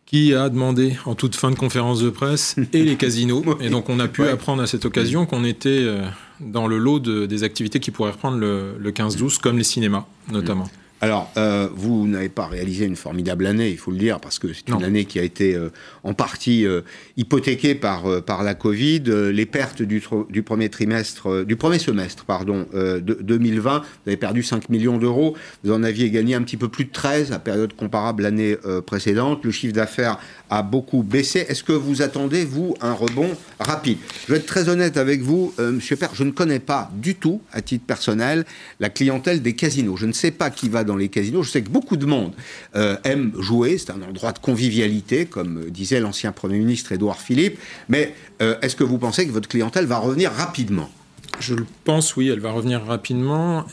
qui 0.07 0.35
a 0.35 0.49
demandé 0.49 0.97
en 1.05 1.14
toute 1.14 1.35
fin 1.35 1.51
de 1.51 1.57
conférence 1.57 2.01
de 2.01 2.11
presse 2.11 2.57
et 2.73 2.85
les 2.85 2.97
casinos. 2.97 3.45
Et 3.61 3.69
donc 3.69 3.88
on 3.88 3.99
a 3.99 4.09
pu 4.09 4.27
apprendre 4.27 4.62
à 4.62 4.66
cette 4.66 4.85
occasion 4.85 5.27
qu'on 5.27 5.45
était 5.45 5.69
euh, 5.71 6.07
dans 6.40 6.66
le 6.66 6.79
lot 6.79 7.01
des 7.01 7.42
activités 7.42 7.81
qui 7.81 7.90
pourraient 7.90 8.12
reprendre 8.12 8.38
le, 8.38 8.77
le 8.79 8.92
15-12, 8.92 9.38
comme 9.38 9.59
les 9.59 9.64
cinémas 9.64 10.07
notamment. 10.31 10.69
Alors, 11.02 11.30
euh, 11.37 11.68
vous 11.74 12.06
n'avez 12.06 12.30
pas 12.30 12.46
réalisé 12.46 12.87
une 12.87 12.96
formidable 12.96 13.46
année, 13.46 13.68
il 13.68 13.76
faut 13.76 13.90
le 13.90 13.98
dire, 13.98 14.18
parce 14.18 14.38
que 14.38 14.54
c'est 14.54 14.68
une 14.70 14.82
année 14.82 15.04
qui 15.04 15.18
a 15.18 15.22
été 15.22 15.54
euh, 15.54 15.68
en 16.04 16.14
partie 16.14 16.64
euh, 16.64 16.80
hypothéquée 17.18 17.74
par, 17.74 18.22
par 18.22 18.42
la 18.42 18.54
Covid. 18.54 19.02
les 19.32 19.46
pertes 19.46 19.82
du, 19.82 20.02
du 20.30 20.42
premier 20.42 20.70
trimestre, 20.70 21.44
du 21.44 21.56
premier 21.56 21.78
semestre, 21.78 22.24
pardon, 22.24 22.66
de 22.72 23.00
2020, 23.00 23.80
vous 23.80 23.87
avez 24.06 24.16
perdu 24.16 24.42
5 24.42 24.70
millions 24.70 24.96
d'euros. 24.96 25.37
Vous 25.64 25.72
en 25.72 25.82
aviez 25.82 26.11
gagné 26.11 26.35
un 26.35 26.42
petit 26.42 26.56
peu 26.56 26.68
plus 26.68 26.87
de 26.87 26.92
13 26.92 27.32
à 27.32 27.38
période 27.38 27.74
comparable 27.74 28.22
l'année 28.22 28.56
précédente. 28.87 29.44
Le 29.44 29.50
chiffre 29.50 29.74
d'affaires 29.74 30.18
a 30.50 30.62
beaucoup 30.62 31.02
baissé. 31.02 31.44
Est-ce 31.48 31.62
que 31.62 31.72
vous 31.72 32.02
attendez, 32.02 32.44
vous, 32.44 32.74
un 32.80 32.92
rebond 32.92 33.30
rapide? 33.61 33.98
Je 34.26 34.32
vais 34.32 34.38
être 34.38 34.46
très 34.46 34.68
honnête 34.68 34.96
avec 34.96 35.20
vous, 35.20 35.52
Monsieur 35.59 35.96
Père, 35.96 36.14
je 36.14 36.25
ne 36.25 36.31
connais 36.31 36.60
pas 36.60 36.90
du 36.94 37.14
tout, 37.14 37.42
à 37.52 37.60
titre 37.60 37.85
personnel, 37.85 38.44
la 38.81 38.88
clientèle 38.88 39.42
des 39.42 39.54
casinos. 39.54 39.96
Je 39.96 40.06
ne 40.06 40.12
sais 40.12 40.31
pas 40.31 40.50
qui 40.50 40.68
va 40.68 40.85
dans 40.87 40.96
les 40.96 41.08
casinos. 41.08 41.42
Je 41.42 41.50
sais 41.50 41.62
que 41.62 41.68
beaucoup 41.68 41.96
de 41.96 42.06
monde 42.06 42.32
euh, 42.74 42.96
aime 43.04 43.32
jouer, 43.38 43.78
c'est 43.78 43.90
un 43.90 44.02
endroit 44.02 44.32
de 44.32 44.38
convivialité, 44.38 45.26
comme 45.26 45.70
disait 45.70 46.00
l'ancien 46.00 46.32
Premier 46.32 46.58
ministre 46.58 46.92
Édouard 46.92 47.20
Philippe, 47.20 47.58
mais 47.88 48.14
euh, 48.40 48.56
est-ce 48.62 48.76
que 48.76 48.84
vous 48.84 48.98
pensez 48.98 49.26
que 49.26 49.32
votre 49.32 49.48
clientèle 49.48 49.87
va 49.87 49.98
revenir 49.98 50.32
rapidement? 50.32 50.90
Je 51.38 51.54
le 51.54 51.66
pense, 51.84 52.16
oui, 52.16 52.28
elle 52.28 52.40
va 52.40 52.50
revenir 52.50 52.82
rapidement. 52.84 53.66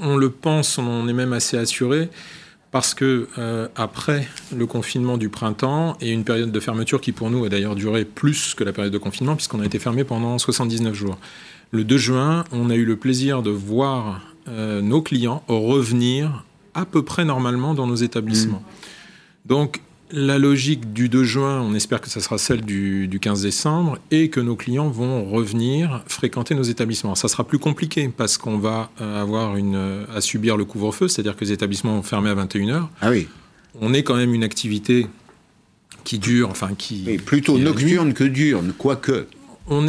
On 0.00 0.16
le 0.16 0.30
pense, 0.30 0.78
on 0.78 1.08
est 1.08 1.12
même 1.12 1.32
assez 1.32 1.56
assuré 1.56 2.08
parce 2.70 2.94
que 2.94 3.28
euh, 3.38 3.68
après 3.76 4.28
le 4.54 4.66
confinement 4.66 5.16
du 5.16 5.28
printemps 5.28 5.96
et 6.00 6.10
une 6.10 6.24
période 6.24 6.52
de 6.52 6.60
fermeture 6.60 7.00
qui 7.00 7.12
pour 7.12 7.30
nous 7.30 7.44
a 7.44 7.48
d'ailleurs 7.48 7.74
duré 7.74 8.04
plus 8.04 8.54
que 8.54 8.62
la 8.62 8.72
période 8.72 8.92
de 8.92 8.98
confinement 8.98 9.36
puisqu'on 9.36 9.60
a 9.60 9.66
été 9.66 9.78
fermé 9.78 10.04
pendant 10.04 10.38
79 10.38 10.94
jours. 10.94 11.18
Le 11.70 11.84
2 11.84 11.98
juin, 11.98 12.44
on 12.52 12.70
a 12.70 12.74
eu 12.74 12.84
le 12.84 12.96
plaisir 12.96 13.42
de 13.42 13.50
voir 13.50 14.22
euh, 14.48 14.80
nos 14.80 15.02
clients 15.02 15.42
revenir 15.48 16.44
à 16.78 16.84
peu 16.84 17.02
près 17.02 17.24
normalement 17.24 17.74
dans 17.74 17.86
nos 17.86 17.96
établissements. 17.96 18.62
Mmh. 18.62 19.48
Donc 19.48 19.80
la 20.10 20.38
logique 20.38 20.92
du 20.92 21.08
2 21.08 21.24
juin, 21.24 21.60
on 21.60 21.74
espère 21.74 22.00
que 22.00 22.08
ça 22.08 22.20
sera 22.20 22.38
celle 22.38 22.62
du, 22.62 23.08
15 23.20 23.42
décembre 23.42 23.98
et 24.10 24.30
que 24.30 24.40
nos 24.40 24.56
clients 24.56 24.88
vont 24.88 25.24
revenir 25.24 26.02
fréquenter 26.06 26.54
nos 26.54 26.62
établissements. 26.62 27.14
Ça 27.14 27.28
sera 27.28 27.44
plus 27.44 27.58
compliqué 27.58 28.10
parce 28.14 28.38
qu'on 28.38 28.58
va 28.58 28.90
euh, 29.00 29.20
avoir 29.20 29.56
une, 29.56 29.76
euh, 29.76 30.04
à 30.14 30.20
subir 30.20 30.56
le 30.56 30.64
couvre-feu, 30.64 31.08
c'est-à-dire 31.08 31.36
que 31.36 31.44
les 31.44 31.52
établissements 31.52 31.96
vont 31.96 32.02
fermer 32.02 32.30
à 32.30 32.34
21h. 32.34 32.86
Ah 33.00 33.10
oui. 33.10 33.28
On 33.80 33.92
est 33.92 34.02
quand 34.02 34.16
même 34.16 34.34
une 34.34 34.44
activité 34.44 35.06
qui 36.04 36.18
dure, 36.18 36.48
enfin 36.50 36.70
qui. 36.76 37.18
plutôt 37.18 37.58
nocturne 37.58 38.14
que 38.14 38.24
diurne, 38.24 38.72
quoique. 38.76 39.26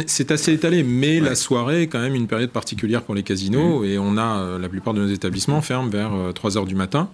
C'est 0.06 0.30
assez 0.30 0.52
étalé, 0.52 0.82
mais 0.82 1.20
la 1.20 1.34
soirée 1.34 1.82
est 1.82 1.86
quand 1.86 2.00
même 2.00 2.14
une 2.14 2.26
période 2.26 2.50
particulière 2.50 3.02
pour 3.02 3.14
les 3.14 3.22
casinos 3.22 3.80
mmh. 3.80 3.84
et 3.84 3.98
on 3.98 4.16
a 4.16 4.38
euh, 4.38 4.58
la 4.58 4.68
plupart 4.68 4.94
de 4.94 5.00
nos 5.00 5.08
établissements 5.08 5.62
ferment 5.62 5.88
vers 5.88 6.12
3 6.34 6.50
h 6.50 6.66
du 6.66 6.74
matin. 6.74 7.08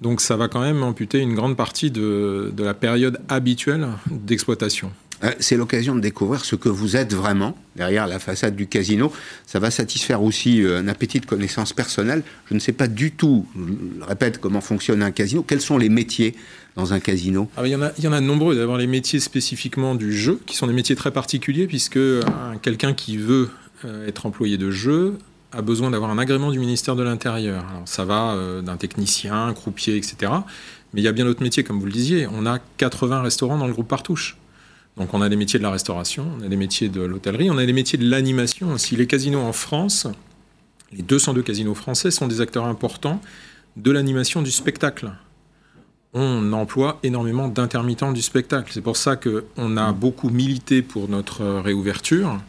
Donc 0.00 0.20
ça 0.20 0.36
va 0.36 0.48
quand 0.48 0.60
même 0.60 0.82
amputer 0.82 1.18
une 1.18 1.34
grande 1.34 1.56
partie 1.56 1.90
de, 1.90 2.52
la 2.58 2.74
période 2.74 3.20
habituelle 3.28 3.88
d'exploitation. 4.10 4.90
Euh, 5.24 5.32
c'est 5.40 5.56
l'occasion 5.56 5.94
de 5.94 6.00
découvrir 6.00 6.44
ce 6.44 6.56
que 6.56 6.68
vous 6.68 6.96
êtes 6.96 7.14
vraiment 7.14 7.56
derrière 7.76 8.06
la 8.06 8.18
façade 8.18 8.54
du 8.54 8.66
casino. 8.66 9.12
Ça 9.46 9.58
va 9.58 9.70
satisfaire 9.70 10.22
aussi 10.22 10.62
euh, 10.62 10.80
un 10.80 10.88
appétit 10.88 11.20
de 11.20 11.26
connaissance 11.26 11.72
personnelle. 11.72 12.22
Je 12.46 12.54
ne 12.54 12.58
sais 12.58 12.72
pas 12.72 12.88
du 12.88 13.12
tout, 13.12 13.46
je 13.56 14.04
répète, 14.04 14.38
comment 14.38 14.60
fonctionne 14.60 15.02
un 15.02 15.10
casino. 15.10 15.42
Quels 15.42 15.60
sont 15.60 15.78
les 15.78 15.88
métiers 15.88 16.34
dans 16.76 16.92
un 16.92 17.00
casino? 17.00 17.48
Ah, 17.56 17.62
il, 17.64 17.70
y 17.70 17.76
en 17.76 17.82
a, 17.82 17.92
il 17.98 18.04
y 18.04 18.08
en 18.08 18.12
a 18.12 18.20
de 18.20 18.26
nombreux. 18.26 18.54
D'abord 18.54 18.76
les 18.76 18.86
métiers 18.86 19.20
spécifiquement 19.20 19.94
du 19.94 20.12
jeu, 20.12 20.40
qui 20.46 20.56
sont 20.56 20.66
des 20.66 20.72
métiers 20.72 20.96
très 20.96 21.10
particuliers, 21.10 21.66
puisque 21.66 21.96
euh, 21.96 22.22
quelqu'un 22.62 22.92
qui 22.94 23.16
veut 23.16 23.50
être 24.08 24.24
employé 24.24 24.56
de 24.56 24.70
jeu 24.70 25.18
a 25.52 25.60
besoin 25.60 25.90
d'avoir 25.90 26.10
un 26.10 26.16
agrément 26.16 26.50
du 26.50 26.58
ministère 26.58 26.96
de 26.96 27.02
l'Intérieur. 27.02 27.66
Ça 27.84 28.06
va 28.06 28.34
d'un 28.62 28.78
technicien, 28.78 29.52
croupier, 29.52 29.98
etc. 29.98 30.32
Mais 30.94 31.02
il 31.02 31.04
y 31.04 31.08
a 31.08 31.12
bien 31.12 31.26
d'autres 31.26 31.42
métiers, 31.42 31.64
comme 31.64 31.78
vous 31.78 31.84
le 31.84 31.92
disiez. 31.92 32.26
On 32.32 32.46
a 32.46 32.60
80 32.78 33.20
restaurants 33.20 33.58
dans 33.58 33.66
le 33.66 33.74
groupe 33.74 33.86
Partouche. 33.88 34.38
Donc 34.96 35.12
on 35.12 35.20
a 35.20 35.28
des 35.28 35.36
métiers 35.36 35.58
de 35.58 35.64
la 35.64 35.70
restauration, 35.70 36.26
on 36.38 36.44
a 36.44 36.48
des 36.48 36.56
métiers 36.56 36.88
de 36.88 37.00
l'hôtellerie, 37.00 37.50
on 37.50 37.58
a 37.58 37.66
des 37.66 37.72
métiers 37.72 37.98
de 37.98 38.08
l'animation 38.08 38.72
aussi. 38.72 38.96
Les 38.96 39.06
casinos 39.06 39.40
en 39.40 39.52
France, 39.52 40.06
les 40.92 41.02
202 41.02 41.42
casinos 41.42 41.74
français 41.74 42.10
sont 42.10 42.28
des 42.28 42.40
acteurs 42.40 42.64
importants 42.64 43.20
de 43.76 43.90
l'animation 43.90 44.42
du 44.42 44.52
spectacle. 44.52 45.10
On 46.12 46.52
emploie 46.52 47.00
énormément 47.02 47.48
d'intermittents 47.48 48.12
du 48.12 48.22
spectacle. 48.22 48.70
C'est 48.72 48.82
pour 48.82 48.96
ça 48.96 49.16
qu'on 49.16 49.76
a 49.76 49.92
beaucoup 49.92 50.30
milité 50.30 50.80
pour 50.80 51.08
notre 51.08 51.44
réouverture. 51.44 52.40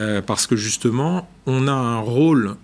Euh, 0.00 0.22
parce 0.22 0.46
que 0.46 0.56
justement, 0.56 1.28
on 1.46 1.68
a 1.68 1.72
un 1.72 1.98
rôle 1.98 2.56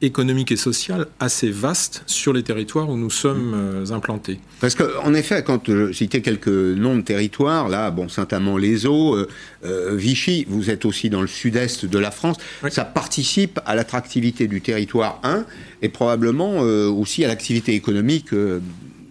économique 0.00 0.52
et 0.52 0.56
social 0.56 1.06
assez 1.20 1.50
vaste 1.50 2.02
sur 2.06 2.32
les 2.32 2.42
territoires 2.42 2.88
où 2.88 2.96
nous 2.96 3.10
sommes 3.10 3.52
euh, 3.54 3.90
implantés. 3.90 4.40
Parce 4.60 4.74
qu'en 4.74 5.14
effet, 5.14 5.42
quand 5.44 5.68
je 5.68 5.92
citais 5.92 6.20
quelques 6.20 6.48
noms 6.48 6.96
de 6.96 7.02
territoires, 7.02 7.68
là, 7.68 7.90
bon, 7.90 8.08
Saint-Amand-les-Eaux, 8.08 9.16
euh, 9.64 9.94
Vichy, 9.94 10.46
vous 10.48 10.70
êtes 10.70 10.84
aussi 10.84 11.10
dans 11.10 11.20
le 11.20 11.26
sud-est 11.26 11.86
de 11.86 11.98
la 11.98 12.10
France, 12.10 12.36
ça 12.70 12.84
participe 12.84 13.60
à 13.66 13.74
l'attractivité 13.74 14.48
du 14.48 14.60
territoire 14.60 15.20
1 15.22 15.44
et 15.82 15.88
probablement 15.88 16.58
aussi 16.60 17.24
à 17.24 17.28
l'activité 17.28 17.74
économique 17.74 18.28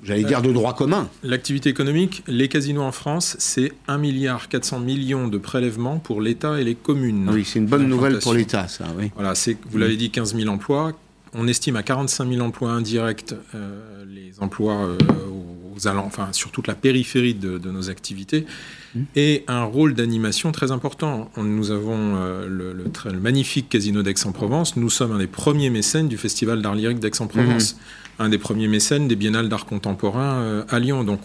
j'allais 0.03 0.23
dire, 0.23 0.41
de 0.41 0.51
droit 0.51 0.75
commun. 0.75 1.09
L'activité 1.23 1.69
économique, 1.69 2.23
les 2.27 2.47
casinos 2.47 2.81
en 2.81 2.91
France, 2.91 3.35
c'est 3.39 3.71
1,4 3.87 3.99
milliard 3.99 4.47
millions 4.81 5.27
de 5.27 5.37
prélèvements 5.37 5.99
pour 5.99 6.21
l'État 6.21 6.59
et 6.59 6.63
les 6.63 6.75
communes. 6.75 7.29
Oui, 7.31 7.45
c'est 7.45 7.59
une 7.59 7.67
bonne 7.67 7.87
nouvelle 7.87 8.19
pour 8.19 8.33
l'État, 8.33 8.67
ça, 8.67 8.85
oui. 8.97 9.11
Voilà, 9.15 9.35
c'est, 9.35 9.57
vous 9.69 9.77
l'avez 9.77 9.97
dit, 9.97 10.09
15 10.09 10.35
000 10.35 10.49
emplois. 10.49 10.93
On 11.33 11.47
estime 11.47 11.75
à 11.75 11.83
45 11.83 12.29
000 12.29 12.41
emplois 12.45 12.71
indirects 12.71 13.33
euh, 13.55 14.03
les 14.07 14.33
emplois 14.39 14.85
euh, 14.85 14.97
aux 15.29 15.87
enfin, 15.87 16.29
sur 16.31 16.51
toute 16.51 16.67
la 16.67 16.75
périphérie 16.75 17.33
de, 17.33 17.57
nos 17.57 17.89
activités, 17.89 18.45
mmh. 18.93 19.01
et 19.15 19.43
un 19.47 19.63
rôle 19.63 19.93
d'animation 19.93 20.51
très 20.51 20.71
important. 20.71 21.31
Nous 21.37 21.71
avons 21.71 22.15
euh, 22.17 22.47
le, 22.47 22.73
le, 22.73 23.19
magnifique 23.19 23.69
casino 23.69 24.03
d'Aix-en-Provence. 24.03 24.75
Nous 24.75 24.89
sommes 24.89 25.13
un 25.13 25.17
des 25.17 25.27
premiers 25.27 25.69
mécènes 25.69 26.07
du 26.07 26.17
Festival 26.17 26.61
d'art 26.61 26.75
lyrique 26.75 26.99
d'Aix-en-Provence. 26.99 27.75
Mmh 27.75 27.77
un 28.19 28.29
des 28.29 28.37
premiers 28.37 28.67
mécènes 28.67 29.07
des 29.07 29.15
biennales 29.15 29.49
d'art 29.49 29.65
contemporain 29.65 30.63
à 30.69 30.77
Lyon. 30.77 31.03
Donc 31.03 31.21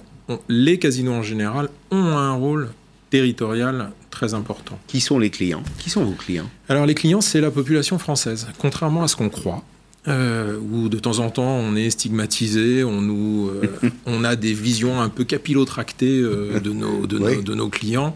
les 0.48 0.78
casinos 0.78 1.12
en 1.12 1.22
général 1.22 1.68
ont 1.90 2.16
un 2.16 2.32
rôle 2.32 2.70
territorial 3.10 3.90
très 4.10 4.32
important. 4.32 4.78
Qui 4.86 5.00
sont 5.00 5.18
les 5.18 5.28
clients? 5.28 5.62
Qui 5.78 5.90
sont 5.90 6.04
vos 6.04 6.14
clients? 6.14 6.48
Alors 6.70 6.86
les 6.86 6.94
clients, 6.94 7.20
c'est 7.20 7.42
la 7.42 7.50
population 7.50 7.98
française, 7.98 8.46
contrairement 8.58 9.02
à 9.02 9.08
ce 9.08 9.16
qu'on 9.16 9.28
croit. 9.28 9.62
Euh, 10.08 10.56
où 10.58 10.88
de 10.88 10.98
temps 11.00 11.18
en 11.18 11.30
temps 11.30 11.56
on 11.56 11.74
est 11.74 11.90
stigmatisé, 11.90 12.84
on, 12.84 13.00
nous, 13.00 13.48
euh, 13.48 13.90
on 14.06 14.22
a 14.22 14.36
des 14.36 14.52
visions 14.52 15.00
un 15.00 15.08
peu 15.08 15.24
capillotractées 15.24 16.20
de, 16.20 16.72
nos, 16.72 17.06
de, 17.06 17.18
nos, 17.18 17.42
de, 17.42 17.54
nos, 17.54 17.68
clients. 17.68 18.14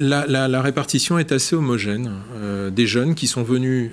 La, 0.00 0.26
la, 0.26 0.62
répartition 0.62 1.18
est 1.18 1.30
assez 1.30 1.54
homogène. 1.54 2.10
des 2.72 2.86
jeunes 2.88 3.14
qui 3.14 3.28
sont 3.28 3.44
venus 3.44 3.92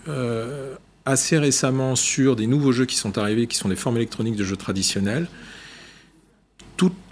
assez 1.06 1.38
récemment 1.38 1.96
sur 1.96 2.36
des 2.36 2.48
nouveaux 2.48 2.72
jeux 2.72 2.86
qui 2.86 2.96
sont 2.96 3.18
arrivés, 3.20 3.46
qui 3.46 3.58
sont 3.58 3.70
des 3.70 3.76
formes 3.76 3.98
électroniques 3.98 4.36
de 4.36 4.44
jeux 4.44 4.58
traditionnels. 4.58 5.28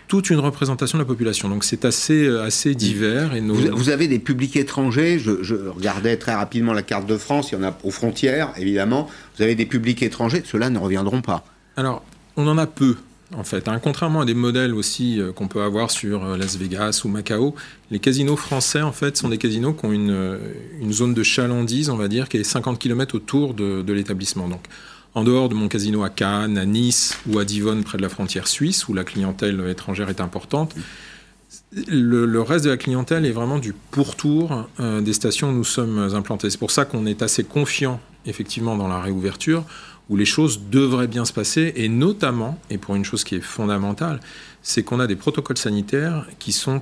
Toute 0.09 0.31
une 0.31 0.39
représentation 0.39 0.97
de 0.97 1.03
la 1.03 1.07
population. 1.07 1.47
Donc 1.47 1.63
c'est 1.63 1.85
assez, 1.85 2.25
euh, 2.25 2.43
assez 2.43 2.73
divers. 2.75 3.35
Et 3.35 3.41
vous, 3.41 3.89
avez 3.89 4.07
des 4.07 4.19
publics 4.19 4.57
étrangers. 4.57 5.19
Je, 5.19 5.69
regardais 5.69 6.17
très 6.17 6.33
rapidement 6.33 6.73
la 6.73 6.81
carte 6.81 7.05
de 7.05 7.15
France. 7.15 7.51
Il 7.51 7.59
y 7.59 7.61
en 7.61 7.63
a 7.63 7.77
aux 7.83 7.91
frontières, 7.91 8.51
évidemment. 8.57 9.07
Vous 9.37 9.43
avez 9.43 9.55
des 9.55 9.67
publics 9.67 10.01
étrangers. 10.01 10.41
Ceux-là 10.43 10.71
ne 10.71 10.79
reviendront 10.79 11.21
pas. 11.21 11.45
Alors, 11.77 12.03
on 12.35 12.47
en 12.47 12.57
a 12.57 12.65
peu 12.65 12.97
en 13.37 13.43
fait. 13.43 13.67
Hein. 13.67 13.79
Contrairement 13.79 14.21
à 14.21 14.25
des 14.25 14.33
modèles 14.33 14.73
aussi 14.73 15.21
euh, 15.21 15.31
qu'on 15.31 15.47
peut 15.47 15.61
avoir 15.61 15.91
sur 15.91 16.25
euh, 16.25 16.37
Las 16.37 16.57
Vegas 16.57 17.03
ou 17.05 17.09
Macao, 17.09 17.53
les 17.91 17.99
casinos 17.99 18.35
français, 18.35 18.81
en 18.81 18.91
fait, 18.91 19.15
sont 19.15 19.29
des 19.29 19.37
casinos 19.37 19.73
qui 19.73 19.85
ont 19.85 19.91
une, 19.91 20.39
une 20.81 20.91
zone 20.91 21.13
de 21.13 21.21
chalandise, 21.21 21.91
on 21.91 21.97
va 21.97 22.07
dire, 22.07 22.27
qui 22.29 22.37
est 22.37 22.43
50 22.43 22.79
km 22.79 23.13
autour 23.13 23.53
de, 23.53 23.83
de 23.83 23.93
l'établissement. 23.93 24.49
Donc, 24.49 24.63
en 25.15 25.23
dehors 25.23 25.49
de 25.49 25.55
mon 25.55 25.67
casino 25.67 26.03
à 26.03 26.09
Cannes, 26.09 26.57
à 26.57 26.65
Nice 26.65 27.17
ou 27.27 27.39
à 27.39 27.45
Divonne, 27.45 27.83
près 27.83 27.97
de 27.97 28.03
la 28.03 28.09
frontière 28.09 28.47
suisse, 28.47 28.87
où 28.87 28.93
la 28.93 29.03
clientèle 29.03 29.63
étrangère 29.69 30.09
est 30.09 30.21
importante, 30.21 30.75
le, 31.87 32.41
reste 32.41 32.65
de 32.65 32.69
la 32.69 32.77
clientèle 32.77 33.25
est 33.25 33.31
vraiment 33.31 33.59
du 33.59 33.73
pourtour 33.73 34.67
des 34.79 35.13
stations 35.13 35.49
où 35.49 35.53
nous 35.53 35.63
sommes 35.63 35.99
implantés. 36.13 36.49
C'est 36.49 36.59
pour 36.59 36.71
ça 36.71 36.85
qu'on 36.85 37.05
est 37.05 37.21
assez 37.21 37.43
confiant, 37.43 37.99
effectivement, 38.25 38.75
dans 38.75 38.87
la 38.87 38.99
réouverture 38.99 39.63
où 40.09 40.17
les 40.17 40.25
choses 40.25 40.61
devraient 40.71 41.07
bien 41.07 41.23
se 41.23 41.33
passer, 41.33 41.71
et 41.75 41.87
notamment, 41.87 42.59
et 42.69 42.77
pour 42.77 42.95
une 42.95 43.05
chose 43.05 43.23
qui 43.23 43.35
est 43.35 43.41
fondamentale, 43.41 44.19
c'est 44.63 44.83
qu'on 44.83 44.99
a 44.99 45.07
des 45.07 45.15
protocoles 45.15 45.57
sanitaires 45.57 46.25
qui 46.39 46.51
sont 46.51 46.81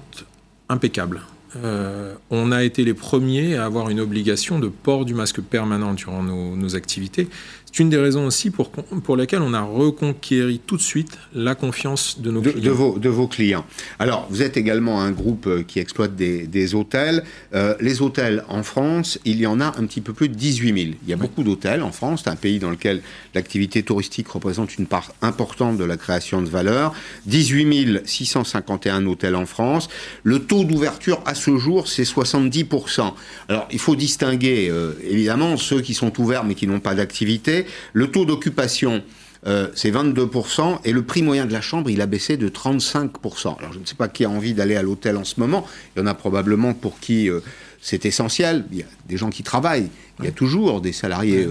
impeccables. 0.70 1.22
Euh, 1.56 2.14
on 2.30 2.52
a 2.52 2.64
été 2.64 2.84
les 2.84 2.94
premiers 2.94 3.56
à 3.56 3.66
avoir 3.66 3.90
une 3.90 4.00
obligation 4.00 4.60
de 4.60 4.68
port 4.68 5.06
du 5.06 5.14
masque 5.14 5.42
permanent 5.42 5.94
durant 5.94 6.22
nos, 6.24 6.76
activités. 6.76 7.30
C'est 7.66 7.80
une 7.80 7.90
des 7.90 7.98
raisons 7.98 8.26
aussi 8.26 8.50
pour, 8.50 8.72
pour 8.72 9.16
laquelle 9.16 9.42
on 9.42 9.54
a 9.54 9.62
reconquéri 9.62 10.60
tout 10.66 10.78
de 10.78 10.82
suite 10.82 11.18
la 11.34 11.56
confiance 11.56 12.20
de 12.20 12.32
nos 12.32 12.42
clients. 12.42 12.60
De 12.60 12.70
vos, 12.70 13.00
de 13.00 13.10
vos, 13.10 13.28
clients. 13.28 13.66
Alors, 14.00 14.28
vous 14.30 14.42
êtes 14.42 14.58
également 14.58 15.02
un 15.02 15.12
groupe 15.12 15.48
euh, 15.48 15.64
qui 15.64 15.80
exploite 15.80 16.16
des, 16.16 16.76
hôtels. 16.76 17.24
Euh, 17.54 17.76
les 17.80 18.02
hôtels 18.02 18.44
en 18.50 18.64
France, 18.64 19.20
il 19.26 19.40
y 19.40 19.48
en 19.48 19.62
a 19.62 19.68
un 19.68 19.86
petit 19.86 20.02
peu 20.02 20.14
plus 20.14 20.28
de 20.28 20.34
18 20.34 20.82
000. 20.82 20.96
Il 21.04 21.10
y 21.10 21.14
a 21.14 21.18
beaucoup 21.18 21.44
d'hôtels 21.44 21.84
en 21.84 21.92
France. 21.92 22.24
C'est 22.26 22.30
un 22.30 22.36
pays 22.36 22.60
dans 22.60 22.72
lequel 22.72 23.02
l'activité 23.34 23.84
touristique 23.84 24.28
représente 24.28 24.78
une 24.78 24.88
part 24.88 25.14
importante 25.22 25.78
de 25.78 25.84
la 25.84 25.98
création 25.98 26.42
de 26.42 26.50
valeur. 26.50 26.94
18 27.28 28.02
651 28.06 29.06
hôtels 29.06 29.36
en 29.36 29.46
France. 29.46 29.88
Le 30.24 30.40
taux 30.40 30.64
d'ouverture 30.64 31.22
à 31.26 31.36
ce 31.38 31.58
jour, 31.58 31.88
c'est 31.88 32.04
70%. 32.04 33.14
Alors, 33.48 33.68
il 33.72 33.80
faut 33.80 33.96
distinguer, 33.96 34.70
euh, 34.70 34.94
évidemment, 35.04 35.58
ceux 35.58 35.82
qui 35.82 35.94
sont 35.94 36.20
ouverts 36.20 36.44
mais 36.44 36.56
qui 36.56 36.68
n'ont 36.68 36.80
pas 36.80 36.96
d'activité. 36.96 37.66
Le 37.94 38.12
taux 38.12 38.26
d'occupation, 38.26 39.04
euh, 39.46 39.70
c'est 39.76 39.92
22%, 39.92 40.80
et 40.84 40.92
le 40.92 41.04
prix 41.04 41.22
moyen 41.22 41.46
de 41.46 41.54
la 41.54 41.62
chambre, 41.62 41.90
il 41.90 42.02
a 42.02 42.06
baissé 42.06 42.38
de 42.38 42.50
35%. 42.50 43.58
Alors, 43.60 43.72
je 43.72 43.80
ne 43.80 43.86
sais 43.86 43.96
pas 43.96 44.08
qui 44.08 44.26
a 44.26 44.30
envie 44.30 44.54
d'aller 44.54 44.76
à 44.76 44.82
l'hôtel 44.82 45.16
en 45.16 45.24
ce 45.24 45.40
moment. 45.40 45.66
Il 45.96 46.00
y 46.00 46.04
en 46.04 46.08
a 46.08 46.14
probablement 46.14 46.74
pour 46.74 47.00
qui... 47.00 47.30
Euh, 47.30 47.42
c'est 47.80 48.06
essentiel. 48.06 48.66
Il 48.72 48.80
y 48.80 48.82
a 48.82 48.88
des 49.08 49.18
gens 49.18 49.30
qui 49.30 49.44
travaillent. 49.44 49.90
Il 50.20 50.26
y 50.26 50.28
a 50.28 50.32
toujours 50.32 50.82
des 50.82 50.92
salariés 50.92 51.48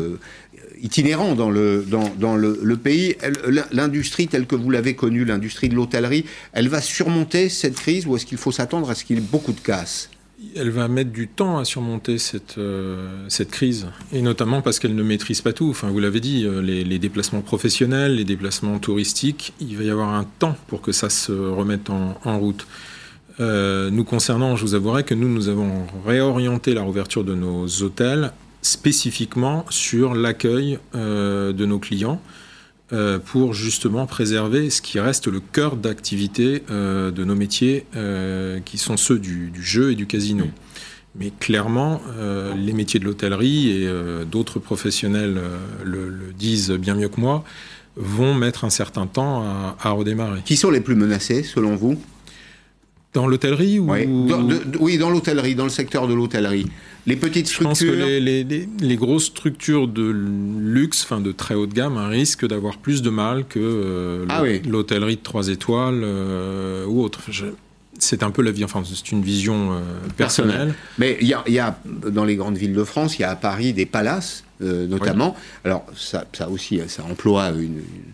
itinérant 0.83 1.35
dans 1.35 1.51
le, 1.51 1.85
dans, 1.87 2.13
dans 2.19 2.37
le, 2.37 2.77
pays. 2.77 3.17
L'industrie 3.73 4.29
telle 4.29 4.47
que 4.47 4.57
vous 4.57 4.71
l'avez 4.71 4.95
connue, 4.95 5.25
l'industrie 5.25 5.69
de 5.69 5.75
l'hôtellerie, 5.75 6.25
elle 6.53 6.69
va 6.69 6.81
surmonter 6.81 7.49
cette 7.49 7.77
crise 7.77 8.07
ou 8.07 8.17
est-ce 8.17 8.27
qu'il 8.27 8.39
faut 8.39 8.53
s'attendre 8.53 8.91
à 8.91 8.95
ce 8.95 9.05
qu'il 9.05 9.17
y 9.17 9.19
ait 9.19 9.23
beaucoup 9.23 9.53
de 9.53 9.61
casse? 9.61 10.11
Elle 10.55 10.71
va 10.71 10.87
mettre 10.87 11.11
du 11.11 11.29
temps 11.29 11.59
à 11.59 11.65
surmonter 11.65 12.19
cette, 12.19 12.59
euh, 12.59 13.25
cette 13.29 13.51
crise, 13.51 13.87
et 14.13 14.21
notamment 14.21 14.61
parce 14.61 14.79
qu'elle 14.79 14.95
ne 14.95 15.03
maîtrise 15.03 15.41
pas 15.41 15.55
tout. 15.55 15.71
Enfin, 15.71 15.89
vous 15.89 15.99
l'avez 15.99 16.21
dit, 16.21 16.45
euh, 16.45 16.61
les, 16.61 16.99
déplacements 16.99 17.41
professionnels, 17.41 18.17
les 18.17 18.25
déplacements 18.25 18.79
touristiques, 18.79 19.55
il 19.61 19.79
va 19.79 19.85
y 19.85 19.91
avoir 19.91 20.11
un 20.11 20.27
temps 20.39 20.55
pour 20.67 20.83
que 20.83 20.93
ça 20.93 21.09
se 21.09 21.33
remette 21.33 21.89
en, 21.89 22.19
en 22.25 22.39
route. 22.39 22.67
Euh, 23.41 23.91
nous 23.91 24.05
concernant, 24.05 24.57
je 24.57 24.63
vous 24.63 24.75
avouerai 24.75 25.05
que 25.05 25.15
nous, 25.15 25.29
nous 25.29 25.49
avons 25.49 25.87
réorienté 26.07 26.75
la 26.75 26.83
rouverture 26.83 27.25
de 27.25 27.35
nos 27.35 27.67
hôtels 27.83 28.33
spécifiquement 28.67 29.65
sur 29.71 30.15
l'accueil 30.15 30.79
euh, 30.95 31.53
de 31.53 31.67
nos 31.67 31.79
clients 31.79 32.21
euh, 32.93 33.19
pour 33.19 33.55
justement 33.55 34.07
préserver 34.07 34.71
ce 34.71 34.83
qui 34.83 34.99
reste 35.01 35.29
le 35.29 35.41
cœur 35.41 35.77
d'activité 35.77 36.63
euh, 36.71 37.11
de 37.11 37.25
nos 37.25 37.35
métiers, 37.35 37.87
qui 38.65 38.79
sont 38.79 38.97
ceux 38.97 39.19
du, 39.19 39.51
du, 39.51 39.63
jeu 39.63 39.93
et 39.93 39.95
du 39.95 40.07
casino. 40.07 40.47
Mais 41.19 41.33
clairement, 41.41 42.03
les 42.55 42.75
métiers 42.75 43.01
de 43.01 43.07
l'hôtellerie 43.07 43.71
et 43.71 43.91
d'autres 44.31 44.59
professionnels 44.59 45.41
le, 45.83 46.11
le, 46.11 46.33
disent 46.39 46.73
bien 46.73 46.95
mieux 46.95 47.09
que 47.09 47.21
moi, 47.21 47.43
vont 47.97 48.35
mettre 48.35 48.67
un 48.67 48.71
certain 48.71 49.07
temps 49.07 49.43
à, 49.43 49.77
à 49.81 49.91
redémarrer. 49.93 50.43
Qui 50.45 50.57
sont 50.57 50.71
les 50.71 50.83
plus 50.83 50.95
menacés 50.95 51.43
selon 51.43 51.75
vous? 51.75 51.99
Dans 53.15 53.27
l'hôtellerie 53.27 53.79
ou... 53.79 53.91
Oui, 53.91 54.07
dans, 54.07 54.43
de, 54.43 54.61
oui, 54.79 54.99
dans 54.99 55.09
l'hôtellerie, 55.09 55.55
dans 55.55 55.65
le 55.65 55.71
secteur 55.71 56.07
de 56.07 56.13
l'hôtellerie. 56.13 56.67
Les 57.07 57.17
petites 57.17 57.47
structures. 57.47 57.75
Je 57.75 57.93
pense 57.93 57.97
que 57.99 58.05
les, 58.05 58.21
les, 58.21 58.45
les, 58.45 58.69
les 58.81 58.97
grosses 58.97 59.27
structures 59.27 59.87
de 59.87 60.03
luxe, 60.03 61.05
enfin 61.05 61.21
de 61.21 61.33
très 61.33 61.55
haut 61.55 61.67
de 61.67 61.75
gamme, 61.75 61.97
hein, 61.97 62.09
risquent 62.09 62.47
d'avoir 62.47 62.79
plus 62.79 63.01
de 63.03 63.11
mal 63.11 63.45
que 63.47 63.61
euh, 63.61 64.27
ah 64.29 64.43
l'hôtellerie 64.69 65.13
oui. 65.13 65.17
de 65.17 65.23
3 65.23 65.49
étoiles 65.49 66.01
euh, 66.03 66.85
ou 66.87 67.03
autre. 67.03 67.21
Je... 67.29 67.47
C'est 67.99 68.23
un 68.23 68.31
peu 68.31 68.43
la 68.43 68.51
vie, 68.51 68.65
enfin, 68.65 68.83
c'est 68.85 69.11
une 69.11 69.23
vision 69.23 69.73
euh, 69.73 69.81
personnelle. 70.17 70.75
Mais 70.99 71.17
il 71.21 71.29
y, 71.29 71.53
y, 71.53 71.59
a, 71.59 71.79
dans 71.87 72.25
les 72.25 72.37
grandes 72.37 72.59
villes 72.59 72.75
de 72.75 72.85
France, 72.85 73.19
il 73.19 73.23
y 73.23 73.25
a 73.25 73.31
à 73.31 73.37
Paris 73.37 73.73
des 73.73 73.87
palaces, 73.87 74.45
euh, 74.61 74.87
notamment. 74.87 75.35
Oui. 75.35 75.43
Alors, 75.65 75.87
ça, 75.97 76.27
ça, 76.35 76.51
aussi, 76.51 76.79
ça 76.89 77.05
emploie 77.05 77.49
une, 77.51 77.63
une 77.63 78.13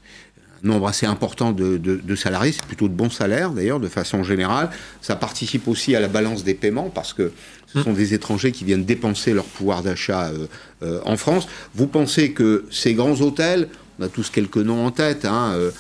nombre 0.62 0.86
assez 0.86 1.06
important 1.06 1.52
de, 1.52 1.76
de, 1.76 1.96
de 1.96 2.14
salariés, 2.14 2.52
c'est 2.52 2.64
plutôt 2.64 2.88
de 2.88 2.94
bons 2.94 3.10
salaires 3.10 3.50
d'ailleurs, 3.50 3.80
de 3.80 3.88
façon 3.88 4.22
générale. 4.22 4.70
Ça 5.00 5.16
participe 5.16 5.66
aussi 5.68 5.96
à 5.96 6.00
la 6.00 6.08
balance 6.08 6.44
des 6.44 6.54
paiements 6.54 6.90
parce 6.90 7.12
que 7.12 7.32
ce 7.72 7.82
sont 7.82 7.92
des 7.92 8.14
étrangers 8.14 8.52
qui 8.52 8.64
viennent 8.64 8.84
dépenser 8.84 9.32
leur 9.32 9.44
pouvoir 9.44 9.82
d'achat 9.82 10.28
euh, 10.28 10.46
euh, 10.82 11.00
en 11.04 11.16
France. 11.16 11.46
Vous 11.74 11.86
pensez 11.86 12.32
que 12.32 12.64
ces 12.70 12.94
grands 12.94 13.20
hôtels, 13.20 13.68
on 13.98 14.04
a 14.04 14.08
tous 14.08 14.30
quelques 14.30 14.58
noms 14.58 14.84
en 14.84 14.90
tête, 14.90 15.24
hein, 15.24 15.52
euh, 15.54 15.70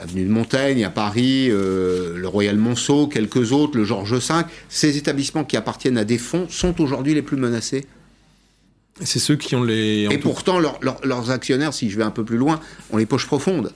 Avenue 0.00 0.24
de 0.24 0.30
Montaigne 0.30 0.84
à 0.84 0.90
Paris, 0.90 1.48
le 1.48 2.24
Royal 2.24 2.56
Monceau, 2.56 3.08
quelques 3.08 3.52
autres, 3.52 3.76
le 3.76 3.84
Georges 3.84 4.14
V, 4.14 4.34
ces 4.70 4.96
établissements 4.96 5.44
qui 5.44 5.58
appartiennent 5.58 5.98
à 5.98 6.04
des 6.04 6.16
fonds 6.16 6.46
sont 6.48 6.80
aujourd'hui 6.80 7.12
les 7.12 7.20
plus 7.20 7.36
menacés 7.36 7.84
c'est 9.02 9.18
ceux 9.18 9.36
qui 9.36 9.56
ont 9.56 9.62
les. 9.62 10.08
Et 10.10 10.18
pourtant, 10.18 10.58
leur, 10.58 10.78
leur, 10.82 11.00
leurs 11.06 11.30
actionnaires, 11.30 11.72
si 11.72 11.90
je 11.90 11.96
vais 11.96 12.02
un 12.02 12.10
peu 12.10 12.24
plus 12.24 12.36
loin, 12.36 12.60
ont 12.90 12.96
les 12.96 13.06
poches 13.06 13.26
profondes. 13.26 13.72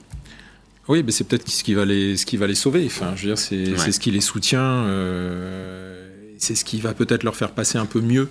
Oui, 0.87 1.01
mais 1.03 1.11
c'est 1.11 1.23
peut-être 1.23 1.49
ce 1.49 1.63
qui 1.63 1.73
va 1.73 1.83
les, 1.83 2.15
ce 2.15 2.25
qui 2.25 2.37
va 2.37 2.45
les 2.45 2.55
sauver. 2.55 2.83
Enfin, 2.85 3.13
je 3.15 3.23
veux 3.23 3.27
dire, 3.29 3.37
c'est 3.39 3.71
ouais. 3.71 3.91
ce 3.91 3.99
qui 3.99 4.11
les 4.11 4.21
soutient. 4.21 4.61
Euh, 4.61 6.14
c'est 6.37 6.55
ce 6.55 6.65
qui 6.65 6.79
va 6.79 6.93
peut-être 6.93 7.23
leur 7.23 7.35
faire 7.35 7.51
passer 7.51 7.77
un 7.77 7.85
peu 7.85 8.01
mieux 8.01 8.29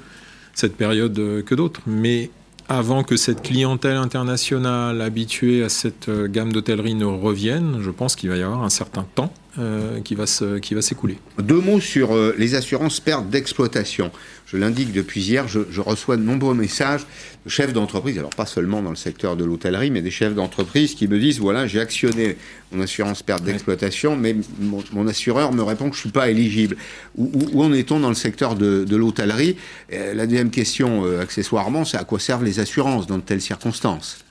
cette 0.54 0.76
période 0.76 1.42
que 1.44 1.54
d'autres. 1.54 1.80
Mais 1.86 2.30
avant 2.68 3.02
que 3.02 3.16
cette 3.16 3.42
clientèle 3.42 3.96
internationale 3.96 5.00
habituée 5.02 5.62
à 5.62 5.68
cette 5.68 6.08
euh, 6.08 6.28
gamme 6.28 6.52
d'hôtellerie 6.52 6.94
ne 6.94 7.04
revienne, 7.04 7.78
je 7.80 7.90
pense 7.90 8.16
qu'il 8.16 8.30
va 8.30 8.36
y 8.36 8.42
avoir 8.42 8.62
un 8.62 8.70
certain 8.70 9.06
temps 9.14 9.32
euh, 9.58 10.00
qui 10.00 10.14
va 10.14 10.26
s'écouler. 10.26 11.18
Deux 11.38 11.60
mots 11.60 11.80
sur 11.80 12.14
euh, 12.14 12.34
les 12.38 12.54
assurances 12.54 13.00
pertes 13.00 13.28
d'exploitation. 13.28 14.10
Je 14.46 14.56
l'indique 14.56 14.92
depuis 14.92 15.20
hier, 15.22 15.48
je, 15.48 15.60
je, 15.70 15.80
reçois 15.80 16.16
de 16.16 16.22
nombreux 16.22 16.54
messages 16.54 17.06
de 17.44 17.50
chefs 17.50 17.72
d'entreprise, 17.72 18.18
alors 18.18 18.30
pas 18.30 18.46
seulement 18.46 18.82
dans 18.82 18.90
le 18.90 18.96
secteur 18.96 19.36
de 19.36 19.44
l'hôtellerie, 19.44 19.90
mais 19.90 20.02
des 20.02 20.10
chefs 20.10 20.34
d'entreprise 20.34 20.94
qui 20.94 21.08
me 21.08 21.18
disent 21.18 21.40
voilà, 21.40 21.66
j'ai 21.66 21.80
actionné 21.80 22.36
mon 22.72 22.82
assurance 22.82 23.22
perte 23.22 23.42
d'exploitation, 23.42 24.16
mais 24.16 24.36
mon, 24.60 24.84
mon, 24.92 25.08
assureur 25.08 25.52
me 25.52 25.62
répond 25.62 25.90
que 25.90 25.96
je 25.96 26.00
ne 26.00 26.02
suis 26.02 26.10
pas 26.10 26.28
éligible. 26.30 26.76
Où, 27.16 27.30
où, 27.32 27.58
où 27.58 27.62
en 27.64 27.72
est-on 27.72 28.00
dans 28.00 28.10
le 28.10 28.14
secteur 28.14 28.54
de, 28.54 28.84
de 28.84 28.96
l'hôtellerie? 28.96 29.56
La 29.90 30.26
deuxième 30.26 30.50
question, 30.50 31.04
euh, 31.04 31.20
accessoirement, 31.20 31.84
c'est 31.84 31.96
à 31.96 32.04
quoi 32.04 32.18
servent 32.18 32.44
les 32.44 32.60
assurances 32.60 33.06
dans 33.06 33.18
de 33.18 33.22
telles 33.22 33.40
circonstances? 33.40 34.24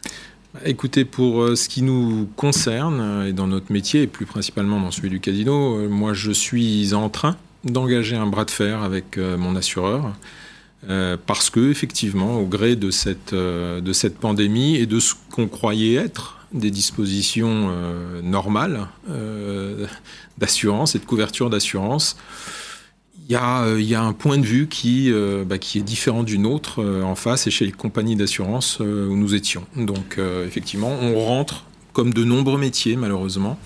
Écoutez, 0.65 1.03
pour 1.03 1.41
euh, 1.41 1.55
ce 1.55 1.67
qui 1.67 1.81
nous 1.81 2.27
concerne, 2.35 2.99
euh, 3.01 3.27
et 3.29 3.33
dans 3.33 3.47
notre 3.47 3.71
métier, 3.71 4.03
et 4.03 4.07
plus 4.07 4.27
principalement 4.27 4.79
dans 4.79 4.91
celui 4.91 5.09
du 5.09 5.19
casino, 5.19 5.79
euh, 5.79 5.89
moi 5.89 6.13
je 6.13 6.31
suis 6.31 6.93
en 6.93 7.09
train 7.09 7.37
d'engager 7.63 8.15
un 8.15 8.27
bras 8.27 8.45
de 8.45 8.51
fer 8.51 8.81
avec 8.83 9.17
mon 9.17 9.55
assureur, 9.55 10.13
parce 11.25 11.49
que 11.49 11.71
effectivement, 11.71 12.39
au 12.39 12.45
gré 12.45 12.75
de 12.75 12.91
cette, 12.91 13.33
de 13.33 13.93
cette 13.93 14.17
pandémie 14.17 14.75
et 14.75 14.85
de 14.85 14.99
ce 14.99 15.13
qu'on 15.31 15.47
croyait 15.47 15.95
être 15.95 16.39
des 16.51 16.71
dispositions 16.71 17.71
normales 18.21 18.87
d'assurance 20.37 20.95
et 20.95 20.99
de 20.99 21.05
couverture 21.05 21.49
d'assurance, 21.49 22.17
il 23.29 23.35
y, 23.83 23.89
y 23.89 23.95
a 23.95 24.01
un 24.01 24.13
point 24.13 24.37
de 24.37 24.45
vue 24.45 24.67
qui, 24.67 25.11
euh, 25.11 25.43
bah, 25.45 25.57
qui 25.57 25.79
est 25.79 25.83
différent 25.83 26.23
du 26.23 26.37
nôtre 26.37 26.81
euh, 26.81 27.03
en 27.03 27.15
face 27.15 27.47
et 27.47 27.51
chez 27.51 27.65
les 27.65 27.71
compagnies 27.71 28.15
d'assurance 28.15 28.79
euh, 28.81 29.07
où 29.07 29.15
nous 29.15 29.33
étions. 29.33 29.65
Donc 29.77 30.19
effectivement, 30.45 30.91
on 31.01 31.19
rentre, 31.19 31.65
comme 31.93 32.13
de 32.13 32.23
nombreux 32.23 32.57
métiers 32.57 32.95
malheureusement, 32.95 33.57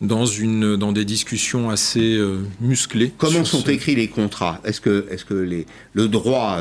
dans, 0.00 0.26
une, 0.26 0.76
dans 0.76 0.92
des 0.92 1.04
discussions 1.04 1.70
assez 1.70 2.18
musclées. 2.60 3.12
Comment 3.18 3.44
sont 3.44 3.60
ce... 3.60 3.70
écrits 3.70 3.94
les 3.94 4.08
contrats? 4.08 4.60
Est-ce 4.64 4.80
que, 4.80 5.06
est 5.10 5.16
-ce 5.16 5.24
que 5.24 5.34
les, 5.34 5.66
le 5.94 6.08
droit 6.08 6.60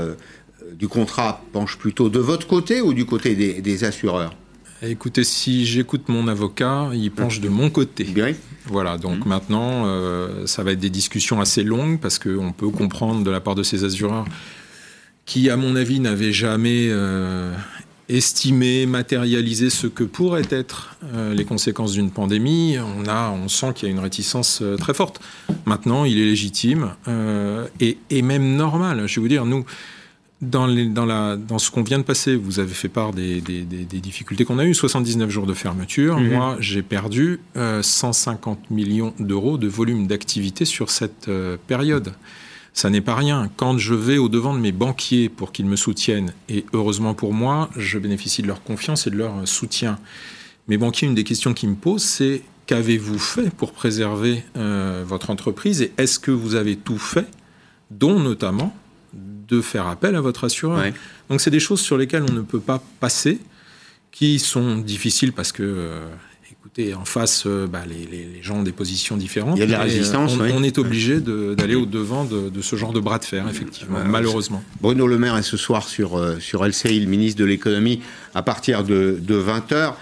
du 0.74 0.88
contrat 0.88 1.42
penche 1.54 1.78
plutôt 1.78 2.10
de 2.10 2.20
votre 2.20 2.48
côté 2.48 2.82
ou 2.82 2.94
du 2.94 3.06
côté 3.06 3.36
des, 3.36 3.62
des 3.62 3.84
assureurs? 3.84 4.34
Écoutez, 4.82 5.26
si 5.26 5.66
j'écoute 5.66 6.08
mon 6.08 6.30
avocat, 6.30 6.90
il 6.94 7.12
penche 7.12 7.42
de 7.42 7.50
mon 7.50 7.70
côté. 7.70 8.06
Bien. 8.06 8.34
Voilà, 8.66 8.98
donc 8.98 9.26
mmh. 9.26 9.30
maintenant, 9.30 9.84
euh, 9.86 10.46
ça 10.46 10.64
va 10.64 10.72
être 10.72 10.80
des 10.80 10.90
discussions 10.90 11.42
assez 11.42 11.64
longues 11.64 12.00
parce 12.00 12.18
qu'on 12.18 12.54
peut 12.54 12.70
comprendre 12.70 13.26
de 13.26 13.32
la 13.32 13.42
part 13.42 13.56
de 13.56 13.64
ces 13.64 13.84
assureurs 13.84 14.26
qui, 15.26 15.50
à 15.50 15.58
mon 15.58 15.76
avis, 15.76 16.00
n'avaient 16.00 16.32
jamais 16.32 16.88
euh, 16.90 17.54
estimé, 18.10 18.86
matérialisé 18.86 19.70
ce 19.70 19.88
que 19.88 20.03
pourraient 20.03 20.47
être 20.49 20.97
euh, 21.14 21.34
les 21.34 21.45
conséquences 21.45 21.93
d'une 21.93 22.12
pandémie. 22.12 22.78
On, 22.80 23.07
a, 23.07 23.30
on 23.30 23.47
sent 23.47 23.74
qu'il 23.76 23.88
y 23.88 23.91
a 23.91 23.93
une 23.93 23.99
réticence 23.99 24.60
euh, 24.62 24.76
très 24.78 24.93
forte. 24.93 25.22
Maintenant, 25.66 26.05
il 26.05 26.18
est 26.18 26.26
légitime 26.26 26.95
euh, 27.07 27.68
et, 27.80 27.97
et, 28.10 28.22
même 28.22 28.55
normal. 28.55 29.07
Je 29.07 29.16
vais 29.16 29.22
vous 29.22 29.28
dire, 29.28 29.45
nous, 29.45 29.64
dans, 30.41 30.68
les, 30.68 30.86
dans, 30.86 31.05
la, 31.05 31.36
dans 31.36 31.60
ce 31.60 31.70
qu'on 31.70 31.84
vient 31.84 31.99
de 31.99 32.03
passer, 32.03 32.36
vous 32.36 32.60
avez 32.60 32.74
fait 32.74 32.89
part 32.89 33.14
des, 33.14 33.41
des, 33.41 33.62
des, 33.62 33.84
des 33.84 33.99
difficultés 33.99 34.45
qu'on 34.45 34.60
a 34.60 34.66
eues, 34.66 34.74
79 34.74 35.30
jours 35.30 35.45
de 35.45 35.53
fermeture. 35.53 36.20
Mmh. 36.20 36.30
Moi, 36.30 36.57
j'ai 36.60 36.82
perdu 36.82 37.41
euh, 37.57 37.82
150 37.82 38.72
millions 38.72 39.14
d'euros 39.20 39.57
de 39.57 39.68
volume 39.68 40.07
d'activité 40.07 40.66
sur 40.66 40.91
cette 40.91 41.28
euh, 41.28 41.57
période. 41.68 42.14
Ça 42.74 42.90
n'est 42.90 43.02
pas 43.02 43.16
rien. 43.16 43.50
Quand 43.58 43.78
je 43.78 43.94
vais 43.94 44.18
au 44.18 44.30
devant 44.30 44.54
de 44.54 44.60
mes 44.60 44.72
banquiers 44.72 45.30
pour 45.30 45.52
qu'ils 45.52 45.66
me 45.66 45.76
soutiennent, 45.76 46.34
et 46.48 46.66
heureusement 46.74 47.14
pour 47.14 47.34
moi, 47.34 47.70
je 47.76 48.00
bénéficie 48.00 48.42
de 48.42 48.48
leur 48.48 48.64
confiance 48.64 49.08
et 49.08 49.10
de 49.10 49.18
leur 49.18 49.48
soutien. 49.48 50.00
Mes 50.68 50.78
banquiers, 50.78 51.08
une 51.08 51.16
des 51.16 51.24
questions 51.24 51.54
qu'ils 51.54 51.70
me 51.70 51.76
posent, 51.76 52.04
c'est 52.04 52.44
qu'avez-vous 52.68 53.20
fait 53.20 53.50
pour 53.50 53.74
préserver 53.74 54.44
euh, 54.56 55.04
votre 55.06 55.30
entreprise? 55.32 55.82
Et 55.82 55.92
est-ce 55.98 56.20
que 56.20 56.32
vous 56.32 56.56
avez 56.56 56.76
tout 56.76 57.00
fait, 57.00 57.28
dont 57.90 58.20
notamment 58.20 58.74
de 59.14 59.62
faire 59.62 59.88
appel 59.88 60.16
à 60.16 60.22
votre 60.22 60.44
assureur. 60.44 60.80
Ouais. 60.80 60.94
Donc 61.30 61.42
c'est 61.42 61.52
des 61.52 61.60
choses 61.60 61.82
sur 61.82 61.98
lesquelles 61.98 62.24
on 62.30 62.34
ne 62.34 62.42
peut 62.42 62.60
pas 62.60 62.82
passer, 63.00 63.40
qui 64.12 64.40
sont 64.40 64.78
difficiles 64.78 65.34
parce 65.34 65.52
que, 65.52 65.64
euh, 65.64 66.08
écoutez, 66.60 66.93
en 66.93 67.05
face, 67.05 67.43
euh, 67.45 67.68
bah, 67.68 67.84
les, 67.88 68.05
les, 68.05 68.26
les, 68.26 68.43
gens 68.43 68.57
ont 68.57 68.64
des 68.64 68.72
positions 68.72 69.18
différentes. 69.18 69.57
Il 69.57 69.60
y 69.60 69.64
a 69.64 69.66
de 69.66 69.72
la 69.72 69.80
résistance. 69.80 70.34
On, 70.36 70.43
oui. 70.43 70.51
on, 70.53 70.64
est 70.64 70.78
obligé 70.78 71.20
d'aller 71.20 71.76
au 71.76 71.86
devant 71.86 72.26
de, 72.26 72.49
de, 72.49 72.62
ce 72.62 72.76
genre 72.76 72.91
de 72.91 72.99
bras 72.99 73.18
de 73.18 73.26
fer, 73.26 73.47
effectivement, 73.49 73.99
malheureusement. 74.05 74.62
Bruno 74.82 75.07
Le 75.07 75.18
Maire 75.18 75.38
est 75.38 75.43
ce 75.43 75.57
soir 75.57 75.88
sur, 75.88 76.18
euh, 76.18 76.39
sur 76.39 76.66
LCI, 76.66 76.99
le 76.99 77.07
ministre 77.07 77.39
de 77.39 77.45
l'économie, 77.45 78.01
à 78.34 78.41
partir 78.41 78.84
de, 78.84 79.20
de 79.22 79.41
20h. 79.41 79.93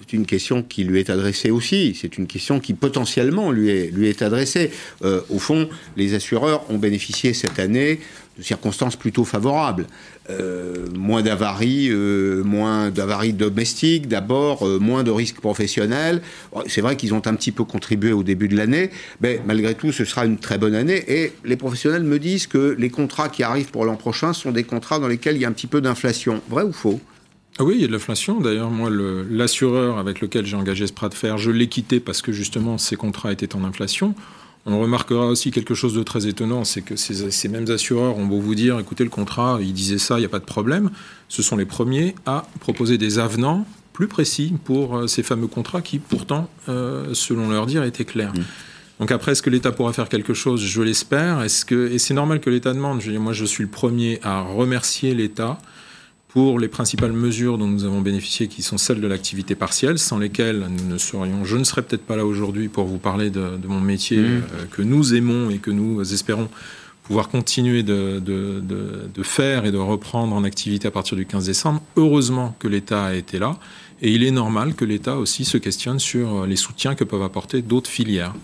C'est 0.00 0.16
une 0.16 0.26
question 0.26 0.62
qui 0.62 0.84
lui 0.84 1.00
est 1.00 1.10
adressée 1.10 1.50
aussi. 1.50 1.96
C'est 2.00 2.18
une 2.18 2.26
question 2.26 2.60
qui 2.60 2.74
potentiellement 2.74 3.50
lui 3.50 3.70
est, 3.70 3.90
lui 3.90 4.08
est 4.08 4.22
adressée. 4.22 4.70
Euh, 5.04 5.20
au 5.30 5.38
fond, 5.38 5.68
les 5.96 6.14
assureurs 6.14 6.68
ont 6.70 6.78
bénéficié 6.78 7.32
cette 7.32 7.58
année 7.58 8.00
de 8.36 8.42
circonstances 8.42 8.96
plutôt 8.96 9.24
favorables. 9.24 9.86
Euh, 10.28 10.86
moins 10.96 11.22
d'avaries, 11.22 11.88
euh, 11.90 12.42
moins 12.42 12.90
d'avaries 12.90 13.32
domestiques, 13.32 14.08
d'abord, 14.08 14.66
moins 14.80 15.04
de 15.04 15.12
risques 15.12 15.40
professionnels. 15.40 16.20
C'est 16.66 16.80
vrai 16.80 16.96
qu'ils 16.96 17.14
ont 17.14 17.22
un 17.26 17.34
petit 17.34 17.52
peu 17.52 17.62
contribué 17.64 18.12
au 18.12 18.24
début 18.24 18.48
de 18.48 18.56
l'année, 18.56 18.90
mais 19.20 19.40
malgré 19.46 19.74
tout, 19.74 19.92
ce 19.92 20.04
sera 20.04 20.26
une 20.26 20.38
très 20.38 20.58
bonne 20.58 20.74
année. 20.74 21.04
Et 21.06 21.32
les 21.44 21.56
professionnels 21.56 22.02
me 22.02 22.18
disent 22.18 22.48
que 22.48 22.74
les 22.78 22.90
contrats 22.90 23.28
qui 23.28 23.44
arrivent 23.44 23.70
pour 23.70 23.84
l'an 23.84 23.96
prochain 23.96 24.32
sont 24.32 24.50
des 24.50 24.64
contrats 24.64 24.98
dans 24.98 25.08
lesquels 25.08 25.36
il 25.36 25.42
y 25.42 25.44
a 25.44 25.48
un 25.48 25.52
petit 25.52 25.68
peu 25.68 25.80
d'inflation. 25.80 26.42
Vrai 26.50 26.64
ou 26.64 26.72
faux? 26.72 27.00
Oui, 27.60 27.74
il 27.76 27.80
y 27.82 27.84
a 27.84 27.86
de 27.86 27.92
l'inflation. 27.92 28.40
D'ailleurs, 28.40 28.70
moi, 28.70 28.90
l'assureur 28.90 29.98
avec 29.98 30.20
lequel 30.20 30.44
j'ai 30.44 30.56
engagé 30.56 30.86
ce 30.86 30.92
bras 30.92 31.08
de 31.08 31.14
fer, 31.14 31.38
je 31.38 31.50
l'ai 31.50 31.68
quitté 31.68 32.00
parce 32.00 32.20
que 32.20 32.32
justement 32.32 32.78
ces 32.78 32.96
contrats 32.96 33.32
étaient 33.32 33.54
en 33.54 33.64
inflation. 33.64 34.14
On 34.66 34.80
remarquera 34.80 35.26
aussi 35.26 35.50
quelque 35.50 35.74
chose 35.74 35.92
de 35.92 36.02
très 36.02 36.26
étonnant, 36.26 36.64
c'est 36.64 36.80
que 36.80 36.96
ces, 36.96 37.48
mêmes 37.48 37.70
assureurs 37.70 38.16
ont 38.16 38.24
beau 38.24 38.40
vous 38.40 38.54
dire, 38.54 38.78
écoutez, 38.80 39.04
le 39.04 39.10
contrat, 39.10 39.58
il 39.60 39.74
disait 39.74 39.98
ça, 39.98 40.16
il 40.16 40.20
n'y 40.20 40.26
a 40.26 40.30
pas 40.30 40.38
de 40.38 40.44
problème. 40.44 40.90
Ce 41.28 41.42
sont 41.42 41.56
les 41.56 41.66
premiers 41.66 42.14
à 42.24 42.46
proposer 42.60 42.96
des 42.96 43.18
avenants 43.18 43.66
plus 43.92 44.08
précis 44.08 44.54
pour 44.64 44.96
euh, 44.96 45.06
ces 45.06 45.22
fameux 45.22 45.46
contrats 45.46 45.82
qui, 45.82 45.98
pourtant, 45.98 46.48
euh, 46.68 47.12
selon 47.12 47.50
leur 47.50 47.66
dire, 47.66 47.84
étaient 47.84 48.06
clairs. 48.06 48.32
Mmh. 48.34 48.44
Donc 49.00 49.12
après, 49.12 49.32
est-ce 49.32 49.42
que 49.42 49.50
l'État 49.50 49.70
pourra 49.70 49.92
faire 49.92 50.08
quelque 50.08 50.34
chose? 50.34 50.62
Je 50.62 50.82
l'espère. 50.82 51.42
Est-ce 51.42 51.64
que 51.64 51.92
et 51.92 51.98
c'est 51.98 52.14
normal 52.14 52.40
que 52.40 52.48
l'État 52.48 52.72
demande. 52.72 53.00
Je, 53.02 53.10
moi, 53.12 53.32
je 53.32 53.44
suis 53.44 53.62
le 53.62 53.70
premier 53.70 54.18
à 54.22 54.40
remercier 54.40 55.14
l'État 55.14 55.58
pour 56.34 56.58
les 56.58 56.66
principales 56.66 57.12
mesures 57.12 57.58
dont 57.58 57.68
nous 57.68 57.84
avons 57.84 58.00
bénéficié, 58.00 58.48
qui 58.48 58.62
sont 58.62 58.76
celles 58.76 59.00
de 59.00 59.06
l'activité 59.06 59.54
partielle, 59.54 60.00
sans 60.00 60.18
lesquelles 60.18 60.66
nous 60.68 60.92
ne 60.92 60.98
serions, 60.98 61.44
je 61.44 61.56
ne 61.56 61.62
serais 61.62 61.82
peut-être 61.82 62.04
pas 62.04 62.16
là 62.16 62.26
aujourd'hui 62.26 62.66
pour 62.66 62.86
vous 62.86 62.98
parler 62.98 63.30
de, 63.30 63.56
mon 63.68 63.80
métier 63.80 64.18
mmh. 64.18 64.42
euh, 64.54 64.64
que 64.72 64.82
nous 64.82 65.14
aimons 65.14 65.48
et 65.50 65.58
que 65.58 65.70
nous 65.70 66.00
espérons 66.12 66.48
pouvoir 67.04 67.28
continuer 67.28 67.84
de, 67.84 68.18
de, 68.18 69.22
faire 69.22 69.64
et 69.64 69.70
de 69.70 69.78
reprendre 69.78 70.34
en 70.34 70.42
activité 70.42 70.88
à 70.88 70.90
partir 70.90 71.16
du 71.16 71.24
15 71.24 71.46
décembre. 71.46 71.80
Heureusement 71.96 72.56
que 72.58 72.66
l'État 72.66 73.04
a 73.04 73.14
été 73.14 73.38
là, 73.38 73.56
et 74.02 74.10
il 74.10 74.24
est 74.24 74.32
normal 74.32 74.74
que 74.74 74.84
l'État 74.84 75.16
aussi 75.16 75.44
se 75.44 75.56
questionne 75.56 76.00
sur 76.00 76.46
les 76.46 76.56
soutiens 76.56 76.96
que 76.96 77.04
peuvent 77.04 77.22
apporter 77.22 77.62
d'autres 77.62 77.90
filières. 77.90 78.34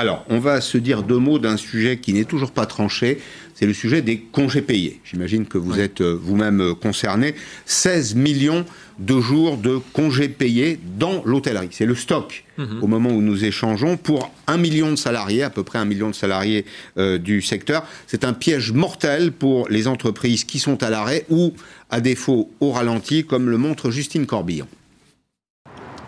Alors, 0.00 0.24
on 0.28 0.38
va 0.38 0.60
se 0.60 0.78
dire 0.78 1.02
deux 1.02 1.18
mots 1.18 1.40
d'un 1.40 1.56
sujet 1.56 1.96
qui 1.96 2.12
n'est 2.12 2.24
toujours 2.24 2.52
pas 2.52 2.66
tranché, 2.66 3.18
c'est 3.54 3.66
le 3.66 3.74
sujet 3.74 4.00
des 4.00 4.20
congés 4.20 4.62
payés. 4.62 5.00
J'imagine 5.02 5.44
que 5.44 5.58
vous 5.58 5.80
êtes 5.80 6.02
euh, 6.02 6.16
vous-même 6.22 6.60
euh, 6.60 6.74
concerné. 6.74 7.34
16 7.66 8.14
millions 8.14 8.64
de 9.00 9.20
jours 9.20 9.56
de 9.56 9.80
congés 9.92 10.28
payés 10.28 10.78
dans 10.96 11.24
l'hôtellerie. 11.24 11.70
C'est 11.72 11.84
le 11.84 11.96
stock 11.96 12.44
mhm. 12.58 12.80
au 12.80 12.86
moment 12.86 13.10
où 13.10 13.20
nous 13.20 13.44
échangeons 13.44 13.96
pour 13.96 14.32
un 14.46 14.56
million 14.56 14.90
de 14.90 14.96
salariés, 14.96 15.42
à 15.42 15.50
peu 15.50 15.64
près 15.64 15.80
un 15.80 15.84
million 15.84 16.10
de 16.10 16.14
salariés 16.14 16.64
euh, 16.96 17.18
du 17.18 17.42
secteur. 17.42 17.84
C'est 18.06 18.22
un 18.22 18.34
piège 18.34 18.70
mortel 18.70 19.32
pour 19.32 19.68
les 19.68 19.88
entreprises 19.88 20.44
qui 20.44 20.60
sont 20.60 20.80
à 20.84 20.90
l'arrêt 20.90 21.26
ou, 21.28 21.54
à 21.90 22.00
défaut, 22.00 22.52
au 22.60 22.70
ralenti, 22.70 23.24
comme 23.24 23.50
le 23.50 23.58
montre 23.58 23.90
Justine 23.90 24.26
Corbillon. 24.26 24.68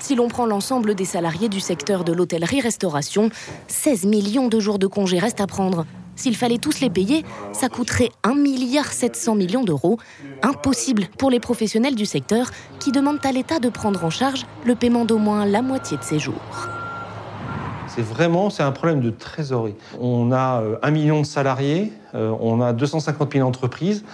Si 0.01 0.15
l'on 0.15 0.29
prend 0.29 0.47
l'ensemble 0.47 0.95
des 0.95 1.05
salariés 1.05 1.51
du 1.51 1.61
secteur 1.61 2.05
de 2.05 2.13
l'hôtellerie-restauration, 2.13 3.29
16 3.69 4.07
millions 4.07 4.49
de 4.49 4.59
jours 4.59 4.79
de 4.79 4.87
congés 4.87 5.19
restent 5.19 5.43
à 5.43 5.47
prendre. 5.47 5.85
S'il 6.17 6.37
fallait 6.37 6.59
tous 6.59 6.81
les 6.81 6.89
payer, 6.89 7.23
ça 7.53 7.69
coûterait 7.69 8.09
1,7 8.25 9.37
milliard 9.37 9.65
d'euros. 9.65 9.99
Impossible 10.43 11.07
pour 11.19 11.31
les 11.31 11.39
professionnels 11.39 11.95
du 11.95 12.07
secteur 12.07 12.51
qui 12.79 12.93
demandent 12.93 13.25
à 13.25 13.31
l'État 13.31 13.59
de 13.59 13.69
prendre 13.69 14.03
en 14.03 14.11
charge 14.11 14.47
le 14.65 14.75
paiement 14.75 15.05
d'au 15.05 15.19
moins 15.19 15.45
la 15.45 15.61
moitié 15.61 15.99
de 15.99 16.03
ces 16.03 16.19
jours. 16.19 16.69
C'est 17.87 18.03
vraiment 18.03 18.49
un 18.59 18.73
problème 18.73 19.01
de 19.01 19.11
trésorerie. 19.11 19.75
On 20.01 20.33
a 20.33 20.63
euh, 20.63 20.77
un 20.83 20.91
million 20.91 21.21
de 21.21 21.27
salariés, 21.27 21.93
euh, 22.15 22.33
on 22.41 22.63
a 22.63 22.73
250 22.73 23.35
000 23.35 23.47
entreprises. 23.47 24.05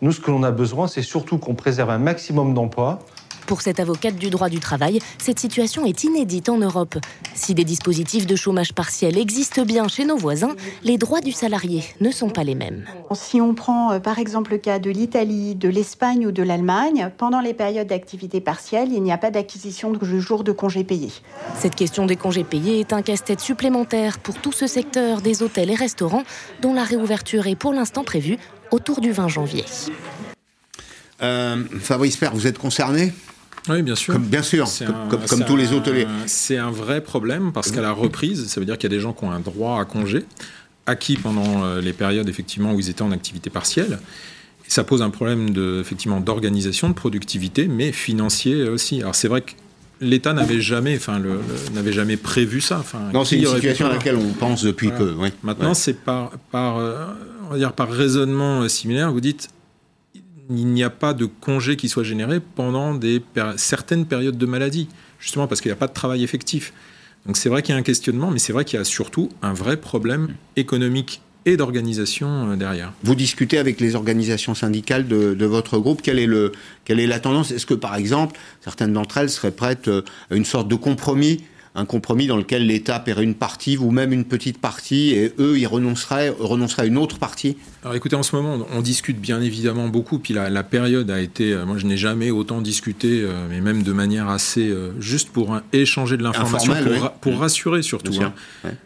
Nous, 0.00 0.12
ce 0.12 0.20
que 0.20 0.30
l'on 0.30 0.42
a 0.42 0.50
besoin, 0.50 0.86
c'est 0.86 1.02
surtout 1.02 1.38
qu'on 1.38 1.54
préserve 1.54 1.90
un 1.90 1.98
maximum 1.98 2.54
d'emplois. 2.54 3.00
Pour 3.46 3.60
cette 3.60 3.78
avocate 3.78 4.16
du 4.16 4.30
droit 4.30 4.48
du 4.48 4.58
travail, 4.58 5.00
cette 5.18 5.38
situation 5.38 5.84
est 5.84 6.04
inédite 6.04 6.48
en 6.48 6.56
Europe. 6.56 6.96
Si 7.34 7.54
des 7.54 7.64
dispositifs 7.64 8.26
de 8.26 8.36
chômage 8.36 8.72
partiel 8.72 9.18
existent 9.18 9.64
bien 9.64 9.86
chez 9.88 10.04
nos 10.04 10.16
voisins, 10.16 10.54
les 10.82 10.96
droits 10.96 11.20
du 11.20 11.32
salarié 11.32 11.84
ne 12.00 12.10
sont 12.10 12.30
pas 12.30 12.44
les 12.44 12.54
mêmes. 12.54 12.86
Si 13.12 13.40
on 13.40 13.54
prend 13.54 13.92
euh, 13.92 13.98
par 13.98 14.18
exemple 14.18 14.52
le 14.52 14.58
cas 14.58 14.78
de 14.78 14.90
l'Italie, 14.90 15.54
de 15.54 15.68
l'Espagne 15.68 16.26
ou 16.26 16.32
de 16.32 16.42
l'Allemagne, 16.42 17.10
pendant 17.18 17.40
les 17.40 17.52
périodes 17.52 17.88
d'activité 17.88 18.40
partielle, 18.40 18.92
il 18.92 19.02
n'y 19.02 19.12
a 19.12 19.18
pas 19.18 19.30
d'acquisition 19.30 19.90
de 19.90 20.04
jours 20.18 20.44
de 20.44 20.52
congés 20.52 20.84
payés. 20.84 21.12
Cette 21.58 21.74
question 21.74 22.06
des 22.06 22.16
congés 22.16 22.44
payés 22.44 22.80
est 22.80 22.92
un 22.92 23.02
casse-tête 23.02 23.40
supplémentaire 23.40 24.18
pour 24.18 24.36
tout 24.38 24.52
ce 24.52 24.66
secteur 24.66 25.20
des 25.20 25.42
hôtels 25.42 25.70
et 25.70 25.74
restaurants 25.74 26.24
dont 26.62 26.72
la 26.72 26.84
réouverture 26.84 27.46
est 27.46 27.56
pour 27.56 27.72
l'instant 27.72 28.04
prévue 28.04 28.38
autour 28.70 29.00
du 29.00 29.12
20 29.12 29.28
janvier. 29.28 29.64
Euh, 31.22 31.62
Fabrice 31.80 32.16
Père, 32.16 32.34
vous 32.34 32.46
êtes 32.46 32.58
concerné? 32.58 33.12
Oui, 33.68 33.82
bien 33.82 33.94
sûr. 33.94 34.14
Comme, 34.14 34.26
bien 34.26 34.42
sûr, 34.42 34.68
comme, 35.08 35.44
tous 35.44 35.56
les 35.56 35.72
hôteliers. 35.72 36.06
C'est 36.26 36.58
un 36.58 36.70
vrai 36.70 37.00
problème 37.00 37.52
parce 37.52 37.70
qu'à 37.70 37.80
la 37.80 37.92
reprise, 37.92 38.46
ça 38.46 38.60
veut 38.60 38.66
dire 38.66 38.76
qu'il 38.76 38.90
y 38.90 38.92
a 38.92 38.96
des 38.96 39.00
gens 39.00 39.12
qui 39.12 39.24
ont 39.24 39.30
un 39.30 39.40
droit 39.40 39.80
à 39.80 39.84
congé, 39.84 40.24
acquis 40.86 41.16
pendant 41.16 41.64
euh, 41.64 41.80
les 41.80 41.92
périodes 41.92 42.28
effectivement 42.28 42.72
où 42.72 42.80
ils 42.80 42.90
étaient 42.90 43.02
en 43.02 43.12
activité 43.12 43.50
partielle. 43.50 43.98
Et 44.66 44.70
ça 44.70 44.84
pose 44.84 45.02
un 45.02 45.10
problème 45.10 45.50
de, 45.50 45.80
effectivement 45.80 46.20
d'organisation, 46.20 46.88
de 46.88 46.94
productivité, 46.94 47.68
mais 47.68 47.92
financier 47.92 48.68
aussi. 48.68 49.00
Alors 49.00 49.14
c'est 49.14 49.28
vrai 49.28 49.42
que 49.42 49.52
l'État 50.00 50.32
n'avait 50.32 50.60
jamais, 50.60 50.96
enfin, 50.96 51.18
le, 51.18 51.40
n'avait 51.74 51.92
jamais 51.92 52.16
prévu 52.16 52.60
ça. 52.60 52.78
Enfin, 52.80 52.98
non, 53.12 53.24
c'est 53.24 53.36
une 53.36 53.46
situation 53.46 53.86
à 53.86 53.90
laquelle 53.90 54.16
on 54.16 54.32
pense 54.32 54.62
depuis 54.62 54.90
peu. 54.90 55.14
Maintenant, 55.42 55.74
c'est 55.74 55.94
par, 55.94 56.32
par, 56.50 56.78
euh, 56.78 57.06
on 57.46 57.52
va 57.52 57.58
dire 57.58 57.72
par 57.72 57.90
raisonnement 57.90 58.68
similaire. 58.68 59.12
Vous 59.12 59.20
dites, 59.20 59.48
il 60.50 60.66
n'y 60.66 60.82
a 60.82 60.90
pas 60.90 61.14
de 61.14 61.26
congé 61.26 61.76
qui 61.76 61.88
soit 61.88 62.02
généré 62.02 62.40
pendant 62.40 62.94
des 62.94 63.22
certaines 63.56 64.06
périodes 64.06 64.38
de 64.38 64.46
maladie, 64.46 64.88
justement 65.18 65.46
parce 65.46 65.60
qu'il 65.60 65.70
n'y 65.70 65.74
a 65.74 65.76
pas 65.76 65.86
de 65.86 65.92
travail 65.92 66.22
effectif. 66.22 66.72
Donc 67.26 67.36
c'est 67.36 67.48
vrai 67.48 67.62
qu'il 67.62 67.74
y 67.74 67.76
a 67.76 67.78
un 67.78 67.84
questionnement, 67.84 68.30
mais 68.30 68.38
c'est 68.38 68.52
vrai 68.52 68.64
qu'il 68.64 68.78
y 68.78 68.80
a 68.80 68.84
surtout 68.84 69.30
un 69.42 69.54
vrai 69.54 69.78
problème 69.78 70.34
économique 70.56 71.22
et 71.46 71.56
d'organisation 71.56 72.52
euh, 72.52 72.56
derrière. 72.56 72.92
Vous 73.02 73.14
discutez 73.14 73.58
avec 73.58 73.80
les 73.80 73.96
organisations 73.96 74.54
syndicales 74.54 75.06
de, 75.06 75.44
votre 75.44 75.78
groupe. 75.78 76.02
Quelle 76.02 76.18
est, 76.18 76.26
le, 76.26 76.52
quelle 76.84 77.00
est 77.00 77.06
la 77.06 77.20
tendance? 77.20 77.50
Est-ce 77.50 77.66
que, 77.66 77.74
par 77.74 77.96
exemple, 77.96 78.38
certaines 78.62 78.92
d'entre 78.92 79.18
elles 79.18 79.30
seraient 79.30 79.50
prêtes 79.50 79.88
euh, 79.88 80.02
à 80.30 80.36
une 80.36 80.44
sorte 80.44 80.68
de 80.68 80.74
compromis 80.74 81.44
un 81.76 81.86
compromis 81.86 82.28
dans 82.28 82.36
lequel 82.36 82.66
l'État 82.66 83.00
paierait 83.00 83.24
une 83.24 83.34
partie 83.34 83.76
ou 83.76 83.90
même 83.90 84.12
une 84.12 84.24
petite 84.24 84.58
partie 84.58 85.10
et 85.10 85.32
eux, 85.40 85.58
ils 85.58 85.66
renonceraient, 85.66 86.28
renonceraient 86.28 86.82
à 86.82 86.86
une 86.86 86.96
autre 86.96 87.18
partie 87.18 87.56
Alors 87.82 87.96
écoutez, 87.96 88.14
en 88.14 88.22
ce 88.22 88.36
moment, 88.36 88.64
on 88.72 88.80
discute 88.80 89.20
bien 89.20 89.40
évidemment 89.40 89.88
beaucoup. 89.88 90.20
Puis 90.20 90.34
la, 90.34 90.62
période 90.62 91.10
a 91.10 91.20
été, 91.20 91.52
euh, 91.52 91.66
moi 91.66 91.76
je 91.76 91.86
n'ai 91.86 91.96
jamais 91.96 92.30
autant 92.30 92.60
discuté, 92.60 93.22
euh, 93.22 93.46
mais 93.50 93.60
même 93.60 93.82
de 93.82 93.92
manière 93.92 94.28
assez 94.28 94.68
euh, 94.68 94.92
juste 95.00 95.30
pour 95.30 95.58
échanger 95.72 96.16
de 96.16 96.22
l'information, 96.22 96.74
pour, 97.20 97.32
mmh. 97.32 97.36
rassurer 97.36 97.82
surtout. 97.82 98.12
Hein. 98.22 98.32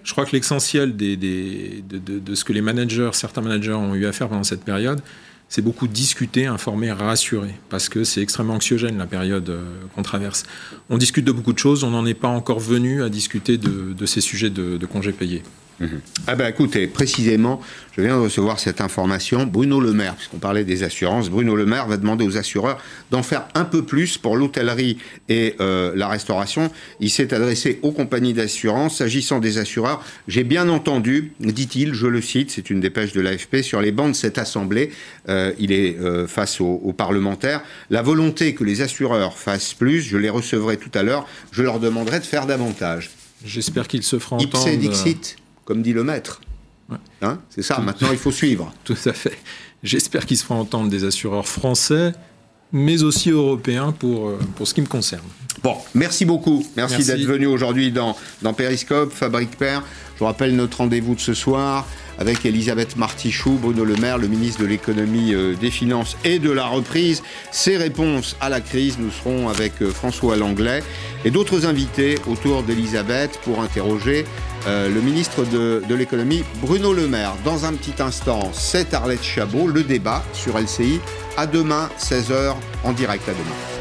Je 0.03 0.13
crois 0.13 0.25
que 0.25 0.35
l'essentiel 0.35 0.97
des, 0.97 1.19
des, 1.19 1.85
de, 1.87 2.19
de 2.19 2.35
ce 2.35 2.43
que 2.43 2.55
les 2.55 2.63
managers, 2.63 3.11
certains 3.13 3.43
managers 3.43 3.75
ont 3.75 3.95
eu 3.95 4.07
à 4.07 4.13
faire 4.13 4.29
pendant 4.29 4.45
cette 4.45 4.65
période, 4.65 5.03
c'est 5.49 5.63
beaucoup 5.63 5.89
discuter, 5.89 6.47
informer, 6.47 6.93
rassurer, 6.93 7.55
parce 7.71 7.89
que 7.89 8.05
c'est 8.05 8.21
extrêmement 8.21 8.55
anxiogène 8.55 8.99
la 8.99 9.07
période 9.07 9.49
euh, 9.49 9.65
qu'on 9.95 10.03
traverse. 10.03 10.45
On 10.91 10.99
discute 10.99 11.25
de 11.25 11.33
beaucoup 11.33 11.53
de 11.53 11.59
choses, 11.59 11.85
on 11.85 11.91
n'en 11.91 12.05
est 12.05 12.15
pas 12.15 12.29
encore 12.29 12.61
venu 12.61 13.03
à 13.03 13.09
discuter 13.09 13.57
de, 13.57 14.07
ces 14.07 14.21
sujets 14.21 14.51
de, 14.51 14.77
de 14.77 14.87
congés 14.87 15.13
payés. 15.13 15.43
Ah 16.27 16.35
ben 16.35 16.49
écoutez, 16.49 16.89
précisément, 16.89 17.61
je 17.93 18.03
viens 18.03 18.17
de 18.17 18.23
recevoir 18.23 18.59
cette 18.59 18.81
information. 18.81 19.47
Bruno 19.47 19.81
Le 19.81 19.93
Maire, 19.93 20.17
puisqu'on 20.17 20.39
parlait 20.39 20.65
des 20.65 20.83
assurances, 20.83 21.31
Bruno 21.31 21.55
Le 21.55 21.67
Maire 21.67 21.87
va 21.87 21.97
demander 21.97 22.27
aux 22.27 22.37
assureurs 22.37 22.79
d'en 23.11 23.23
faire 23.23 23.47
un 23.55 23.65
peu 23.65 23.85
plus 23.85 24.19
pour 24.19 24.37
l'hôtellerie 24.37 24.99
et 25.29 25.55
euh, 25.61 25.93
la 25.95 26.09
restauration. 26.09 26.71
Il 27.01 27.11
s'est 27.11 27.33
adressé 27.33 27.79
aux 27.83 27.93
compagnies 27.93 28.33
d'assurance. 28.33 28.99
S'agissant 28.99 29.39
des 29.39 29.59
assureurs, 29.59 30.05
j'ai 30.27 30.45
bien 30.45 30.69
entendu, 30.69 31.33
dit-il, 31.41 31.95
je 31.95 32.07
le 32.07 32.21
cite, 32.21 32.51
c'est 32.51 32.71
une 32.71 32.81
dépêche 32.81 33.13
de 33.13 33.21
l'AFP, 33.21 33.63
sur 33.63 33.81
les 33.81 33.93
bancs 33.93 34.11
de 34.11 34.17
cette 34.17 34.39
assemblée, 34.39 34.91
euh, 35.29 35.53
il 35.59 35.73
est 35.73 35.97
euh, 35.99 36.27
face 36.27 36.61
aux, 36.61 36.81
aux, 36.85 36.93
parlementaires, 36.93 37.63
la 37.91 38.03
volonté 38.03 38.55
que 38.55 38.65
les 38.65 38.81
assureurs 38.81 39.39
fassent 39.39 39.75
plus, 39.75 40.03
je 40.03 40.17
les 40.17 40.31
recevrai 40.31 40.77
tout 40.77 40.91
à 40.95 41.03
l'heure, 41.03 41.27
je 41.53 41.63
leur 41.63 41.79
demanderai 41.79 42.19
de 42.19 42.25
faire 42.25 42.47
davantage. 42.47 43.11
J'espère 43.45 43.87
qu'ils 43.87 44.03
se 44.03 44.19
feront 44.19 44.37
entendre 44.37 44.65
comme 45.69 45.83
dit 45.83 45.93
le 45.93 46.03
maître. 46.03 46.41
Hein 47.21 47.39
c'est 47.51 47.61
ça, 47.61 47.79
maintenant 47.81 48.09
il 48.11 48.17
faut 48.17 48.33
suivre. 48.33 48.73
Tout 48.85 48.97
à 49.05 49.13
fait. 49.13 49.37
J'espère 49.83 50.25
qu'il 50.25 50.39
se 50.39 50.45
fera 50.45 50.59
entendre 50.59 50.89
des 50.89 51.05
assureurs 51.05 51.47
français, 51.47 52.13
mais 52.73 53.03
aussi 53.03 53.29
européens 53.29 53.93
pour, 53.93 54.29
euh, 54.29 54.39
pour 54.57 54.67
ce 54.67 54.73
qui 54.73 54.81
me 54.81 54.87
concerne. 54.87 55.27
Bon, 55.63 55.77
merci 55.93 56.25
beaucoup. 56.25 56.65
Merci, 56.75 57.05
d'être 57.05 57.27
venu 57.27 57.45
aujourd'hui 57.45 57.93
dans, 57.93 58.17
dans 58.41 58.55
Periscope, 58.55 59.13
Fabrique 59.13 59.59
Père. 59.59 59.83
Je 60.15 60.21
vous 60.21 60.25
rappelle 60.25 60.57
notre 60.57 60.79
rendez-vous 60.79 61.15
de 61.15 61.21
ce 61.21 61.35
soir 61.35 61.87
avec 62.19 62.47
Elisabeth 62.47 62.97
Martichoux, 62.97 63.59
Bruno 63.61 63.85
Le 63.85 63.97
Maire, 63.97 64.17
le 64.17 64.27
ministre 64.27 64.63
de 64.63 64.67
l'économie, 64.67 65.35
euh, 65.35 65.55
des 65.55 65.71
finances 65.71 66.17
et 66.25 66.39
de 66.39 66.51
la 66.51 66.67
reprise. 66.67 67.23
Ses 67.53 67.77
réponses 67.77 68.37
à 68.41 68.49
la 68.49 68.63
crise, 68.63 68.99
nous 68.99 69.11
serons 69.11 69.51
avec 69.51 69.83
euh, 69.83 69.91
François 69.91 70.37
Langlais 70.37 70.83
et 71.27 71.31
d'autres 71.31 71.67
invités 71.67 72.17
autour 72.27 72.63
d'Elisabeth 72.63 73.39
pour 73.45 73.61
interroger 73.61 74.25
euh, 74.69 74.89
le 74.91 75.01
ministre 75.01 75.45
de, 75.45 75.95
l'économie, 75.95 76.45
Bruno 76.61 76.93
Le 76.93 77.09
Maire. 77.09 77.35
Dans 77.43 77.65
un 77.65 77.73
petit 77.73 78.03
instant, 78.03 78.51
c'est 78.53 78.93
Arlette 78.93 79.23
Chabot, 79.23 79.67
le 79.67 79.83
débat 79.83 80.23
sur 80.35 80.59
LCI. 80.59 81.01
À 81.39 81.47
demain, 81.47 81.89
16h, 81.99 82.55
en 82.85 82.93
direct 82.93 83.27
à 83.29 83.33
demain. 83.33 83.78